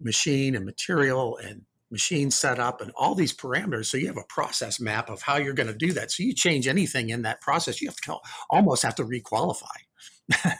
machine 0.00 0.54
and 0.54 0.64
material 0.64 1.38
and 1.38 1.62
machine 1.90 2.30
setup 2.30 2.80
and 2.80 2.90
all 2.96 3.14
these 3.14 3.32
parameters. 3.32 3.86
So 3.86 3.96
you 3.96 4.08
have 4.08 4.16
a 4.16 4.24
process 4.28 4.80
map 4.80 5.08
of 5.08 5.22
how 5.22 5.36
you're 5.36 5.54
going 5.54 5.68
to 5.68 5.74
do 5.74 5.92
that. 5.92 6.10
So 6.10 6.22
you 6.22 6.34
change 6.34 6.66
anything 6.66 7.10
in 7.10 7.22
that 7.22 7.40
process, 7.40 7.80
you 7.80 7.88
have 7.88 7.96
to 7.96 8.16
almost 8.50 8.82
have 8.82 8.96
to 8.96 9.04
requalify. 9.04 9.76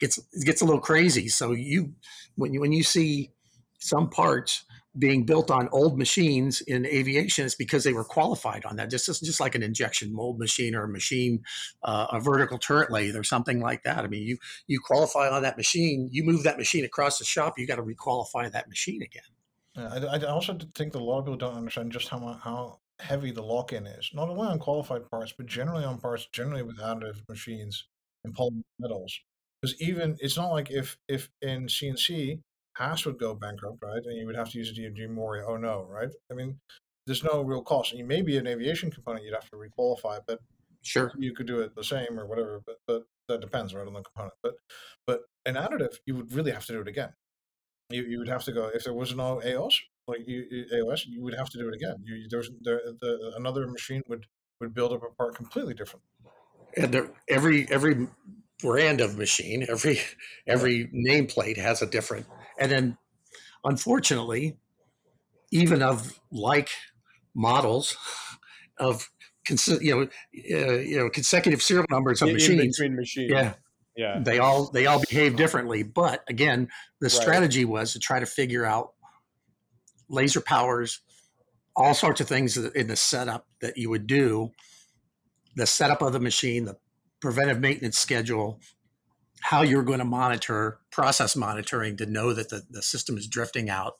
gets 0.00 0.18
it 0.18 0.44
gets 0.44 0.60
a 0.60 0.64
little 0.64 0.80
crazy. 0.80 1.28
So 1.28 1.52
you 1.52 1.94
when 2.34 2.52
you 2.52 2.60
when 2.60 2.72
you 2.72 2.82
see 2.82 3.30
some 3.78 4.10
parts 4.10 4.64
being 4.98 5.24
built 5.24 5.50
on 5.50 5.68
old 5.72 5.98
machines 5.98 6.60
in 6.62 6.84
aviation 6.86 7.46
is 7.46 7.54
because 7.54 7.84
they 7.84 7.92
were 7.92 8.04
qualified 8.04 8.64
on 8.64 8.76
that. 8.76 8.90
Just 8.90 9.06
just 9.06 9.40
like 9.40 9.54
an 9.54 9.62
injection 9.62 10.14
mold 10.14 10.38
machine 10.38 10.74
or 10.74 10.84
a 10.84 10.88
machine, 10.88 11.42
uh, 11.82 12.06
a 12.12 12.20
vertical 12.20 12.58
turret 12.58 12.90
lathe 12.90 13.16
or 13.16 13.24
something 13.24 13.60
like 13.60 13.82
that. 13.84 14.04
I 14.04 14.08
mean, 14.08 14.22
you 14.22 14.36
you 14.66 14.80
qualify 14.84 15.28
on 15.28 15.42
that 15.42 15.56
machine, 15.56 16.08
you 16.12 16.24
move 16.24 16.42
that 16.42 16.58
machine 16.58 16.84
across 16.84 17.18
the 17.18 17.24
shop, 17.24 17.58
you 17.58 17.66
got 17.66 17.76
to 17.76 17.82
requalify 17.82 18.50
that 18.52 18.68
machine 18.68 19.02
again. 19.02 19.22
Yeah, 19.74 20.08
I, 20.10 20.16
I 20.16 20.30
also 20.30 20.58
think 20.74 20.92
that 20.92 21.00
a 21.00 21.04
lot 21.04 21.20
of 21.20 21.24
people 21.24 21.38
don't 21.38 21.56
understand 21.56 21.92
just 21.92 22.08
how 22.08 22.38
how 22.42 22.80
heavy 23.00 23.30
the 23.30 23.42
lock-in 23.42 23.86
is. 23.86 24.10
Not 24.12 24.28
only 24.28 24.46
on 24.46 24.58
qualified 24.58 25.08
parts, 25.10 25.32
but 25.36 25.46
generally 25.46 25.84
on 25.84 25.98
parts, 25.98 26.28
generally 26.32 26.62
with 26.62 26.78
additive 26.78 27.26
machines 27.28 27.86
and 28.24 28.34
polymer 28.34 28.62
metals. 28.78 29.18
Because 29.60 29.80
even 29.80 30.16
it's 30.20 30.36
not 30.36 30.50
like 30.50 30.70
if 30.70 30.98
if 31.08 31.30
in 31.40 31.66
CNC 31.66 32.40
Haas 32.74 33.04
would 33.04 33.18
go 33.18 33.34
bankrupt, 33.34 33.82
right? 33.82 34.02
And 34.04 34.16
you 34.16 34.26
would 34.26 34.36
have 34.36 34.50
to 34.50 34.58
use 34.58 34.70
a 34.70 34.74
DMG 34.74 35.08
Mori. 35.08 35.42
Oh 35.46 35.56
no, 35.56 35.86
right? 35.88 36.08
I 36.30 36.34
mean, 36.34 36.58
there's 37.06 37.24
no 37.24 37.42
real 37.42 37.62
cost. 37.62 37.92
And 37.92 37.98
you 37.98 38.06
may 38.06 38.22
be 38.22 38.38
an 38.38 38.46
aviation 38.46 38.90
component, 38.90 39.24
you'd 39.24 39.34
have 39.34 39.50
to 39.50 39.56
requalify, 39.56 40.20
but 40.26 40.40
sure, 40.82 41.12
you 41.18 41.34
could 41.34 41.46
do 41.46 41.60
it 41.60 41.74
the 41.74 41.84
same 41.84 42.18
or 42.18 42.26
whatever. 42.26 42.62
But 42.66 42.76
but 42.86 43.02
that 43.28 43.40
depends, 43.40 43.74
right, 43.74 43.86
on 43.86 43.92
the 43.92 44.02
component. 44.02 44.34
But 44.42 44.54
but 45.06 45.22
an 45.46 45.54
additive, 45.54 45.96
you 46.06 46.16
would 46.16 46.32
really 46.32 46.52
have 46.52 46.66
to 46.66 46.72
do 46.72 46.80
it 46.80 46.88
again. 46.88 47.12
You 47.90 48.02
you 48.04 48.18
would 48.18 48.28
have 48.28 48.44
to 48.44 48.52
go 48.52 48.70
if 48.72 48.84
there 48.84 48.94
was 48.94 49.14
no 49.14 49.42
EOS, 49.44 49.80
like 50.08 50.26
you, 50.26 50.66
EOS, 50.72 51.06
you 51.06 51.22
would 51.22 51.34
have 51.34 51.50
to 51.50 51.58
do 51.58 51.68
it 51.68 51.74
again. 51.74 51.96
You 52.04 52.26
there's 52.30 52.50
there 52.62 52.80
the 53.00 53.32
another 53.36 53.66
machine 53.66 54.02
would 54.08 54.26
would 54.60 54.74
build 54.74 54.92
up 54.92 55.02
a 55.02 55.14
part 55.14 55.34
completely 55.34 55.74
different. 55.74 56.04
And 56.76 56.92
there, 56.92 57.10
every 57.28 57.68
every 57.70 58.08
brand 58.60 59.00
of 59.00 59.18
machine, 59.18 59.66
every 59.68 60.00
every 60.46 60.86
nameplate 60.88 61.58
has 61.58 61.82
a 61.82 61.86
different 61.86 62.26
and 62.58 62.70
then, 62.70 62.98
unfortunately, 63.64 64.56
even 65.50 65.82
of 65.82 66.18
like 66.30 66.70
models 67.34 67.96
of 68.78 69.08
you 69.48 69.94
know 69.94 70.02
uh, 70.02 70.74
you 70.74 70.98
know 70.98 71.10
consecutive 71.10 71.62
serial 71.62 71.86
numbers 71.90 72.22
of 72.22 72.28
in 72.28 72.34
machines, 72.34 72.78
machines, 72.80 73.30
yeah, 73.30 73.54
yeah, 73.96 74.18
they 74.20 74.38
all 74.38 74.70
they 74.70 74.86
all 74.86 75.00
behave 75.00 75.36
differently. 75.36 75.82
But 75.82 76.24
again, 76.28 76.68
the 77.00 77.06
right. 77.06 77.12
strategy 77.12 77.64
was 77.64 77.92
to 77.92 77.98
try 77.98 78.20
to 78.20 78.26
figure 78.26 78.64
out 78.64 78.92
laser 80.08 80.40
powers, 80.40 81.00
all 81.76 81.94
sorts 81.94 82.20
of 82.20 82.28
things 82.28 82.56
in 82.56 82.86
the 82.86 82.96
setup 82.96 83.46
that 83.60 83.76
you 83.76 83.90
would 83.90 84.06
do, 84.06 84.50
the 85.56 85.66
setup 85.66 86.02
of 86.02 86.12
the 86.12 86.20
machine, 86.20 86.64
the 86.64 86.76
preventive 87.20 87.60
maintenance 87.60 87.98
schedule, 87.98 88.60
how 89.42 89.62
you're 89.62 89.82
going 89.82 89.98
to 89.98 90.04
monitor 90.04 90.78
process 90.90 91.34
monitoring 91.34 91.96
to 91.96 92.06
know 92.06 92.32
that 92.32 92.48
the, 92.48 92.62
the 92.70 92.82
system 92.82 93.18
is 93.18 93.26
drifting 93.26 93.68
out 93.68 93.98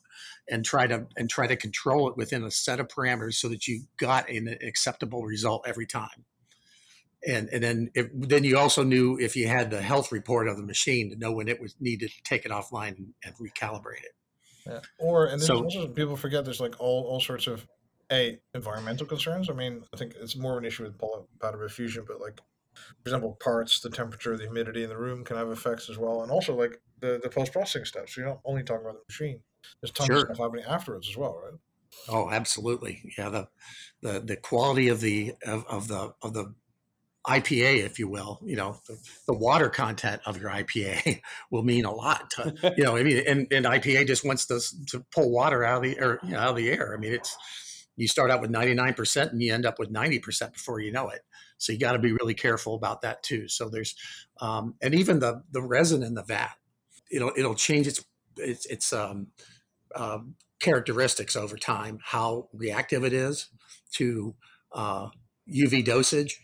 and 0.49 0.65
try 0.65 0.87
to 0.87 1.05
and 1.17 1.29
try 1.29 1.47
to 1.47 1.55
control 1.55 2.09
it 2.09 2.17
within 2.17 2.43
a 2.43 2.51
set 2.51 2.79
of 2.79 2.87
parameters 2.87 3.35
so 3.35 3.49
that 3.49 3.67
you 3.67 3.83
got 3.97 4.29
an 4.29 4.57
acceptable 4.61 5.23
result 5.23 5.63
every 5.67 5.85
time 5.85 6.25
and 7.27 7.49
and 7.49 7.63
then 7.63 7.89
if, 7.93 8.07
then 8.13 8.43
you 8.43 8.57
also 8.57 8.83
knew 8.83 9.17
if 9.19 9.35
you 9.35 9.47
had 9.47 9.69
the 9.69 9.81
health 9.81 10.11
report 10.11 10.47
of 10.47 10.57
the 10.57 10.63
machine 10.63 11.09
to 11.09 11.15
know 11.17 11.31
when 11.31 11.47
it 11.47 11.61
was 11.61 11.75
needed 11.79 12.09
to 12.09 12.23
take 12.23 12.45
it 12.45 12.51
offline 12.51 12.97
and, 12.97 13.13
and 13.23 13.35
recalibrate 13.35 14.03
it 14.03 14.15
yeah. 14.65 14.79
or 14.99 15.25
and 15.25 15.41
so, 15.41 15.63
also 15.63 15.87
people 15.87 16.15
forget 16.15 16.45
there's 16.45 16.61
like 16.61 16.75
all 16.79 17.03
all 17.03 17.19
sorts 17.19 17.47
of 17.47 17.67
a 18.11 18.39
environmental 18.53 19.05
concerns 19.05 19.49
i 19.49 19.53
mean 19.53 19.83
i 19.93 19.97
think 19.97 20.13
it's 20.21 20.35
more 20.35 20.53
of 20.53 20.57
an 20.57 20.65
issue 20.65 20.83
with 20.83 20.97
powder 21.39 21.69
fusion 21.69 22.03
but 22.07 22.21
like 22.21 22.39
for 22.73 23.09
example, 23.09 23.37
parts, 23.41 23.79
the 23.79 23.89
temperature, 23.89 24.37
the 24.37 24.43
humidity 24.43 24.83
in 24.83 24.89
the 24.89 24.97
room 24.97 25.23
can 25.23 25.37
have 25.37 25.49
effects 25.49 25.89
as 25.89 25.97
well, 25.97 26.21
and 26.21 26.31
also 26.31 26.55
like 26.55 26.81
the, 26.99 27.19
the 27.21 27.29
post 27.29 27.51
processing 27.51 27.85
steps. 27.85 28.15
So 28.15 28.21
you're 28.21 28.29
not 28.29 28.39
only 28.45 28.63
talking 28.63 28.85
about 28.85 28.95
the 28.95 29.05
machine. 29.07 29.41
There's 29.81 29.91
tons 29.91 30.07
sure. 30.07 30.15
of 30.17 30.21
stuff 30.23 30.37
happening 30.37 30.65
afterwards 30.65 31.09
as 31.09 31.17
well, 31.17 31.39
right? 31.43 31.59
Oh, 32.09 32.29
absolutely. 32.29 33.13
Yeah, 33.17 33.29
the 33.29 33.47
the 34.01 34.19
the 34.19 34.35
quality 34.35 34.89
of 34.89 34.99
the 34.99 35.33
of, 35.45 35.65
of 35.67 35.87
the 35.87 36.13
of 36.21 36.33
the 36.33 36.53
IPA, 37.25 37.85
if 37.85 37.99
you 37.99 38.09
will, 38.09 38.41
you 38.43 38.57
know, 38.57 38.79
the, 38.85 38.97
the, 39.27 39.33
water 39.33 39.69
content 39.69 40.21
of 40.25 40.41
your 40.41 40.49
IPA 40.49 41.21
will 41.51 41.63
mean 41.63 41.85
a 41.85 41.91
lot. 41.91 42.29
To, 42.31 42.73
you 42.77 42.83
know, 42.83 42.97
I 42.97 43.03
mean, 43.03 43.23
and, 43.25 43.47
and 43.49 43.65
IPA 43.65 44.07
just 44.07 44.25
wants 44.25 44.45
to, 44.47 44.59
to 44.87 45.05
pull 45.09 45.31
water 45.31 45.63
out 45.63 45.77
of 45.77 45.83
the 45.83 45.97
air, 45.97 46.19
you 46.21 46.31
know, 46.31 46.39
out 46.39 46.49
of 46.49 46.55
the 46.57 46.69
air. 46.69 46.93
I 46.93 46.99
mean, 46.99 47.13
it's 47.13 47.37
you 47.95 48.07
start 48.07 48.31
out 48.31 48.41
with 48.41 48.51
99% 48.51 49.31
and 49.31 49.41
you 49.41 49.53
end 49.53 49.65
up 49.65 49.79
with 49.79 49.91
90% 49.91 50.53
before 50.53 50.79
you 50.79 50.91
know 50.91 51.09
it. 51.09 51.21
So 51.63 51.71
you 51.71 51.79
got 51.79 51.93
to 51.93 51.99
be 51.99 52.11
really 52.11 52.33
careful 52.33 52.75
about 52.75 53.01
that 53.01 53.23
too. 53.23 53.47
So 53.47 53.69
there's, 53.69 53.95
um, 54.41 54.75
and 54.81 54.93
even 54.93 55.19
the 55.19 55.43
the 55.51 55.61
resin 55.61 56.03
in 56.03 56.13
the 56.13 56.23
vat, 56.23 56.55
it'll 57.11 57.31
it'll 57.37 57.55
change 57.55 57.87
its 57.87 58.03
its 58.37 58.65
its 58.65 58.91
um, 58.91 59.27
um, 59.95 60.35
characteristics 60.59 61.35
over 61.35 61.57
time, 61.57 61.99
how 62.03 62.49
reactive 62.53 63.03
it 63.03 63.13
is 63.13 63.49
to 63.93 64.35
uh, 64.73 65.09
UV 65.49 65.85
dosage, 65.85 66.41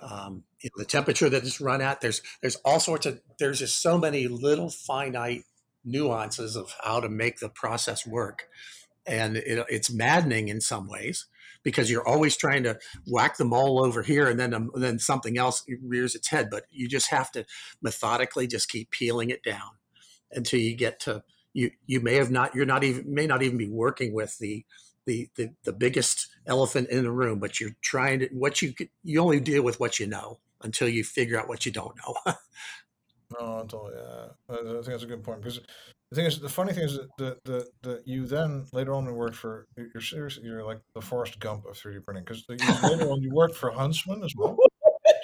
um, 0.00 0.44
you 0.62 0.70
know, 0.70 0.82
the 0.82 0.88
temperature 0.88 1.30
that 1.30 1.44
it's 1.44 1.60
run 1.60 1.80
at. 1.80 2.00
There's 2.00 2.20
there's 2.40 2.56
all 2.56 2.80
sorts 2.80 3.06
of 3.06 3.20
there's 3.38 3.60
just 3.60 3.80
so 3.80 3.96
many 3.96 4.28
little 4.28 4.68
finite 4.68 5.44
nuances 5.84 6.56
of 6.56 6.74
how 6.82 7.00
to 7.00 7.08
make 7.08 7.38
the 7.38 7.48
process 7.48 8.06
work, 8.06 8.48
and 9.06 9.36
it, 9.36 9.64
it's 9.70 9.90
maddening 9.90 10.48
in 10.48 10.60
some 10.60 10.88
ways 10.88 11.26
because 11.62 11.90
you're 11.90 12.06
always 12.06 12.36
trying 12.36 12.62
to 12.64 12.78
whack 13.06 13.36
the 13.36 13.44
mole 13.44 13.84
over 13.84 14.02
here 14.02 14.28
and 14.28 14.38
then 14.38 14.54
um, 14.54 14.70
then 14.74 14.98
something 14.98 15.38
else 15.38 15.64
rears 15.82 16.14
its 16.14 16.28
head. 16.28 16.48
But 16.50 16.64
you 16.70 16.88
just 16.88 17.10
have 17.10 17.30
to 17.32 17.44
methodically 17.82 18.46
just 18.46 18.68
keep 18.68 18.90
peeling 18.90 19.30
it 19.30 19.42
down 19.42 19.70
until 20.32 20.60
you 20.60 20.76
get 20.76 21.00
to 21.00 21.22
you 21.52 21.70
you 21.86 22.00
may 22.00 22.14
have 22.14 22.30
not 22.30 22.54
you're 22.54 22.66
not 22.66 22.84
even 22.84 23.12
may 23.12 23.26
not 23.26 23.42
even 23.42 23.58
be 23.58 23.68
working 23.68 24.14
with 24.14 24.38
the 24.38 24.64
the 25.06 25.28
the, 25.36 25.50
the 25.64 25.72
biggest 25.72 26.28
elephant 26.46 26.88
in 26.88 27.02
the 27.02 27.10
room 27.10 27.38
but 27.38 27.60
you're 27.60 27.76
trying 27.82 28.20
to 28.20 28.26
what 28.32 28.62
you 28.62 28.72
you 29.02 29.20
only 29.20 29.40
deal 29.40 29.62
with 29.62 29.78
what 29.78 30.00
you 30.00 30.06
know 30.06 30.38
until 30.62 30.88
you 30.88 31.04
figure 31.04 31.38
out 31.38 31.48
what 31.48 31.66
you 31.66 31.72
don't 31.72 31.96
know. 31.96 32.34
No 33.40 33.60
until 33.60 33.90
yeah. 33.94 34.26
I 34.54 34.62
think 34.62 34.84
that's 34.84 35.04
a 35.04 35.06
good 35.06 35.24
point 35.24 35.40
because 35.40 35.60
the 36.12 36.16
thing 36.16 36.26
is, 36.26 36.40
the 36.40 36.48
funny 36.48 36.74
thing 36.74 36.84
is 36.84 36.98
that 36.98 37.08
the, 37.16 37.38
the, 37.44 37.66
the 37.82 38.02
you 38.04 38.26
then 38.26 38.66
later 38.74 38.92
on 38.92 39.06
you 39.06 39.14
worked 39.14 39.36
for 39.36 39.66
you're 39.76 40.02
serious 40.02 40.38
you're 40.42 40.62
like 40.62 40.80
the 40.94 41.00
Forrest 41.00 41.40
Gump 41.40 41.64
of 41.64 41.74
3D 41.74 42.04
printing 42.04 42.24
because 42.24 42.44
later 42.82 43.10
on 43.10 43.22
you 43.22 43.30
worked 43.32 43.56
for 43.56 43.70
Huntsman 43.70 44.22
as 44.22 44.34
well. 44.36 44.58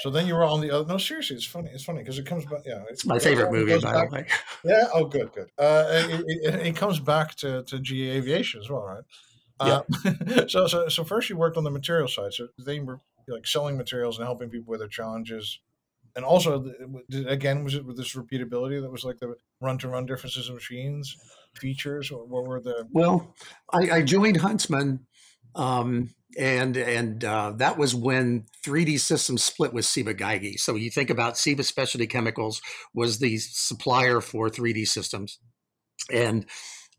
So 0.00 0.08
then 0.08 0.26
you 0.26 0.34
were 0.34 0.44
on 0.44 0.62
the 0.62 0.70
other. 0.70 0.86
No, 0.88 0.96
seriously, 0.96 1.36
it's 1.36 1.44
funny. 1.44 1.68
It's 1.74 1.84
funny 1.84 1.98
because 1.98 2.18
it 2.18 2.24
comes 2.24 2.46
back. 2.46 2.60
Yeah, 2.64 2.82
it's, 2.84 3.00
it's 3.02 3.06
my 3.06 3.18
favorite 3.18 3.52
movie, 3.52 3.78
by 3.80 4.06
the 4.06 4.10
way. 4.10 4.26
Yeah. 4.64 4.86
Oh, 4.94 5.04
good, 5.04 5.30
good. 5.32 5.48
Uh, 5.58 5.84
it, 5.88 6.24
it, 6.26 6.54
it, 6.66 6.76
comes 6.76 7.00
back 7.00 7.34
to 7.36 7.64
to 7.64 7.78
GE 7.80 7.92
Aviation 7.92 8.60
as 8.60 8.70
well, 8.70 8.84
right? 8.84 9.04
Uh, 9.60 9.82
yeah. 10.04 10.46
so 10.48 10.66
so 10.68 10.88
so 10.88 11.04
first 11.04 11.28
you 11.28 11.36
worked 11.36 11.56
on 11.56 11.64
the 11.64 11.70
material 11.70 12.08
side. 12.08 12.32
So 12.32 12.48
they 12.64 12.80
were 12.80 13.00
like 13.26 13.46
selling 13.46 13.76
materials 13.76 14.18
and 14.18 14.26
helping 14.26 14.48
people 14.48 14.70
with 14.70 14.80
their 14.80 14.88
challenges 14.88 15.58
and 16.18 16.26
also 16.26 16.68
again 17.28 17.62
was 17.62 17.76
it 17.76 17.86
with 17.86 17.96
this 17.96 18.16
repeatability 18.16 18.82
that 18.82 18.90
was 18.90 19.04
like 19.04 19.20
the 19.20 19.36
run 19.60 19.78
to 19.78 19.86
run 19.86 20.04
differences 20.04 20.48
of 20.48 20.56
machines 20.56 21.16
features 21.54 22.10
or 22.10 22.26
what 22.26 22.44
were 22.44 22.60
the 22.60 22.88
Well, 22.90 23.36
I, 23.72 23.90
I 23.90 24.02
joined 24.02 24.38
Huntsman, 24.38 25.06
um, 25.54 26.10
and 26.36 26.76
and 26.76 27.24
uh, 27.24 27.52
that 27.58 27.78
was 27.78 27.94
when 27.94 28.46
3D 28.66 28.98
Systems 28.98 29.44
split 29.44 29.72
with 29.72 29.84
Ciba 29.84 30.12
Geigy. 30.12 30.58
So 30.58 30.74
you 30.74 30.90
think 30.90 31.08
about 31.08 31.38
Ciba 31.38 31.62
Specialty 31.62 32.08
Chemicals 32.08 32.60
was 32.92 33.20
the 33.20 33.38
supplier 33.38 34.20
for 34.20 34.50
3D 34.50 34.88
Systems, 34.88 35.38
and 36.12 36.46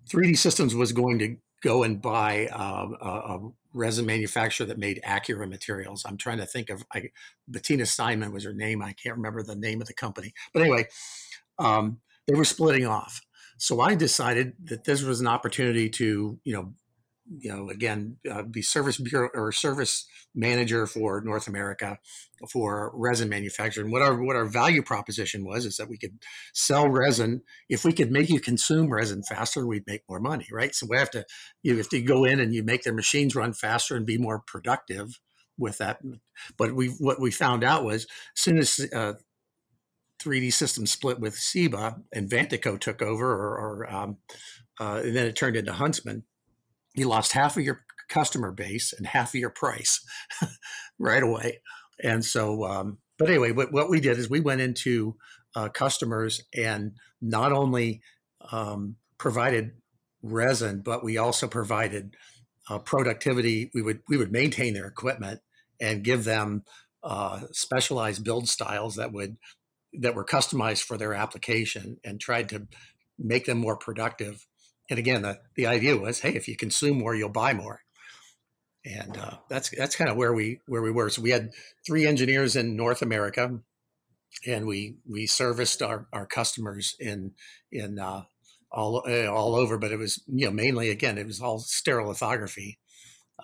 3D 0.09 0.37
Systems 0.37 0.73
was 0.73 0.93
going 0.93 1.19
to 1.19 1.35
go 1.61 1.83
and 1.83 2.01
buy 2.01 2.47
a, 2.53 2.55
a 2.55 3.49
resin 3.73 4.05
manufacturer 4.05 4.65
that 4.67 4.77
made 4.77 5.01
Accura 5.05 5.49
materials. 5.49 6.03
I'm 6.05 6.17
trying 6.17 6.37
to 6.39 6.45
think 6.45 6.69
of 6.69 6.83
I, 6.93 7.09
Bettina 7.47 7.85
Simon 7.85 8.31
was 8.31 8.43
her 8.43 8.53
name. 8.53 8.81
I 8.81 8.93
can't 8.93 9.15
remember 9.15 9.43
the 9.43 9.55
name 9.55 9.81
of 9.81 9.87
the 9.87 9.93
company, 9.93 10.33
but 10.53 10.61
anyway, 10.61 10.87
um, 11.57 11.99
they 12.27 12.35
were 12.35 12.45
splitting 12.45 12.85
off. 12.85 13.21
So 13.57 13.81
I 13.81 13.95
decided 13.95 14.53
that 14.65 14.85
this 14.85 15.03
was 15.03 15.19
an 15.19 15.27
opportunity 15.27 15.89
to, 15.89 16.39
you 16.43 16.53
know, 16.53 16.73
you 17.37 17.55
know, 17.55 17.69
again, 17.69 18.17
uh, 18.29 18.43
be 18.43 18.61
service 18.61 18.97
bureau 18.97 19.29
or 19.33 19.51
service 19.51 20.07
manager 20.33 20.87
for 20.87 21.21
North 21.21 21.47
America 21.47 21.99
for 22.49 22.91
resin 22.93 23.29
manufacturing. 23.29 23.91
What 23.91 24.01
our 24.01 24.21
what 24.21 24.35
our 24.35 24.45
value 24.45 24.81
proposition 24.81 25.45
was 25.45 25.65
is 25.65 25.77
that 25.77 25.89
we 25.89 25.97
could 25.97 26.19
sell 26.53 26.89
resin. 26.89 27.41
If 27.69 27.85
we 27.85 27.93
could 27.93 28.11
make 28.11 28.29
you 28.29 28.39
consume 28.39 28.91
resin 28.91 29.23
faster, 29.23 29.65
we'd 29.65 29.87
make 29.87 30.03
more 30.09 30.19
money, 30.19 30.47
right? 30.51 30.73
So 30.73 30.87
we 30.89 30.97
have 30.97 31.11
to, 31.11 31.25
you 31.61 31.77
have 31.77 31.89
to 31.89 32.01
go 32.01 32.23
in 32.25 32.39
and 32.39 32.53
you 32.53 32.63
make 32.63 32.83
their 32.83 32.93
machines 32.93 33.35
run 33.35 33.53
faster 33.53 33.95
and 33.95 34.05
be 34.05 34.17
more 34.17 34.39
productive 34.39 35.19
with 35.57 35.77
that. 35.77 35.99
But 36.57 36.73
we 36.73 36.87
what 36.87 37.19
we 37.21 37.31
found 37.31 37.63
out 37.63 37.83
was 37.83 38.03
as 38.03 38.41
soon 38.41 38.57
as 38.57 38.79
uh, 38.93 39.13
3D 40.19 40.51
Systems 40.51 40.91
split 40.91 41.19
with 41.19 41.35
Ciba 41.35 41.97
and 42.11 42.29
Vantico 42.29 42.79
took 42.79 43.01
over, 43.01 43.31
or, 43.31 43.57
or 43.57 43.93
um, 43.93 44.17
uh, 44.79 45.01
and 45.03 45.15
then 45.15 45.27
it 45.27 45.35
turned 45.35 45.55
into 45.55 45.73
Huntsman. 45.73 46.23
You 46.99 47.07
lost 47.07 47.33
half 47.33 47.57
of 47.57 47.63
your 47.63 47.81
customer 48.09 48.51
base 48.51 48.93
and 48.93 49.07
half 49.07 49.29
of 49.29 49.39
your 49.39 49.49
price 49.49 50.03
right 50.99 51.23
away. 51.23 51.61
And 52.03 52.23
so, 52.23 52.65
um, 52.65 52.97
but 53.17 53.29
anyway, 53.29 53.51
what, 53.51 53.71
what 53.71 53.89
we 53.89 53.99
did 53.99 54.17
is 54.17 54.29
we 54.29 54.39
went 54.39 54.61
into 54.61 55.15
uh, 55.55 55.69
customers 55.69 56.41
and 56.55 56.93
not 57.21 57.51
only 57.51 58.01
um, 58.51 58.95
provided 59.17 59.71
resin, 60.21 60.81
but 60.81 61.03
we 61.03 61.17
also 61.17 61.47
provided 61.47 62.15
uh, 62.69 62.79
productivity. 62.79 63.71
We 63.73 63.81
would 63.81 64.01
we 64.07 64.17
would 64.17 64.31
maintain 64.31 64.73
their 64.73 64.85
equipment 64.85 65.41
and 65.81 66.03
give 66.03 66.23
them 66.23 66.63
uh, 67.03 67.41
specialized 67.51 68.23
build 68.23 68.47
styles 68.47 68.95
that 68.95 69.11
would 69.11 69.37
that 69.93 70.15
were 70.15 70.25
customized 70.25 70.83
for 70.83 70.97
their 70.97 71.13
application 71.13 71.97
and 72.03 72.19
tried 72.19 72.49
to 72.49 72.67
make 73.17 73.45
them 73.45 73.57
more 73.57 73.77
productive. 73.77 74.45
And 74.89 74.99
again, 74.99 75.21
the, 75.21 75.39
the 75.55 75.67
idea 75.67 75.97
was, 75.97 76.19
hey, 76.19 76.35
if 76.35 76.47
you 76.47 76.55
consume 76.55 76.99
more, 76.99 77.15
you'll 77.15 77.29
buy 77.29 77.53
more. 77.53 77.81
And 78.85 79.17
uh, 79.17 79.37
that's 79.49 79.69
that's 79.71 79.95
kind 79.95 80.09
of 80.09 80.15
where 80.15 80.33
we 80.33 80.61
where 80.65 80.81
we 80.81 80.91
were. 80.91 81.09
So 81.09 81.21
we 81.21 81.31
had 81.31 81.51
three 81.85 82.07
engineers 82.07 82.55
in 82.55 82.77
North 82.77 83.01
America, 83.01 83.59
and 84.47 84.65
we 84.65 84.95
we 85.07 85.27
serviced 85.27 85.81
our, 85.81 86.07
our 86.13 86.25
customers 86.25 86.95
in 86.97 87.33
in 87.73 87.99
uh, 87.99 88.23
all 88.71 89.03
uh, 89.05 89.27
all 89.27 89.55
over. 89.55 89.77
But 89.77 89.91
it 89.91 89.97
was 89.97 90.23
you 90.27 90.45
know 90.45 90.51
mainly 90.51 90.89
again 90.89 91.17
it 91.17 91.27
was 91.27 91.41
all 91.41 91.59
stereolithography 91.59 92.77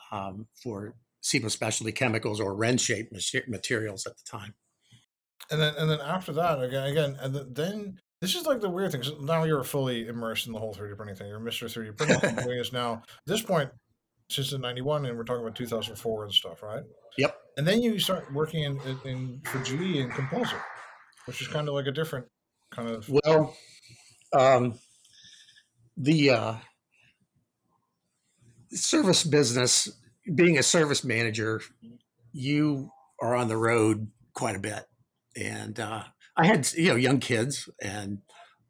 um, 0.09 0.47
for 0.63 0.95
Ciba 1.19 1.49
Specialty 1.49 1.91
Chemicals 1.91 2.39
or 2.39 2.55
RenShape 2.55 3.11
materials 3.49 4.07
at 4.07 4.13
the 4.15 4.23
time 4.25 4.53
and 5.51 5.61
then 5.61 5.73
and 5.77 5.89
then 5.89 5.99
after 6.01 6.33
that 6.33 6.61
again 6.61 6.87
again 6.87 7.17
and 7.19 7.55
then 7.55 7.99
this 8.25 8.35
is 8.35 8.45
like 8.45 8.61
the 8.61 8.69
weird 8.69 8.91
thing 8.91 9.03
now 9.21 9.43
you're 9.43 9.63
fully 9.63 10.07
immersed 10.07 10.47
in 10.47 10.53
the 10.53 10.59
whole 10.59 10.73
3d 10.73 10.95
printing 10.97 11.15
thing. 11.15 11.27
You're 11.27 11.39
mr 11.39 11.65
3d 11.65 11.97
printing 11.97 12.35
this 12.47 12.73
now. 12.73 12.93
At 12.93 13.01
this 13.27 13.41
point 13.41 13.69
since 14.29 14.53
in 14.53 14.61
91 14.61 15.05
and 15.05 15.17
we're 15.17 15.23
talking 15.23 15.43
about 15.43 15.55
2004 15.55 16.23
and 16.23 16.33
stuff 16.33 16.63
right? 16.63 16.83
Yep. 17.17 17.37
and 17.57 17.67
then 17.67 17.81
you 17.81 17.99
start 17.99 18.33
working 18.33 18.63
in, 18.63 18.79
in, 18.81 18.99
in 19.05 19.41
for 19.45 19.59
ge 19.59 19.73
in 19.73 20.09
composite 20.09 20.59
which 21.25 21.41
is 21.41 21.47
kind 21.47 21.67
of 21.67 21.75
like 21.75 21.87
a 21.87 21.91
different 21.91 22.25
kind 22.71 22.89
of 22.89 23.09
Well, 23.09 23.55
um, 24.33 24.79
the 25.97 26.31
uh, 26.31 26.55
service 28.71 29.23
business, 29.23 29.89
being 30.33 30.57
a 30.57 30.63
service 30.63 31.03
manager, 31.03 31.61
you 32.31 32.89
are 33.21 33.35
on 33.35 33.47
the 33.47 33.57
road 33.57 34.07
quite 34.33 34.55
a 34.55 34.59
bit, 34.59 34.85
and 35.35 35.79
uh, 35.79 36.03
I 36.37 36.45
had 36.45 36.71
you 36.73 36.89
know 36.89 36.95
young 36.95 37.19
kids, 37.19 37.69
and 37.81 38.19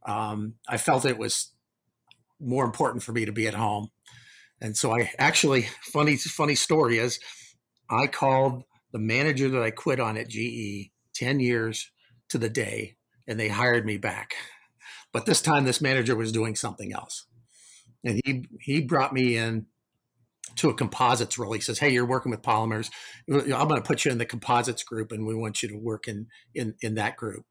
um, 0.05 0.55
I 0.67 0.77
felt 0.77 1.05
it 1.05 1.17
was 1.17 1.51
more 2.39 2.65
important 2.65 3.03
for 3.03 3.11
me 3.11 3.25
to 3.25 3.31
be 3.31 3.47
at 3.47 3.53
home, 3.53 3.89
and 4.61 4.77
so 4.77 4.95
I 4.95 5.11
actually 5.17 5.67
funny 5.81 6.15
funny 6.17 6.55
story 6.55 6.99
is 6.99 7.19
I 7.89 8.07
called 8.07 8.63
the 8.91 8.99
manager 8.99 9.49
that 9.49 9.61
I 9.63 9.71
quit 9.71 9.99
on 9.99 10.17
at 10.17 10.29
GE 10.29 10.91
ten 11.13 11.39
years 11.39 11.89
to 12.29 12.37
the 12.37 12.49
day, 12.49 12.97
and 13.27 13.39
they 13.39 13.49
hired 13.49 13.85
me 13.85 13.97
back. 13.97 14.35
But 15.11 15.25
this 15.25 15.41
time, 15.41 15.65
this 15.65 15.81
manager 15.81 16.15
was 16.15 16.31
doing 16.31 16.55
something 16.55 16.93
else, 16.93 17.25
and 18.03 18.21
he 18.25 18.45
he 18.59 18.81
brought 18.81 19.13
me 19.13 19.37
in 19.37 19.65
to 20.57 20.69
a 20.69 20.73
composites 20.73 21.37
role. 21.37 21.53
He 21.53 21.61
says, 21.61 21.79
"Hey, 21.79 21.89
you're 21.89 22.05
working 22.05 22.31
with 22.31 22.41
polymers. 22.41 22.91
I'm 23.27 23.47
going 23.49 23.75
to 23.75 23.81
put 23.81 24.05
you 24.05 24.11
in 24.11 24.19
the 24.19 24.25
composites 24.25 24.83
group, 24.83 25.11
and 25.11 25.25
we 25.25 25.33
want 25.33 25.63
you 25.63 25.69
to 25.69 25.77
work 25.77 26.07
in 26.07 26.27
in 26.53 26.75
in 26.81 26.95
that 26.95 27.15
group." 27.15 27.45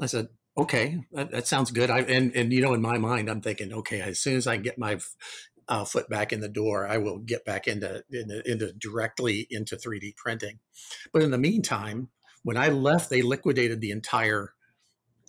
I 0.00 0.06
said, 0.06 0.28
"Okay, 0.56 1.00
that, 1.12 1.30
that 1.30 1.46
sounds 1.46 1.70
good." 1.70 1.90
I 1.90 2.00
and 2.00 2.34
and 2.34 2.52
you 2.52 2.60
know, 2.60 2.74
in 2.74 2.82
my 2.82 2.98
mind, 2.98 3.28
I'm 3.28 3.40
thinking, 3.40 3.72
okay, 3.72 4.00
as 4.00 4.20
soon 4.20 4.36
as 4.36 4.46
I 4.46 4.56
get 4.56 4.78
my 4.78 4.98
uh, 5.68 5.84
foot 5.84 6.08
back 6.08 6.32
in 6.32 6.40
the 6.40 6.48
door, 6.48 6.86
I 6.86 6.98
will 6.98 7.18
get 7.18 7.44
back 7.44 7.66
into, 7.66 8.04
into 8.10 8.50
into 8.50 8.72
directly 8.72 9.46
into 9.50 9.76
3D 9.76 10.16
printing. 10.16 10.58
But 11.12 11.22
in 11.22 11.30
the 11.30 11.38
meantime, 11.38 12.08
when 12.42 12.56
I 12.56 12.68
left, 12.68 13.10
they 13.10 13.22
liquidated 13.22 13.80
the 13.80 13.90
entire 13.90 14.52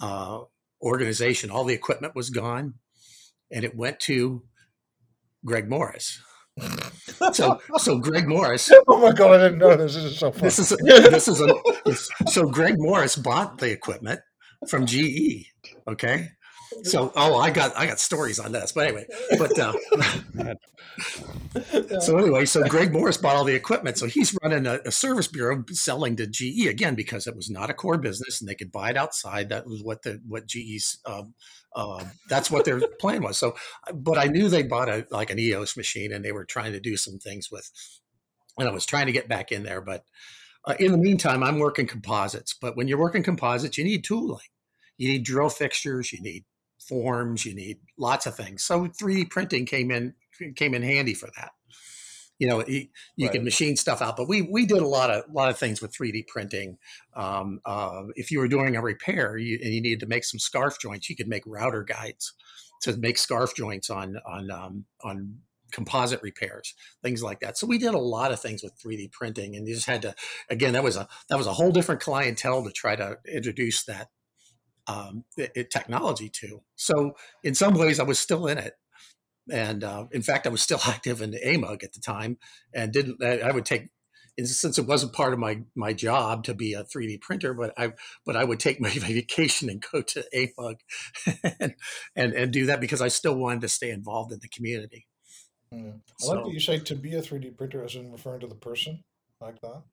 uh, 0.01 0.41
organization. 0.81 1.51
All 1.51 1.63
the 1.63 1.73
equipment 1.73 2.15
was 2.15 2.29
gone, 2.29 2.75
and 3.51 3.63
it 3.63 3.75
went 3.75 3.99
to 4.01 4.43
Greg 5.45 5.69
Morris. 5.69 6.21
So, 7.33 7.59
so 7.77 7.99
Greg 7.99 8.27
Morris. 8.27 8.71
oh 8.87 8.97
my 8.99 9.11
god 9.11 9.41
i 9.41 9.43
didn't 9.43 9.59
know 9.59 9.75
this, 9.75 9.95
this 9.95 10.03
is 10.05 10.17
so 10.17 10.31
funny. 10.31 10.43
This 10.43 10.59
is 10.59 10.69
this 10.69 11.27
is 11.27 11.41
a 11.41 12.29
so 12.29 12.47
Greg 12.47 12.75
Morris 12.77 13.15
bought 13.15 13.57
the 13.57 13.71
equipment 13.71 14.21
from 14.69 14.85
GE. 14.85 15.51
Okay, 15.87 16.29
so 16.83 17.11
oh, 17.15 17.37
I 17.37 17.51
got 17.51 17.75
I 17.75 17.85
got 17.85 17.99
stories 17.99 18.39
on 18.39 18.51
this, 18.51 18.71
but 18.71 18.87
anyway, 18.87 19.05
but 19.37 19.57
uh, 19.57 19.73
so 22.01 22.17
anyway, 22.17 22.45
so 22.45 22.63
Greg 22.67 22.91
Morris 22.91 23.17
bought 23.17 23.35
all 23.35 23.43
the 23.43 23.55
equipment, 23.55 23.97
so 23.97 24.07
he's 24.07 24.37
running 24.43 24.65
a, 24.67 24.79
a 24.85 24.91
service 24.91 25.27
bureau 25.27 25.63
selling 25.71 26.15
to 26.17 26.27
GE 26.27 26.67
again 26.67 26.95
because 26.95 27.27
it 27.27 27.35
was 27.35 27.49
not 27.49 27.69
a 27.69 27.73
core 27.73 27.97
business 27.97 28.41
and 28.41 28.49
they 28.49 28.55
could 28.55 28.71
buy 28.71 28.89
it 28.89 28.97
outside. 28.97 29.49
That 29.49 29.65
was 29.65 29.83
what 29.83 30.03
the 30.03 30.21
what 30.27 30.47
GE's 30.47 30.99
um, 31.05 31.33
uh, 31.75 32.03
that's 32.29 32.51
what 32.51 32.65
their 32.65 32.81
plan 32.99 33.23
was. 33.23 33.37
So, 33.37 33.55
but 33.93 34.17
I 34.17 34.25
knew 34.25 34.49
they 34.49 34.63
bought 34.63 34.89
a 34.89 35.07
like 35.11 35.29
an 35.29 35.39
EOS 35.39 35.77
machine 35.77 36.11
and 36.11 36.23
they 36.23 36.31
were 36.31 36.45
trying 36.45 36.73
to 36.73 36.79
do 36.79 36.97
some 36.97 37.19
things 37.19 37.49
with, 37.51 37.69
and 38.57 38.67
I 38.67 38.71
was 38.71 38.85
trying 38.85 39.05
to 39.07 39.13
get 39.13 39.29
back 39.29 39.51
in 39.51 39.63
there, 39.63 39.81
but. 39.81 40.03
Uh, 40.67 40.73
in 40.79 40.91
the 40.91 40.97
meantime, 40.97 41.43
I'm 41.43 41.59
working 41.59 41.85
composites. 41.85 42.55
But 42.59 42.75
when 42.75 42.87
you're 42.87 42.97
working 42.97 43.21
composites, 43.21 43.77
you 43.77 43.83
need 43.83 44.03
tooling. 44.03 44.47
You 44.97 45.09
need 45.09 45.23
drill 45.23 45.49
fixtures. 45.49 46.11
You 46.13 46.21
need 46.21 46.45
forms. 46.79 47.45
You 47.45 47.55
need 47.55 47.79
lots 47.97 48.25
of 48.25 48.35
things. 48.35 48.63
So 48.63 48.87
3D 48.87 49.29
printing 49.29 49.65
came 49.65 49.91
in 49.91 50.13
came 50.55 50.73
in 50.73 50.83
handy 50.83 51.13
for 51.13 51.29
that. 51.37 51.51
You 52.37 52.49
know, 52.49 52.65
you, 52.67 52.87
you 53.15 53.29
can 53.29 53.45
machine 53.45 53.77
stuff 53.77 54.01
out, 54.01 54.17
but 54.17 54.27
we 54.27 54.41
we 54.41 54.65
did 54.65 54.79
a 54.79 54.87
lot 54.87 55.09
of 55.09 55.23
lot 55.31 55.49
of 55.49 55.57
things 55.57 55.81
with 55.81 55.95
3D 55.95 56.27
printing. 56.27 56.77
Um, 57.15 57.61
uh, 57.65 58.03
if 58.15 58.29
you 58.29 58.39
were 58.39 58.49
doing 58.49 58.75
a 58.75 58.81
repair 58.81 59.37
you, 59.37 59.57
and 59.63 59.73
you 59.73 59.81
needed 59.81 60.01
to 60.01 60.05
make 60.05 60.25
some 60.25 60.39
scarf 60.39 60.77
joints, 60.79 61.09
you 61.09 61.15
could 61.15 61.29
make 61.29 61.43
router 61.45 61.83
guides 61.83 62.33
to 62.81 62.97
make 62.97 63.17
scarf 63.17 63.55
joints 63.55 63.89
on 63.89 64.17
on 64.27 64.51
um, 64.51 64.85
on 65.01 65.37
composite 65.71 66.21
repairs, 66.21 66.73
things 67.01 67.23
like 67.23 67.39
that. 67.39 67.57
So 67.57 67.67
we 67.67 67.77
did 67.77 67.93
a 67.93 67.99
lot 67.99 68.31
of 68.31 68.39
things 68.39 68.63
with 68.63 68.73
3D 68.85 69.11
printing, 69.11 69.55
and 69.55 69.65
you 69.65 69.73
just 69.73 69.87
had 69.87 70.01
to 70.01 70.13
again 70.49 70.73
that 70.73 70.83
was 70.83 70.97
a 70.97 71.07
that 71.29 71.37
was 71.37 71.47
a 71.47 71.53
whole 71.53 71.71
different 71.71 72.01
clientele 72.01 72.65
to 72.65 72.71
try 72.71 72.97
to 72.97 73.17
introduce 73.33 73.85
that 73.85 74.09
um, 74.87 75.25
it, 75.37 75.51
it- 75.55 75.71
technology 75.71 76.29
to. 76.41 76.61
So 76.75 77.15
in 77.43 77.55
some 77.55 77.73
ways, 77.75 77.99
I 77.99 78.03
was 78.03 78.19
still 78.19 78.47
in 78.47 78.57
it, 78.57 78.73
and 79.51 79.83
uh, 79.83 80.05
in 80.11 80.21
fact, 80.21 80.45
I 80.47 80.49
was 80.49 80.61
still 80.61 80.79
active 80.87 81.21
in 81.21 81.31
AMUG 81.31 81.83
at 81.83 81.93
the 81.93 81.99
time, 82.01 82.37
and 82.73 82.91
didn't. 82.93 83.23
I, 83.23 83.51
would 83.51 83.65
take. 83.65 83.89
Since 84.37 84.77
it 84.77 84.85
wasn't 84.85 85.13
part 85.13 85.31
of 85.31 85.39
my 85.39 85.61
my 85.75 85.93
job 85.93 86.43
to 86.43 86.53
be 86.53 86.73
a 86.73 86.83
3D 86.83 87.21
printer, 87.21 87.53
but 87.53 87.73
I 87.77 87.93
but 88.25 88.35
I 88.35 88.43
would 88.43 88.59
take 88.59 88.81
my 88.81 88.89
vacation 88.89 89.69
and 89.69 89.81
go 89.93 90.01
to 90.01 90.25
AMUG 90.35 90.75
and, 91.59 91.75
and 92.17 92.33
and 92.33 92.51
do 92.51 92.65
that 92.65 92.81
because 92.81 93.01
I 93.01 93.07
still 93.07 93.35
wanted 93.35 93.61
to 93.61 93.69
stay 93.69 93.91
involved 93.91 94.33
in 94.33 94.39
the 94.41 94.49
community. 94.49 95.07
Mm. 95.73 95.79
i 95.79 95.85
like 95.87 96.01
So- 96.17 96.35
that 96.43 96.51
you 96.53 96.59
say 96.59 96.79
to 96.79 96.95
be 96.95 97.15
a 97.15 97.21
3d 97.21 97.57
printer 97.57 97.83
as 97.83 97.95
in 97.95 98.11
referring 98.11 98.41
to 98.41 98.47
the 98.47 98.55
person 98.55 99.03
like 99.41 99.59
that 99.61 99.83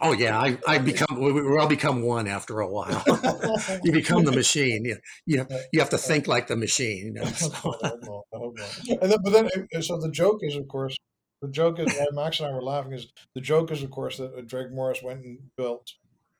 Oh 0.00 0.12
yeah, 0.12 0.38
I, 0.38 0.58
I 0.66 0.78
become 0.78 1.18
we, 1.18 1.32
we 1.32 1.58
all 1.58 1.66
become 1.66 2.02
one 2.02 2.26
after 2.28 2.60
a 2.60 2.68
while. 2.68 3.02
you 3.84 3.92
become 3.92 4.24
the 4.24 4.32
machine. 4.32 4.84
You, 4.84 4.98
you 5.26 5.46
you 5.72 5.80
have 5.80 5.90
to 5.90 5.98
think 5.98 6.26
like 6.26 6.48
the 6.48 6.56
machine. 6.56 7.06
You 7.06 7.12
know, 7.14 7.24
so. 7.24 7.48
I 7.82 7.88
hope 7.88 8.02
not, 8.02 8.22
I 8.34 8.36
hope 8.36 8.58
not. 8.58 9.00
And 9.02 9.12
then, 9.12 9.18
but 9.22 9.32
then, 9.32 9.82
so 9.82 9.98
the 9.98 10.10
joke 10.10 10.40
is, 10.42 10.56
of 10.56 10.68
course, 10.68 10.96
the 11.42 11.48
joke 11.48 11.78
is 11.78 11.94
why 11.94 12.06
Max 12.12 12.40
and 12.40 12.48
I 12.48 12.52
were 12.52 12.62
laughing 12.62 12.92
is 12.92 13.08
the 13.34 13.40
joke 13.40 13.70
is, 13.70 13.82
of 13.82 13.90
course, 13.90 14.18
that 14.18 14.34
uh, 14.34 14.42
Greg 14.42 14.72
Morris 14.72 15.02
went 15.02 15.24
and 15.24 15.38
built 15.56 15.92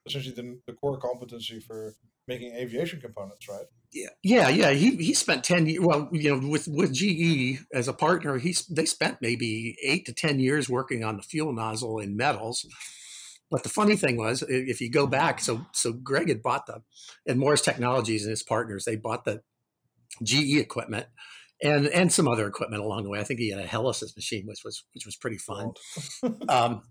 essentially 0.07 0.35
the, 0.35 0.59
the 0.67 0.73
core 0.73 0.99
competency 0.99 1.61
for 1.61 1.95
making 2.29 2.55
aviation 2.55 3.01
components, 3.01 3.49
right? 3.49 3.67
Yeah, 3.93 4.09
yeah, 4.23 4.49
yeah. 4.49 4.71
He 4.73 4.97
he 4.97 5.15
spent 5.15 5.45
ten 5.45 5.67
years. 5.67 5.81
Well, 5.81 6.09
you 6.13 6.31
know, 6.31 6.49
with 6.49 6.69
with 6.69 6.93
GE 6.93 7.65
as 7.73 7.89
a 7.89 7.93
partner, 7.93 8.39
he 8.39 8.55
they 8.69 8.85
spent 8.85 9.19
maybe 9.23 9.77
eight 9.83 10.05
to 10.07 10.13
ten 10.13 10.39
years 10.39 10.69
working 10.69 11.05
on 11.05 11.17
the 11.17 11.23
fuel 11.23 11.53
nozzle 11.53 11.99
in 11.99 12.17
metals. 12.17 12.67
But 13.51 13.63
the 13.63 13.69
funny 13.69 13.97
thing 13.97 14.17
was, 14.17 14.43
if 14.49 14.81
you 14.81 14.91
go 14.91 15.07
back, 15.07 15.41
so 15.41 15.67
so 15.73 15.93
Greg 15.93 16.29
had 16.29 16.43
bought 16.43 16.67
the, 16.67 16.83
and 17.27 17.39
Morris 17.39 17.63
Technologies 17.63 18.25
and 18.25 18.31
his 18.31 18.43
partners, 18.43 18.85
they 18.85 18.97
bought 18.97 19.25
the 19.25 19.43
GE 20.23 20.57
equipment 20.57 21.07
and 21.63 21.87
and 21.87 22.13
some 22.13 22.29
other 22.29 22.47
equipment 22.47 22.83
along 22.83 23.05
the 23.05 23.11
way. 23.11 23.21
I 23.21 23.25
think 23.25 23.41
he 23.41 23.51
had 23.51 23.61
a 23.61 23.67
Helisys 23.67 24.17
machine, 24.17 24.47
which 24.47 24.63
was 24.65 24.85
which 24.95 25.07
was 25.07 25.17
pretty 25.17 25.39
fun. 25.39 25.73
um, 26.49 26.83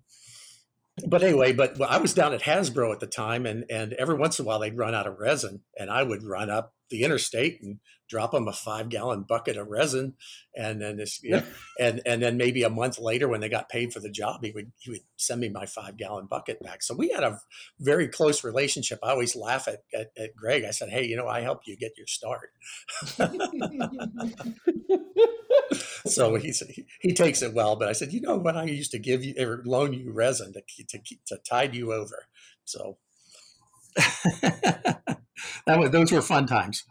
but 1.07 1.23
anyway, 1.23 1.51
but 1.51 1.79
I 1.81 1.97
was 1.97 2.13
down 2.13 2.33
at 2.33 2.41
Hasbro 2.41 2.93
at 2.93 2.99
the 2.99 3.07
time, 3.07 3.45
and 3.45 3.65
and 3.69 3.93
every 3.93 4.15
once 4.15 4.39
in 4.39 4.45
a 4.45 4.47
while 4.47 4.59
they'd 4.59 4.77
run 4.77 4.95
out 4.95 5.07
of 5.07 5.19
resin, 5.19 5.61
and 5.77 5.89
I 5.89 6.03
would 6.03 6.23
run 6.23 6.49
up 6.49 6.73
the 6.89 7.03
interstate 7.03 7.61
and 7.61 7.79
drop 8.07 8.31
them 8.31 8.47
a 8.47 8.53
five 8.53 8.87
gallon 8.87 9.23
bucket 9.23 9.57
of 9.57 9.67
resin, 9.67 10.13
and 10.55 10.81
then 10.81 10.95
this, 10.95 11.21
you 11.21 11.31
know, 11.31 11.43
and 11.79 12.01
and 12.05 12.23
then 12.23 12.37
maybe 12.37 12.63
a 12.63 12.69
month 12.69 12.97
later 12.97 13.27
when 13.27 13.41
they 13.41 13.49
got 13.49 13.67
paid 13.67 13.91
for 13.91 13.99
the 13.99 14.09
job, 14.09 14.43
he 14.43 14.51
would 14.51 14.71
he 14.79 14.91
would 14.91 15.01
send 15.17 15.41
me 15.41 15.49
my 15.49 15.65
five 15.65 15.97
gallon 15.97 16.27
bucket 16.27 16.63
back. 16.63 16.81
So 16.81 16.95
we 16.95 17.09
had 17.09 17.23
a 17.23 17.39
very 17.79 18.07
close 18.07 18.45
relationship. 18.45 18.99
I 19.03 19.09
always 19.09 19.35
laugh 19.35 19.67
at 19.67 19.83
at, 19.93 20.11
at 20.17 20.33
Greg. 20.33 20.63
I 20.63 20.71
said, 20.71 20.89
"Hey, 20.89 21.05
you 21.05 21.17
know, 21.17 21.27
I 21.27 21.41
helped 21.41 21.67
you 21.67 21.75
get 21.75 21.97
your 21.97 22.07
start." 22.07 22.51
so 26.05 26.36
he, 26.36 26.53
he 27.01 27.13
takes 27.13 27.41
it 27.41 27.53
well, 27.53 27.76
but 27.76 27.88
I 27.88 27.93
said, 27.93 28.13
"You 28.13 28.22
know 28.22 28.38
what? 28.38 28.55
I 28.55 28.66
used 28.66 28.91
to 28.91 28.99
give 28.99 29.24
you 29.24 29.34
or 29.39 29.63
loan 29.66 29.93
you 29.93 30.11
resin 30.11 30.53
to 30.53 30.61
to 30.84 30.99
to 31.28 31.38
tide 31.47 31.76
you 31.76 31.93
over." 31.93 32.28
So. 32.66 32.97
that 35.66 35.80
was, 35.80 35.89
those 35.91 36.11
were 36.11 36.22
fun 36.22 36.45
times. 36.47 36.84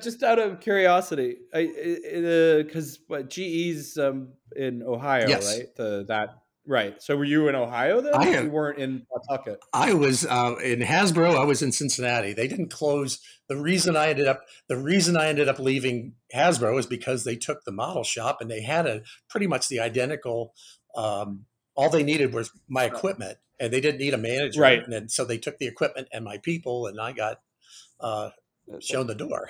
Just 0.00 0.22
out 0.22 0.38
of 0.38 0.60
curiosity, 0.60 1.36
because 1.52 2.98
uh, 3.10 3.22
GE's 3.22 3.98
um, 3.98 4.28
in 4.56 4.82
Ohio, 4.82 5.28
yes. 5.28 5.58
right? 5.58 5.66
The 5.76 6.04
that 6.08 6.39
right. 6.66 7.00
So 7.02 7.16
were 7.16 7.24
you 7.24 7.48
in 7.48 7.54
Ohio 7.54 8.00
then? 8.00 8.14
I, 8.14 8.42
you 8.42 8.50
weren't 8.50 8.78
in 8.78 9.06
Pawtucket. 9.10 9.60
I 9.72 9.94
was 9.94 10.26
uh, 10.26 10.56
in 10.62 10.80
Hasbro. 10.80 11.36
I 11.36 11.44
was 11.44 11.62
in 11.62 11.72
Cincinnati. 11.72 12.32
They 12.32 12.48
didn't 12.48 12.70
close. 12.70 13.20
The 13.48 13.56
reason 13.56 13.96
I 13.96 14.10
ended 14.10 14.26
up 14.26 14.42
the 14.68 14.76
reason 14.76 15.16
I 15.16 15.28
ended 15.28 15.48
up 15.48 15.58
leaving 15.58 16.14
Hasbro 16.34 16.78
is 16.78 16.86
because 16.86 17.24
they 17.24 17.36
took 17.36 17.64
the 17.64 17.72
model 17.72 18.04
shop 18.04 18.38
and 18.40 18.50
they 18.50 18.62
had 18.62 18.86
a 18.86 19.02
pretty 19.28 19.46
much 19.46 19.68
the 19.68 19.80
identical. 19.80 20.54
Um, 20.96 21.46
all 21.74 21.88
they 21.88 22.02
needed 22.02 22.34
was 22.34 22.50
my 22.68 22.84
equipment, 22.84 23.38
and 23.58 23.72
they 23.72 23.80
didn't 23.80 24.00
need 24.00 24.14
a 24.14 24.18
manager. 24.18 24.60
Right. 24.60 24.86
And 24.86 25.10
so 25.10 25.24
they 25.24 25.38
took 25.38 25.58
the 25.58 25.66
equipment 25.66 26.08
and 26.12 26.24
my 26.24 26.38
people, 26.38 26.86
and 26.86 27.00
I 27.00 27.12
got 27.12 27.40
uh, 28.00 28.30
shown 28.80 29.06
the 29.06 29.14
door. 29.14 29.48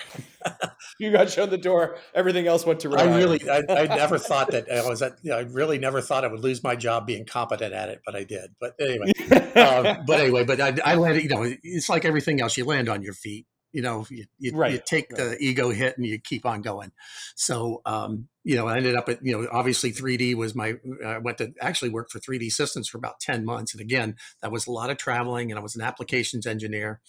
you 0.99 1.13
got 1.13 1.31
shown 1.31 1.51
the 1.51 1.59
door. 1.59 1.99
Everything 2.15 2.47
else 2.47 2.65
went 2.65 2.81
to. 2.81 2.89
Ruin. 2.89 3.01
I 3.01 3.17
really, 3.17 3.49
I, 3.49 3.59
I, 3.69 3.87
never 3.97 4.19
thought 4.19 4.51
that 4.53 4.71
I 4.71 4.87
was. 4.89 5.03
At, 5.03 5.17
you 5.23 5.31
know, 5.31 5.39
I 5.39 5.43
really 5.43 5.79
never 5.79 6.01
thought 6.01 6.25
I 6.25 6.29
would 6.29 6.41
lose 6.41 6.63
my 6.63 6.77
job 6.77 7.07
being 7.07 7.27
competent 7.27 7.75
at 7.75 7.89
it, 7.89 8.01
but 8.05 8.17
I 8.17 8.25
did. 8.25 8.55
But 8.61 8.75
anyway, 8.81 9.13
um, 9.31 10.05
but 10.07 10.21
anyway, 10.21 10.45
but 10.45 10.61
I, 10.61 10.77
I 10.85 10.95
landed. 10.95 11.23
You 11.25 11.29
know, 11.29 11.55
it's 11.63 11.89
like 11.89 12.05
everything 12.05 12.41
else. 12.41 12.57
You 12.57 12.65
land 12.65 12.89
on 12.89 13.03
your 13.03 13.15
feet. 13.15 13.47
You 13.73 13.83
know, 13.83 14.05
you, 14.11 14.25
you, 14.41 14.57
right. 14.57 14.73
you 14.73 14.81
take 14.85 15.13
right. 15.13 15.19
the 15.19 15.37
ego 15.39 15.71
hit 15.71 15.97
and 15.97 16.05
you 16.05 16.19
keep 16.19 16.45
on 16.45 16.61
going. 16.61 16.91
So, 17.37 17.83
um, 17.87 18.27
you 18.43 18.57
know, 18.57 18.67
I 18.67 18.77
ended 18.77 18.97
up 18.97 19.09
at, 19.09 19.25
you 19.25 19.31
know, 19.31 19.47
obviously 19.53 19.93
3D 19.93 20.35
was 20.35 20.57
my, 20.57 20.75
I 21.07 21.19
went 21.19 21.39
to 21.39 21.53
actually 21.61 21.91
work 21.91 22.11
for 22.11 22.19
3D 22.19 22.51
Systems 22.51 22.89
for 22.89 22.99
about 22.99 23.21
10 23.21 23.45
months. 23.45 23.73
And 23.73 23.81
again, 23.81 24.17
that 24.43 24.51
was 24.51 24.67
a 24.67 24.73
lot 24.73 24.91
of 24.91 24.97
traveling 24.97 25.53
and 25.53 25.59
I 25.61 25.63
was 25.63 25.77
an 25.77 25.83
applications 25.83 26.49
engineer 26.49 27.01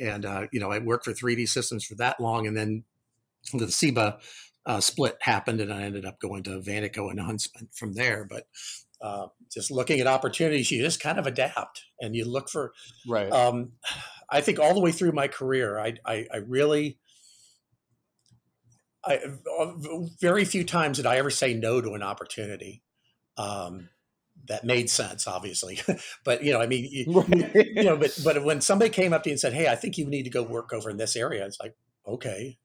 and 0.00 0.24
uh, 0.24 0.46
you 0.52 0.60
know 0.60 0.70
I 0.70 0.78
worked 0.78 1.04
for 1.04 1.12
3D 1.12 1.48
Systems 1.48 1.84
for 1.84 1.94
that 1.96 2.20
long, 2.20 2.46
and 2.46 2.56
then 2.56 2.84
the 3.52 3.66
CIBA 3.66 4.18
uh, 4.66 4.80
split 4.80 5.16
happened, 5.20 5.60
and 5.60 5.72
I 5.72 5.82
ended 5.82 6.04
up 6.04 6.20
going 6.20 6.42
to 6.44 6.60
Vantico 6.60 7.10
and 7.10 7.20
Huntsman 7.20 7.68
from 7.72 7.94
there. 7.94 8.26
But 8.28 8.44
uh, 9.00 9.28
just 9.50 9.70
looking 9.70 10.00
at 10.00 10.06
opportunities, 10.06 10.70
you 10.70 10.82
just 10.82 11.00
kind 11.00 11.18
of 11.18 11.26
adapt 11.26 11.84
and 12.00 12.14
you 12.14 12.24
look 12.24 12.48
for. 12.48 12.72
Right. 13.06 13.30
Um, 13.32 13.72
I 14.30 14.40
think 14.40 14.58
all 14.58 14.74
the 14.74 14.80
way 14.80 14.92
through 14.92 15.12
my 15.12 15.28
career, 15.28 15.78
I, 15.78 15.94
I, 16.04 16.26
I 16.32 16.36
really. 16.38 16.98
I, 19.04 19.20
very 20.20 20.44
few 20.44 20.64
times 20.64 20.98
did 20.98 21.06
I 21.06 21.16
ever 21.16 21.30
say 21.30 21.54
no 21.54 21.80
to 21.80 21.94
an 21.94 22.02
opportunity. 22.02 22.82
Um, 23.38 23.88
that 24.48 24.64
made 24.64 24.90
sense, 24.90 25.26
obviously. 25.26 25.80
but 26.24 26.42
you 26.42 26.52
know, 26.52 26.60
I 26.60 26.66
mean, 26.66 26.88
you, 26.90 27.04
you, 27.54 27.84
know, 27.84 27.96
but 27.96 28.18
but 28.24 28.44
when 28.44 28.60
somebody 28.60 28.90
came 28.90 29.12
up 29.12 29.22
to 29.22 29.30
you 29.30 29.34
and 29.34 29.40
said, 29.40 29.52
"Hey, 29.52 29.68
I 29.68 29.76
think 29.76 29.98
you 29.98 30.06
need 30.06 30.24
to 30.24 30.30
go 30.30 30.42
work 30.42 30.72
over 30.72 30.90
in 30.90 30.96
this 30.96 31.16
area," 31.16 31.46
it's 31.46 31.60
like, 31.60 31.74
okay. 32.06 32.58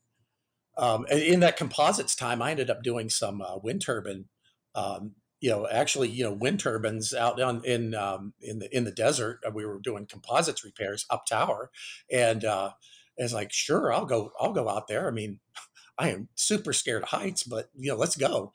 Um, 0.75 1.05
in 1.11 1.41
that 1.41 1.57
composites 1.57 2.15
time, 2.15 2.41
I 2.41 2.49
ended 2.49 2.71
up 2.71 2.81
doing 2.81 3.09
some 3.09 3.41
uh, 3.41 3.57
wind 3.57 3.81
turbine. 3.81 4.25
Um, 4.73 5.11
you 5.39 5.51
know, 5.51 5.67
actually, 5.67 6.09
you 6.09 6.23
know, 6.23 6.33
wind 6.33 6.59
turbines 6.61 7.13
out 7.13 7.39
on 7.39 7.63
in 7.63 7.93
um, 7.93 8.33
in 8.41 8.59
the 8.59 8.75
in 8.75 8.85
the 8.85 8.91
desert. 8.91 9.39
Uh, 9.45 9.51
we 9.51 9.65
were 9.65 9.79
doing 9.79 10.07
composites 10.07 10.63
repairs 10.63 11.05
up 11.09 11.25
tower, 11.25 11.69
and 12.11 12.43
uh, 12.43 12.71
it's 13.17 13.33
like, 13.33 13.51
sure, 13.51 13.93
I'll 13.93 14.05
go. 14.05 14.31
I'll 14.39 14.53
go 14.53 14.69
out 14.69 14.87
there. 14.87 15.07
I 15.07 15.11
mean, 15.11 15.39
I 15.97 16.09
am 16.09 16.29
super 16.35 16.73
scared 16.73 17.03
of 17.03 17.09
heights, 17.09 17.43
but 17.43 17.69
you 17.75 17.91
know, 17.91 17.97
let's 17.97 18.15
go 18.15 18.53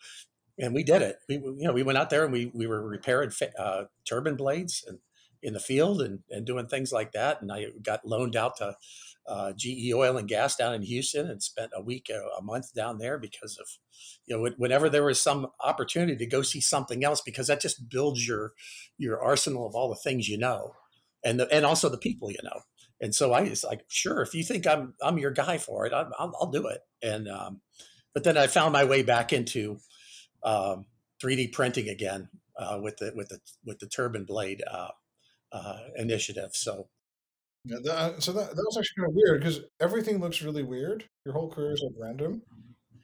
and 0.59 0.75
we 0.75 0.83
did 0.83 1.03
it. 1.03 1.19
We 1.29 1.37
you 1.37 1.65
know 1.67 1.73
we 1.73 1.83
went 1.83 1.99
out 1.99 2.11
there 2.11 2.25
and 2.25 2.33
we 2.33 2.51
we 2.55 2.67
were 2.67 2.87
repairing 2.87 3.31
uh, 3.59 3.85
turbine 4.05 4.37
blades 4.37 4.85
and 4.87 4.99
in 5.43 5.55
the 5.55 5.61
field 5.61 6.03
and 6.03 6.21
and 6.31 6.47
doing 6.47 6.67
things 6.67 6.93
like 6.93 7.13
that. 7.13 7.41
And 7.41 7.53
I 7.53 7.67
got 7.83 8.07
loaned 8.07 8.37
out 8.37 8.57
to 8.57 8.77
uh, 9.27 9.53
GE 9.53 9.93
Oil 9.95 10.17
and 10.17 10.29
Gas 10.29 10.57
down 10.57 10.75
in 10.75 10.83
Houston 10.83 11.31
and 11.31 11.43
spent 11.43 11.71
a 11.75 11.83
week 11.83 12.11
a, 12.11 12.21
a 12.39 12.43
month 12.43 12.75
down 12.75 12.99
there 12.99 13.19
because 13.19 13.59
of 13.59 13.67
you 14.27 14.37
know 14.37 14.51
whenever 14.57 14.89
there 14.89 15.05
was 15.05 15.21
some 15.21 15.49
opportunity 15.63 16.17
to 16.17 16.27
go 16.27 16.43
see 16.43 16.61
something 16.61 17.05
else 17.05 17.21
because 17.21 17.47
that 17.47 17.61
just 17.61 17.89
builds 17.89 18.27
your 18.27 18.53
your 18.97 19.23
arsenal 19.23 19.67
of 19.67 19.75
all 19.75 19.89
the 19.89 19.97
things 19.97 20.29
you 20.29 20.39
know 20.39 20.75
and 21.25 21.41
the, 21.41 21.53
and 21.53 21.65
also 21.65 21.89
the 21.89 21.99
people 21.99 22.31
you 22.31 22.39
know. 22.43 22.61
And 23.01 23.15
so 23.15 23.33
I 23.33 23.43
was 23.43 23.63
like, 23.63 23.85
sure, 23.87 24.23
if 24.23 24.35
you 24.35 24.43
think 24.43 24.67
I'm 24.67 24.95
I'm 25.01 25.19
your 25.19 25.31
guy 25.31 25.59
for 25.59 25.87
it, 25.87 25.93
I'll, 25.93 26.11
I'll, 26.19 26.37
I'll 26.41 26.51
do 26.51 26.67
it. 26.67 26.81
And 27.01 27.29
um, 27.29 27.61
but 28.13 28.25
then 28.25 28.37
I 28.37 28.49
found 28.49 28.73
my 28.73 28.85
way 28.85 29.03
back 29.03 29.33
into 29.33 29.79
um, 30.43 30.87
3D 31.23 31.53
printing 31.53 31.89
again 31.89 32.29
uh, 32.59 32.79
with 32.83 32.97
the 32.99 33.13
with 33.15 33.29
the 33.29 33.41
with 33.65 33.79
the 33.79 33.87
turbine 33.87 34.25
blade 34.25 34.63
uh, 34.71 34.91
uh, 35.53 35.79
initiative. 35.97 36.51
So. 36.53 36.89
Yeah, 37.65 37.79
that, 37.85 38.23
so 38.23 38.33
that, 38.33 38.51
that 38.51 38.65
was 38.67 38.79
actually 38.79 39.03
kind 39.03 39.11
of 39.11 39.15
weird 39.17 39.41
because 39.41 39.61
everything 39.81 40.21
looks 40.21 40.41
really 40.41 40.63
weird. 40.63 41.05
Your 41.27 41.35
whole 41.35 41.51
career 41.51 41.73
is 41.73 41.83
like 41.83 41.93
random. 42.01 42.41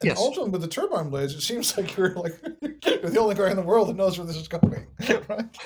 And 0.01 0.11
yes. 0.11 0.19
also 0.19 0.47
with 0.47 0.61
the 0.61 0.69
turbine 0.69 1.11
blades, 1.11 1.35
it 1.35 1.41
seems 1.41 1.77
like 1.77 1.97
you're 1.97 2.15
like 2.15 2.41
you're 2.63 3.11
the 3.11 3.19
only 3.19 3.35
guy 3.35 3.51
in 3.51 3.57
the 3.57 3.63
world 3.63 3.89
that 3.89 3.97
knows 3.97 4.19
where 4.19 4.27
this 4.27 4.37
is 4.37 4.49
going, 4.49 4.87
right? 5.29 5.59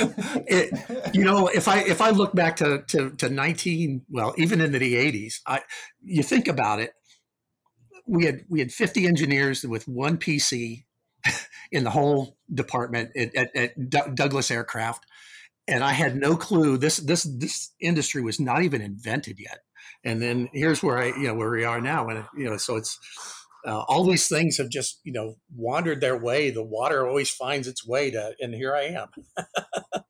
it, 0.46 1.14
you 1.14 1.24
know, 1.24 1.48
if 1.48 1.68
I 1.68 1.80
if 1.80 2.00
I 2.00 2.10
look 2.10 2.34
back 2.34 2.56
to, 2.56 2.82
to 2.88 3.10
to 3.10 3.28
19, 3.28 4.02
well, 4.10 4.34
even 4.36 4.60
into 4.60 4.78
the 4.78 4.94
80s, 4.94 5.40
I 5.46 5.60
you 6.02 6.22
think 6.22 6.48
about 6.48 6.80
it, 6.80 6.92
we 8.06 8.24
had 8.24 8.44
we 8.48 8.60
had 8.60 8.72
50 8.72 9.06
engineers 9.06 9.64
with 9.64 9.86
one 9.88 10.18
PC 10.18 10.84
in 11.72 11.84
the 11.84 11.90
whole 11.90 12.36
department 12.52 13.10
at, 13.16 13.34
at, 13.34 13.56
at 13.56 13.90
D- 13.90 14.12
Douglas 14.14 14.50
Aircraft, 14.50 15.06
and 15.68 15.84
I 15.84 15.92
had 15.92 16.16
no 16.16 16.36
clue 16.36 16.76
this 16.76 16.98
this 16.98 17.24
this 17.24 17.72
industry 17.80 18.22
was 18.22 18.40
not 18.40 18.62
even 18.62 18.80
invented 18.80 19.38
yet. 19.38 19.60
And 20.04 20.20
then 20.20 20.48
here's 20.52 20.82
where 20.82 20.98
I 20.98 21.06
you 21.06 21.28
know 21.28 21.34
where 21.34 21.50
we 21.50 21.64
are 21.64 21.80
now, 21.80 22.08
and 22.08 22.24
you 22.36 22.48
know 22.48 22.56
so 22.56 22.76
it's. 22.76 22.98
Uh, 23.66 23.84
all 23.88 24.04
these 24.04 24.26
things 24.26 24.56
have 24.56 24.70
just 24.70 25.00
you 25.04 25.12
know 25.12 25.34
wandered 25.54 26.00
their 26.00 26.16
way 26.16 26.50
the 26.50 26.64
water 26.64 27.06
always 27.06 27.28
finds 27.28 27.68
its 27.68 27.86
way 27.86 28.10
to 28.10 28.34
and 28.40 28.54
here 28.54 28.74
i 28.74 28.84
am 28.84 29.06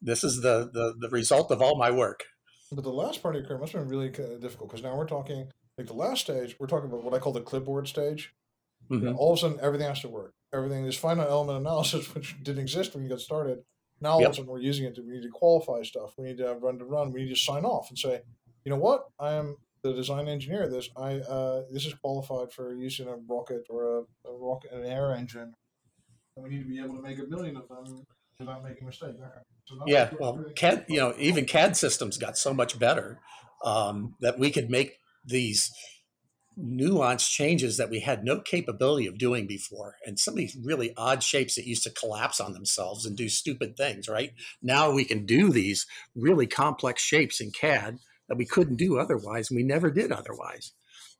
this 0.00 0.24
is 0.24 0.40
the, 0.40 0.70
the 0.72 0.94
the 0.98 1.10
result 1.10 1.50
of 1.50 1.60
all 1.60 1.76
my 1.76 1.90
work 1.90 2.24
but 2.70 2.82
the 2.82 2.88
last 2.88 3.22
part 3.22 3.36
of 3.36 3.42
your 3.42 3.46
career 3.46 3.60
must 3.60 3.74
have 3.74 3.82
been 3.82 3.90
really 3.90 4.08
difficult 4.08 4.70
because 4.70 4.82
now 4.82 4.96
we're 4.96 5.06
talking 5.06 5.50
like 5.82 5.88
the 5.88 5.94
last 5.94 6.22
stage, 6.22 6.56
we're 6.58 6.66
talking 6.66 6.88
about 6.88 7.04
what 7.04 7.14
I 7.14 7.18
call 7.18 7.32
the 7.32 7.40
clipboard 7.40 7.88
stage. 7.88 8.32
Mm-hmm. 8.90 9.04
You 9.04 9.12
know, 9.12 9.16
all 9.16 9.32
of 9.32 9.38
a 9.38 9.40
sudden, 9.40 9.58
everything 9.60 9.88
has 9.88 10.00
to 10.00 10.08
work. 10.08 10.34
Everything 10.52 10.84
is 10.86 10.96
finite 10.96 11.28
element 11.28 11.58
analysis, 11.58 12.14
which 12.14 12.36
didn't 12.42 12.62
exist 12.62 12.94
when 12.94 13.02
you 13.02 13.10
got 13.10 13.20
started. 13.20 13.60
Now, 14.00 14.12
all 14.12 14.20
yep. 14.20 14.28
of 14.28 14.32
a 14.32 14.36
sudden, 14.36 14.50
we're 14.50 14.60
using 14.60 14.86
it 14.86 14.94
to 14.96 15.02
we 15.02 15.14
need 15.14 15.22
to 15.22 15.28
qualify 15.28 15.82
stuff. 15.82 16.14
We 16.16 16.26
need 16.26 16.38
to 16.38 16.46
have 16.46 16.62
run 16.62 16.78
to 16.78 16.84
run. 16.84 17.12
We 17.12 17.24
need 17.24 17.30
to 17.30 17.36
sign 17.36 17.64
off 17.64 17.88
and 17.88 17.98
say, 17.98 18.22
you 18.64 18.70
know 18.70 18.78
what, 18.78 19.04
I 19.18 19.32
am 19.32 19.56
the 19.82 19.92
design 19.92 20.28
engineer. 20.28 20.68
This 20.68 20.88
I 20.96 21.16
uh, 21.16 21.62
this 21.70 21.86
is 21.86 21.94
qualified 21.94 22.52
for 22.52 22.74
use 22.74 23.00
in 23.00 23.08
a 23.08 23.16
rocket 23.28 23.66
or 23.68 23.98
a, 23.98 24.00
a 24.28 24.38
rocket 24.38 24.72
an 24.72 24.84
air 24.84 25.14
engine, 25.14 25.54
and 26.36 26.44
we 26.44 26.50
need 26.50 26.62
to 26.62 26.68
be 26.68 26.78
able 26.80 26.96
to 26.96 27.02
make 27.02 27.18
a 27.18 27.24
million 27.24 27.56
of 27.56 27.68
them 27.68 28.04
without 28.38 28.64
making 28.64 28.84
a 28.84 28.86
mistake. 28.86 29.14
So 29.66 29.78
yeah, 29.86 30.10
well, 30.18 30.44
CAD, 30.56 30.86
you 30.88 30.98
know, 30.98 31.14
even 31.18 31.44
CAD 31.44 31.76
systems 31.76 32.18
got 32.18 32.36
so 32.36 32.52
much 32.52 32.78
better 32.78 33.20
um, 33.64 34.16
that 34.20 34.38
we 34.38 34.50
could 34.50 34.70
make 34.70 34.98
these 35.24 35.70
nuanced 36.58 37.30
changes 37.30 37.78
that 37.78 37.88
we 37.88 38.00
had 38.00 38.24
no 38.24 38.40
capability 38.40 39.06
of 39.06 39.18
doing 39.18 39.46
before. 39.46 39.96
And 40.04 40.18
some 40.18 40.34
of 40.34 40.38
these 40.38 40.56
really 40.62 40.92
odd 40.96 41.22
shapes 41.22 41.54
that 41.54 41.66
used 41.66 41.84
to 41.84 41.90
collapse 41.90 42.40
on 42.40 42.52
themselves 42.52 43.06
and 43.06 43.16
do 43.16 43.28
stupid 43.28 43.76
things, 43.76 44.08
right? 44.08 44.32
Now 44.62 44.92
we 44.92 45.04
can 45.04 45.24
do 45.24 45.50
these 45.50 45.86
really 46.14 46.46
complex 46.46 47.02
shapes 47.02 47.40
in 47.40 47.52
CAD 47.52 47.98
that 48.28 48.36
we 48.36 48.44
couldn't 48.44 48.76
do 48.76 48.98
otherwise. 48.98 49.50
And 49.50 49.56
we 49.56 49.62
never 49.62 49.90
did 49.90 50.12
otherwise. 50.12 50.72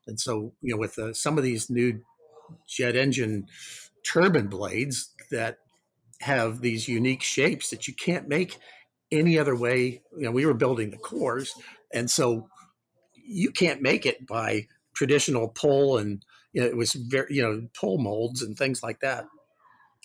And 0.05 0.19
so, 0.19 0.53
you 0.61 0.73
know, 0.73 0.79
with 0.79 0.99
uh, 0.99 1.13
some 1.13 1.37
of 1.37 1.43
these 1.43 1.69
new 1.69 2.01
jet 2.67 2.95
engine 2.95 3.47
turbine 4.03 4.47
blades 4.47 5.09
that 5.31 5.57
have 6.21 6.61
these 6.61 6.87
unique 6.87 7.23
shapes 7.23 7.69
that 7.69 7.87
you 7.87 7.93
can't 7.93 8.27
make 8.27 8.57
any 9.11 9.37
other 9.37 9.55
way. 9.55 10.01
You 10.17 10.25
know, 10.25 10.31
we 10.31 10.45
were 10.45 10.53
building 10.53 10.89
the 10.89 10.97
cores, 10.97 11.53
and 11.93 12.09
so 12.09 12.47
you 13.25 13.51
can't 13.51 13.81
make 13.81 14.05
it 14.05 14.27
by 14.27 14.67
traditional 14.95 15.47
pull 15.47 15.97
and 15.97 16.23
you 16.53 16.61
know, 16.61 16.67
it 16.67 16.77
was 16.77 16.93
very 16.93 17.27
you 17.35 17.41
know 17.41 17.67
pull 17.79 17.97
molds 17.97 18.41
and 18.41 18.57
things 18.57 18.83
like 18.83 18.99
that. 19.01 19.25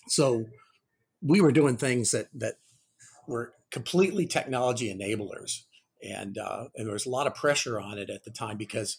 So 0.09 0.47
we 1.23 1.41
were 1.41 1.53
doing 1.53 1.77
things 1.77 2.11
that 2.11 2.29
that 2.35 2.55
were 3.27 3.53
completely 3.71 4.27
technology 4.27 4.93
enablers, 4.93 5.65
and 6.03 6.39
uh, 6.39 6.65
and 6.75 6.87
there 6.87 6.95
was 6.95 7.07
a 7.07 7.11
lot 7.11 7.27
of 7.27 7.35
pressure 7.35 7.79
on 7.79 7.99
it 7.99 8.11
at 8.11 8.25
the 8.25 8.31
time 8.31 8.57
because 8.57 8.97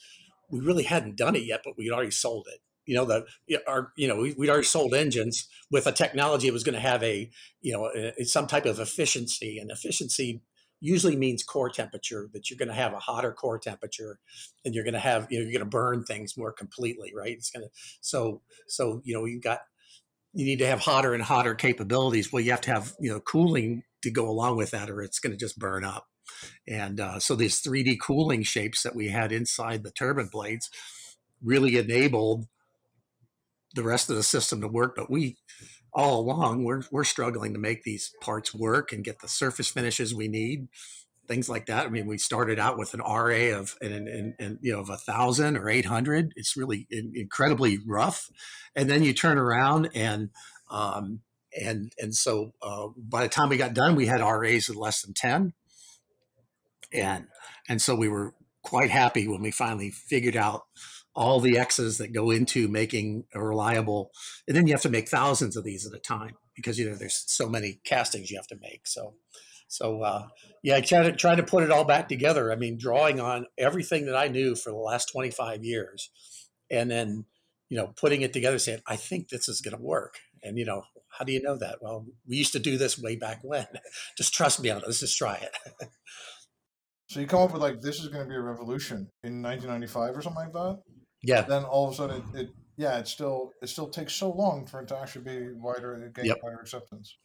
we 0.52 0.60
really 0.60 0.84
hadn't 0.84 1.18
done 1.18 1.36
it 1.36 1.44
yet, 1.44 1.62
but 1.64 1.78
we'd 1.78 1.92
already 1.92 2.12
sold 2.12 2.48
it. 2.52 2.60
You 2.86 2.96
know, 2.96 3.06
the 3.06 3.26
our 3.68 3.92
you 3.98 4.08
know 4.08 4.18
we, 4.18 4.34
would 4.34 4.50
already 4.50 4.66
sold 4.66 4.94
engines 4.94 5.48
with 5.72 5.88
a 5.88 5.92
technology 5.92 6.48
that 6.48 6.54
was 6.54 6.64
going 6.64 6.76
to 6.76 6.82
have 6.82 7.04
a 7.04 7.30
you 7.62 7.74
know 7.74 7.90
a, 7.96 8.24
some 8.26 8.48
type 8.48 8.66
of 8.66 8.80
efficiency, 8.80 9.58
and 9.58 9.72
efficiency 9.72 10.42
usually 10.82 11.16
means 11.16 11.44
core 11.44 11.70
temperature 11.70 12.30
that 12.34 12.50
you're 12.50 12.58
going 12.58 12.70
to 12.70 12.74
have 12.74 12.94
a 12.94 13.00
hotter 13.00 13.34
core 13.34 13.60
temperature 13.60 14.20
and 14.64 14.74
you're 14.74 14.84
going 14.84 14.94
to 14.94 15.00
have 15.00 15.28
you 15.30 15.40
know 15.40 15.44
you're 15.44 15.60
going 15.60 15.60
to 15.60 15.78
burn 15.78 16.04
things 16.04 16.38
more 16.38 16.52
completely 16.52 17.14
right? 17.16 17.34
It's 17.34 17.50
going 17.50 17.66
to 17.66 17.72
so 18.02 18.42
so 18.68 19.02
you 19.04 19.14
know 19.14 19.26
you've 19.26 19.44
got 19.44 19.60
you 20.34 20.46
need 20.46 20.60
to 20.60 20.68
have 20.68 20.80
hotter 20.80 21.14
and 21.14 21.24
hotter 21.24 21.56
capabilities. 21.56 22.32
Well 22.32 22.42
you 22.42 22.52
have 22.52 22.62
to 22.62 22.72
have 22.72 22.94
you 23.00 23.12
know 23.12 23.20
cooling 23.20 23.84
to 24.04 24.12
go 24.12 24.30
along 24.30 24.58
with 24.58 24.72
that 24.72 24.90
or 24.90 25.02
it's 25.02 25.20
going 25.20 25.32
to 25.32 25.38
just 25.38 25.60
burn 25.60 25.84
up. 25.84 26.06
And 26.68 27.00
uh, 27.00 27.20
so 27.20 27.36
these 27.36 27.62
3d 27.62 27.98
cooling 28.02 28.44
shapes 28.44 28.84
that 28.84 28.96
we 28.96 29.10
had 29.10 29.32
inside 29.32 29.84
the 29.84 29.92
turbine 29.92 30.30
blades 30.32 30.70
really 31.42 31.78
enabled 31.78 32.46
the 33.76 33.84
rest 33.84 34.10
of 34.10 34.16
the 34.16 34.24
system 34.24 34.62
to 34.62 34.68
work 34.68 34.96
but 34.96 35.12
we 35.12 35.38
all 36.00 36.20
along 36.20 36.64
we're 36.64 36.82
we're 36.92 37.04
struggling 37.04 37.54
to 37.54 37.60
make 37.60 37.84
these 37.84 38.14
parts 38.22 38.54
work 38.54 38.92
and 38.92 39.04
get 39.04 39.20
the 39.20 39.28
surface 39.28 39.70
finishes 39.70 40.16
we 40.16 40.28
need 40.28 40.68
things 41.30 41.48
like 41.48 41.68
that. 41.68 41.86
I 41.86 41.90
mean 41.90 42.08
we 42.08 42.18
started 42.18 42.60
out 42.60 42.78
with 42.78 42.94
an 42.96 43.02
ra 43.02 43.56
of 43.56 43.78
and, 43.82 44.08
and, 44.08 44.34
and 44.40 44.58
you 44.62 44.74
know 44.74 44.80
of 44.80 44.90
a 44.90 44.98
thousand 44.98 45.56
or 45.56 45.70
800 45.70 46.34
it's 46.36 46.58
really 46.58 46.88
incredibly 46.90 47.78
rough. 47.86 48.30
And 48.76 48.90
then 48.90 49.04
you 49.04 49.14
turn 49.14 49.38
around 49.38 49.90
and 49.94 50.32
um, 50.72 51.22
and 51.58 51.94
and 52.00 52.16
so 52.16 52.54
uh, 52.64 52.88
by 52.98 53.24
the 53.24 53.30
time 53.30 53.50
we 53.50 53.58
got 53.58 53.76
done 53.76 53.96
we 53.96 54.08
had 54.08 54.22
ras 54.22 54.70
of 54.70 54.76
less 54.76 55.04
than 55.04 55.14
10 55.14 55.54
and 56.92 57.28
and 57.70 57.80
so 57.80 57.96
we 57.96 58.10
were 58.10 58.34
quite 58.64 58.90
happy 58.90 59.28
when 59.28 59.42
we 59.42 59.52
finally 59.52 59.92
figured 59.92 60.36
out 60.36 60.64
all 61.16 61.40
the 61.40 61.58
X's 61.58 61.98
that 61.98 62.14
go 62.14 62.32
into 62.32 62.68
making 62.68 63.26
a 63.34 63.44
reliable, 63.44 64.12
and 64.48 64.56
then 64.56 64.68
you 64.68 64.74
have 64.74 64.82
to 64.84 64.90
make 64.90 65.10
thousands 65.10 65.56
of 65.56 65.64
these 65.64 65.86
at 65.86 65.94
a 65.94 66.00
time 66.00 66.36
because 66.56 66.78
you 66.78 66.90
know 66.90 66.96
there's 66.96 67.24
so 67.28 67.50
many 67.50 67.80
castings 67.84 68.30
you 68.30 68.38
have 68.38 68.48
to 68.48 68.58
make. 68.62 68.88
So, 68.88 69.16
so 69.68 70.02
uh, 70.02 70.28
yeah, 70.64 70.78
I 70.78 70.82
try 70.82 71.04
to 71.04 71.12
try 71.12 71.36
to 71.36 71.44
put 71.44 71.64
it 71.64 71.72
all 71.72 71.86
back 71.86 72.10
together. 72.10 72.52
I 72.52 72.56
mean, 72.56 72.78
drawing 72.78 73.20
on 73.20 73.48
everything 73.58 74.06
that 74.06 74.16
I 74.16 74.28
knew 74.28 74.56
for 74.56 74.72
the 74.72 74.78
last 74.78 75.12
25 75.12 75.64
years, 75.64 76.10
and 76.70 76.90
then 76.90 77.26
you 77.70 77.78
know 77.78 77.88
putting 77.96 78.22
it 78.22 78.34
together, 78.34 78.60
saying 78.60 78.82
I 78.88 78.96
think 78.96 79.30
this 79.30 79.50
is 79.50 79.62
going 79.62 79.78
to 79.78 79.84
work. 79.84 80.20
And 80.42 80.58
you 80.58 80.66
know, 80.66 80.84
how 81.10 81.26
do 81.26 81.34
you 81.34 81.42
know 81.42 81.58
that? 81.58 81.80
Well, 81.82 82.06
we 82.28 82.38
used 82.38 82.54
to 82.54 82.60
do 82.60 82.78
this 82.78 82.98
way 82.98 83.16
back 83.16 83.40
when. 83.44 83.68
just 84.18 84.34
trust 84.34 84.62
me 84.62 84.70
on 84.70 84.78
it. 84.78 84.84
Let's 84.86 85.02
just 85.02 85.18
try 85.18 85.36
it. 85.36 85.90
so 87.10 87.20
you 87.20 87.28
come 87.28 87.42
up 87.42 87.52
with 87.52 87.62
like 87.62 87.82
this 87.82 88.00
is 88.00 88.08
going 88.08 88.24
to 88.24 88.30
be 88.30 88.36
a 88.36 88.42
revolution 88.42 89.10
in 89.24 89.42
1995 89.42 90.16
or 90.16 90.22
something 90.22 90.44
like 90.44 90.54
that 90.54 90.80
yeah. 91.24 91.42
Then 91.42 91.64
all 91.64 91.88
of 91.88 91.94
a 91.94 91.96
sudden, 91.96 92.24
it, 92.34 92.40
it 92.40 92.50
yeah, 92.78 92.98
it 92.98 93.08
still 93.08 93.52
it 93.62 93.68
still 93.68 93.90
takes 93.90 94.14
so 94.14 94.32
long 94.32 94.66
for 94.66 94.82
it 94.82 94.88
to 94.90 94.98
actually 94.98 95.26
be 95.26 95.52
wider, 95.54 96.12
gain 96.16 96.26
yep. 96.26 96.38
wider 96.42 96.60
acceptance. 96.60 97.18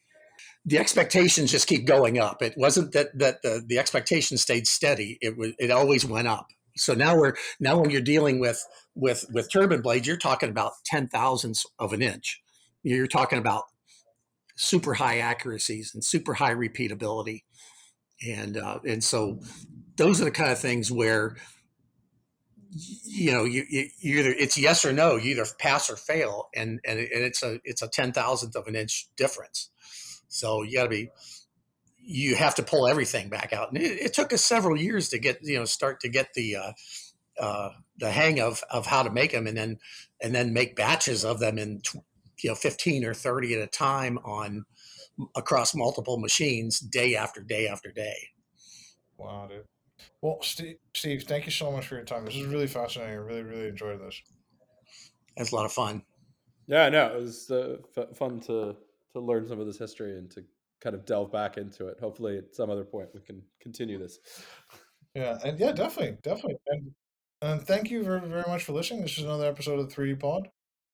The 0.65 0.79
expectations 0.79 1.53
just 1.53 1.69
keep 1.69 1.87
going 1.87 2.19
up. 2.19 2.43
It 2.43 2.55
wasn't 2.57 2.93
that 2.93 3.17
that 3.19 3.43
the, 3.43 3.63
the 3.65 3.79
expectation 3.79 4.37
stayed 4.37 4.67
steady. 4.67 5.19
It 5.21 5.37
was 5.37 5.53
it 5.59 5.71
always 5.71 6.05
went 6.05 6.29
up. 6.29 6.49
So 6.77 6.95
now 6.95 7.17
we're 7.17 7.35
now 7.61 7.79
when 7.79 7.91
you're 7.91 8.01
dealing 8.01 8.41
with 8.41 8.65
with 8.97 9.27
with 9.33 9.53
turbine 9.53 9.81
blades, 9.81 10.09
you're 10.09 10.17
talking 10.17 10.49
about 10.49 10.73
ten 10.85 11.07
thousandths 11.07 11.65
of 11.79 11.93
an 11.93 12.03
inch. 12.03 12.43
You're 12.83 13.07
talking 13.07 13.39
about 13.39 13.65
super 14.57 14.95
high 14.95 15.19
accuracies 15.19 15.93
and 15.95 16.05
super 16.05 16.35
high 16.35 16.55
repeatability, 16.55 17.45
and 18.27 18.57
uh, 18.57 18.81
and 18.85 19.05
so 19.05 19.39
those 19.97 20.21
are 20.21 20.25
the 20.25 20.31
kind 20.31 20.51
of 20.51 20.59
things 20.59 20.91
where 20.91 21.37
you 23.05 23.33
know, 23.33 23.45
you, 23.45 23.65
you, 23.69 23.89
either 24.01 24.35
it's 24.37 24.59
yes 24.59 24.85
or 24.85 24.93
no. 24.93 25.17
You 25.17 25.33
either 25.33 25.47
pass 25.59 25.89
or 25.89 25.97
fail, 25.97 26.49
and 26.55 26.81
and, 26.85 26.99
and 26.99 27.09
it's 27.25 27.43
a 27.43 27.61
it's 27.65 27.83
a 27.83 27.89
ten 27.89 28.13
thousandth 28.13 28.57
of 28.57 28.67
an 28.67 28.75
inch 28.75 29.09
difference. 29.17 29.71
So 30.29 30.63
you 30.63 30.77
got 30.77 30.85
to 30.85 30.89
be, 30.89 31.11
you 31.99 32.35
have 32.35 32.57
to 32.57 32.63
pull 32.65 32.89
everything 32.89 33.29
back 33.29 33.53
out, 33.53 33.69
and 33.69 33.81
it, 33.81 34.01
it, 34.01 34.15
took 34.15 34.33
us 34.33 34.45
several 34.45 34.77
years 34.77 35.09
to 35.11 35.19
get 35.19 35.39
you 35.43 35.59
know 35.59 35.65
start 35.65 36.01
to 36.01 36.09
get 36.09 36.35
the 36.35 36.57
uh, 36.57 36.73
uh, 37.39 37.69
the 37.99 38.11
hang 38.11 38.41
of 38.41 38.65
of 38.71 38.87
how 38.87 39.05
to 39.05 39.11
make 39.11 39.31
them, 39.31 39.47
and 39.47 39.57
then 39.57 39.79
and 40.21 40.35
then 40.35 40.53
make 40.53 40.75
batches 40.75 41.25
of 41.25 41.39
them 41.39 41.59
in 41.59 41.81
you 42.43 42.51
know 42.51 42.57
fifteen 42.57 43.05
or 43.05 43.15
thirty 43.15 43.55
at 43.55 43.63
a 43.63 43.69
time 43.69 44.19
on 44.25 44.65
across 45.37 45.77
multiple 45.77 46.19
machines, 46.19 46.81
day 46.81 47.15
after 47.15 47.41
day 47.41 47.69
after 47.69 47.93
day. 47.93 48.31
Wow, 49.17 49.47
dude. 49.49 49.65
Well, 50.23 50.39
Steve, 50.43 50.77
Steve, 50.95 51.25
thank 51.25 51.47
you 51.47 51.53
so 51.53 51.71
much 51.71 51.87
for 51.87 51.97
your 51.97 52.05
time. 52.05 52.25
This 52.25 52.37
is 52.37 52.47
really 52.47 52.67
fascinating. 52.67 53.15
I 53.15 53.17
really, 53.17 53.43
really 53.43 53.69
enjoyed 53.69 54.01
this. 54.01 54.21
It's 55.37 55.53
a 55.53 55.55
lot 55.55 55.65
of 55.65 55.73
fun. 55.73 56.03
Yeah, 56.67 56.89
no, 56.89 57.07
it 57.07 57.21
was 57.21 57.51
uh, 57.51 57.77
f- 57.97 58.17
fun 58.17 58.41
to 58.41 58.77
to 59.13 59.21
learn 59.21 59.47
some 59.47 59.61
of 59.61 59.67
this 59.67 59.79
history 59.79 60.19
and 60.19 60.31
to 60.33 60.43
kind 60.81 60.95
of 60.95 61.05
delve 61.05 61.31
back 61.31 61.57
into 61.57 61.89
it. 61.89 61.99
Hopefully, 62.01 62.39
at 62.39 62.55
some 62.55 62.71
other 62.71 62.85
point, 62.85 63.09
we 63.15 63.21
can 63.21 63.43
continue 63.61 63.99
this. 63.99 64.19
Yeah, 65.15 65.39
and 65.45 65.59
yeah, 65.59 65.73
definitely, 65.73 66.19
definitely, 66.23 66.57
and 66.69 66.91
and 67.43 67.63
thank 67.63 67.91
you 67.91 68.03
very 68.03 68.21
very 68.21 68.45
much 68.49 68.65
for 68.65 68.73
listening. 68.73 69.03
This 69.03 69.19
is 69.19 69.25
another 69.25 69.47
episode 69.47 69.79
of 69.79 69.89
the 69.89 69.95
3D 69.95 70.19
Pod. 70.19 70.49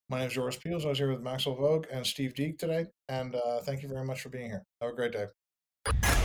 My 0.09 0.19
name 0.19 0.27
is 0.27 0.33
Joris 0.33 0.57
Peels. 0.57 0.85
I 0.85 0.89
was 0.89 0.97
here 0.97 1.09
with 1.09 1.21
Maxwell 1.21 1.55
Bogue 1.55 1.87
and 1.89 2.05
Steve 2.05 2.35
Deek 2.35 2.57
today, 2.57 2.85
and 3.07 3.33
uh, 3.33 3.61
thank 3.61 3.81
you 3.81 3.87
very 3.87 4.05
much 4.05 4.21
for 4.21 4.29
being 4.29 4.49
here. 4.49 4.63
Have 4.81 4.91
a 4.91 4.93
great 4.93 5.13
day. 5.13 6.20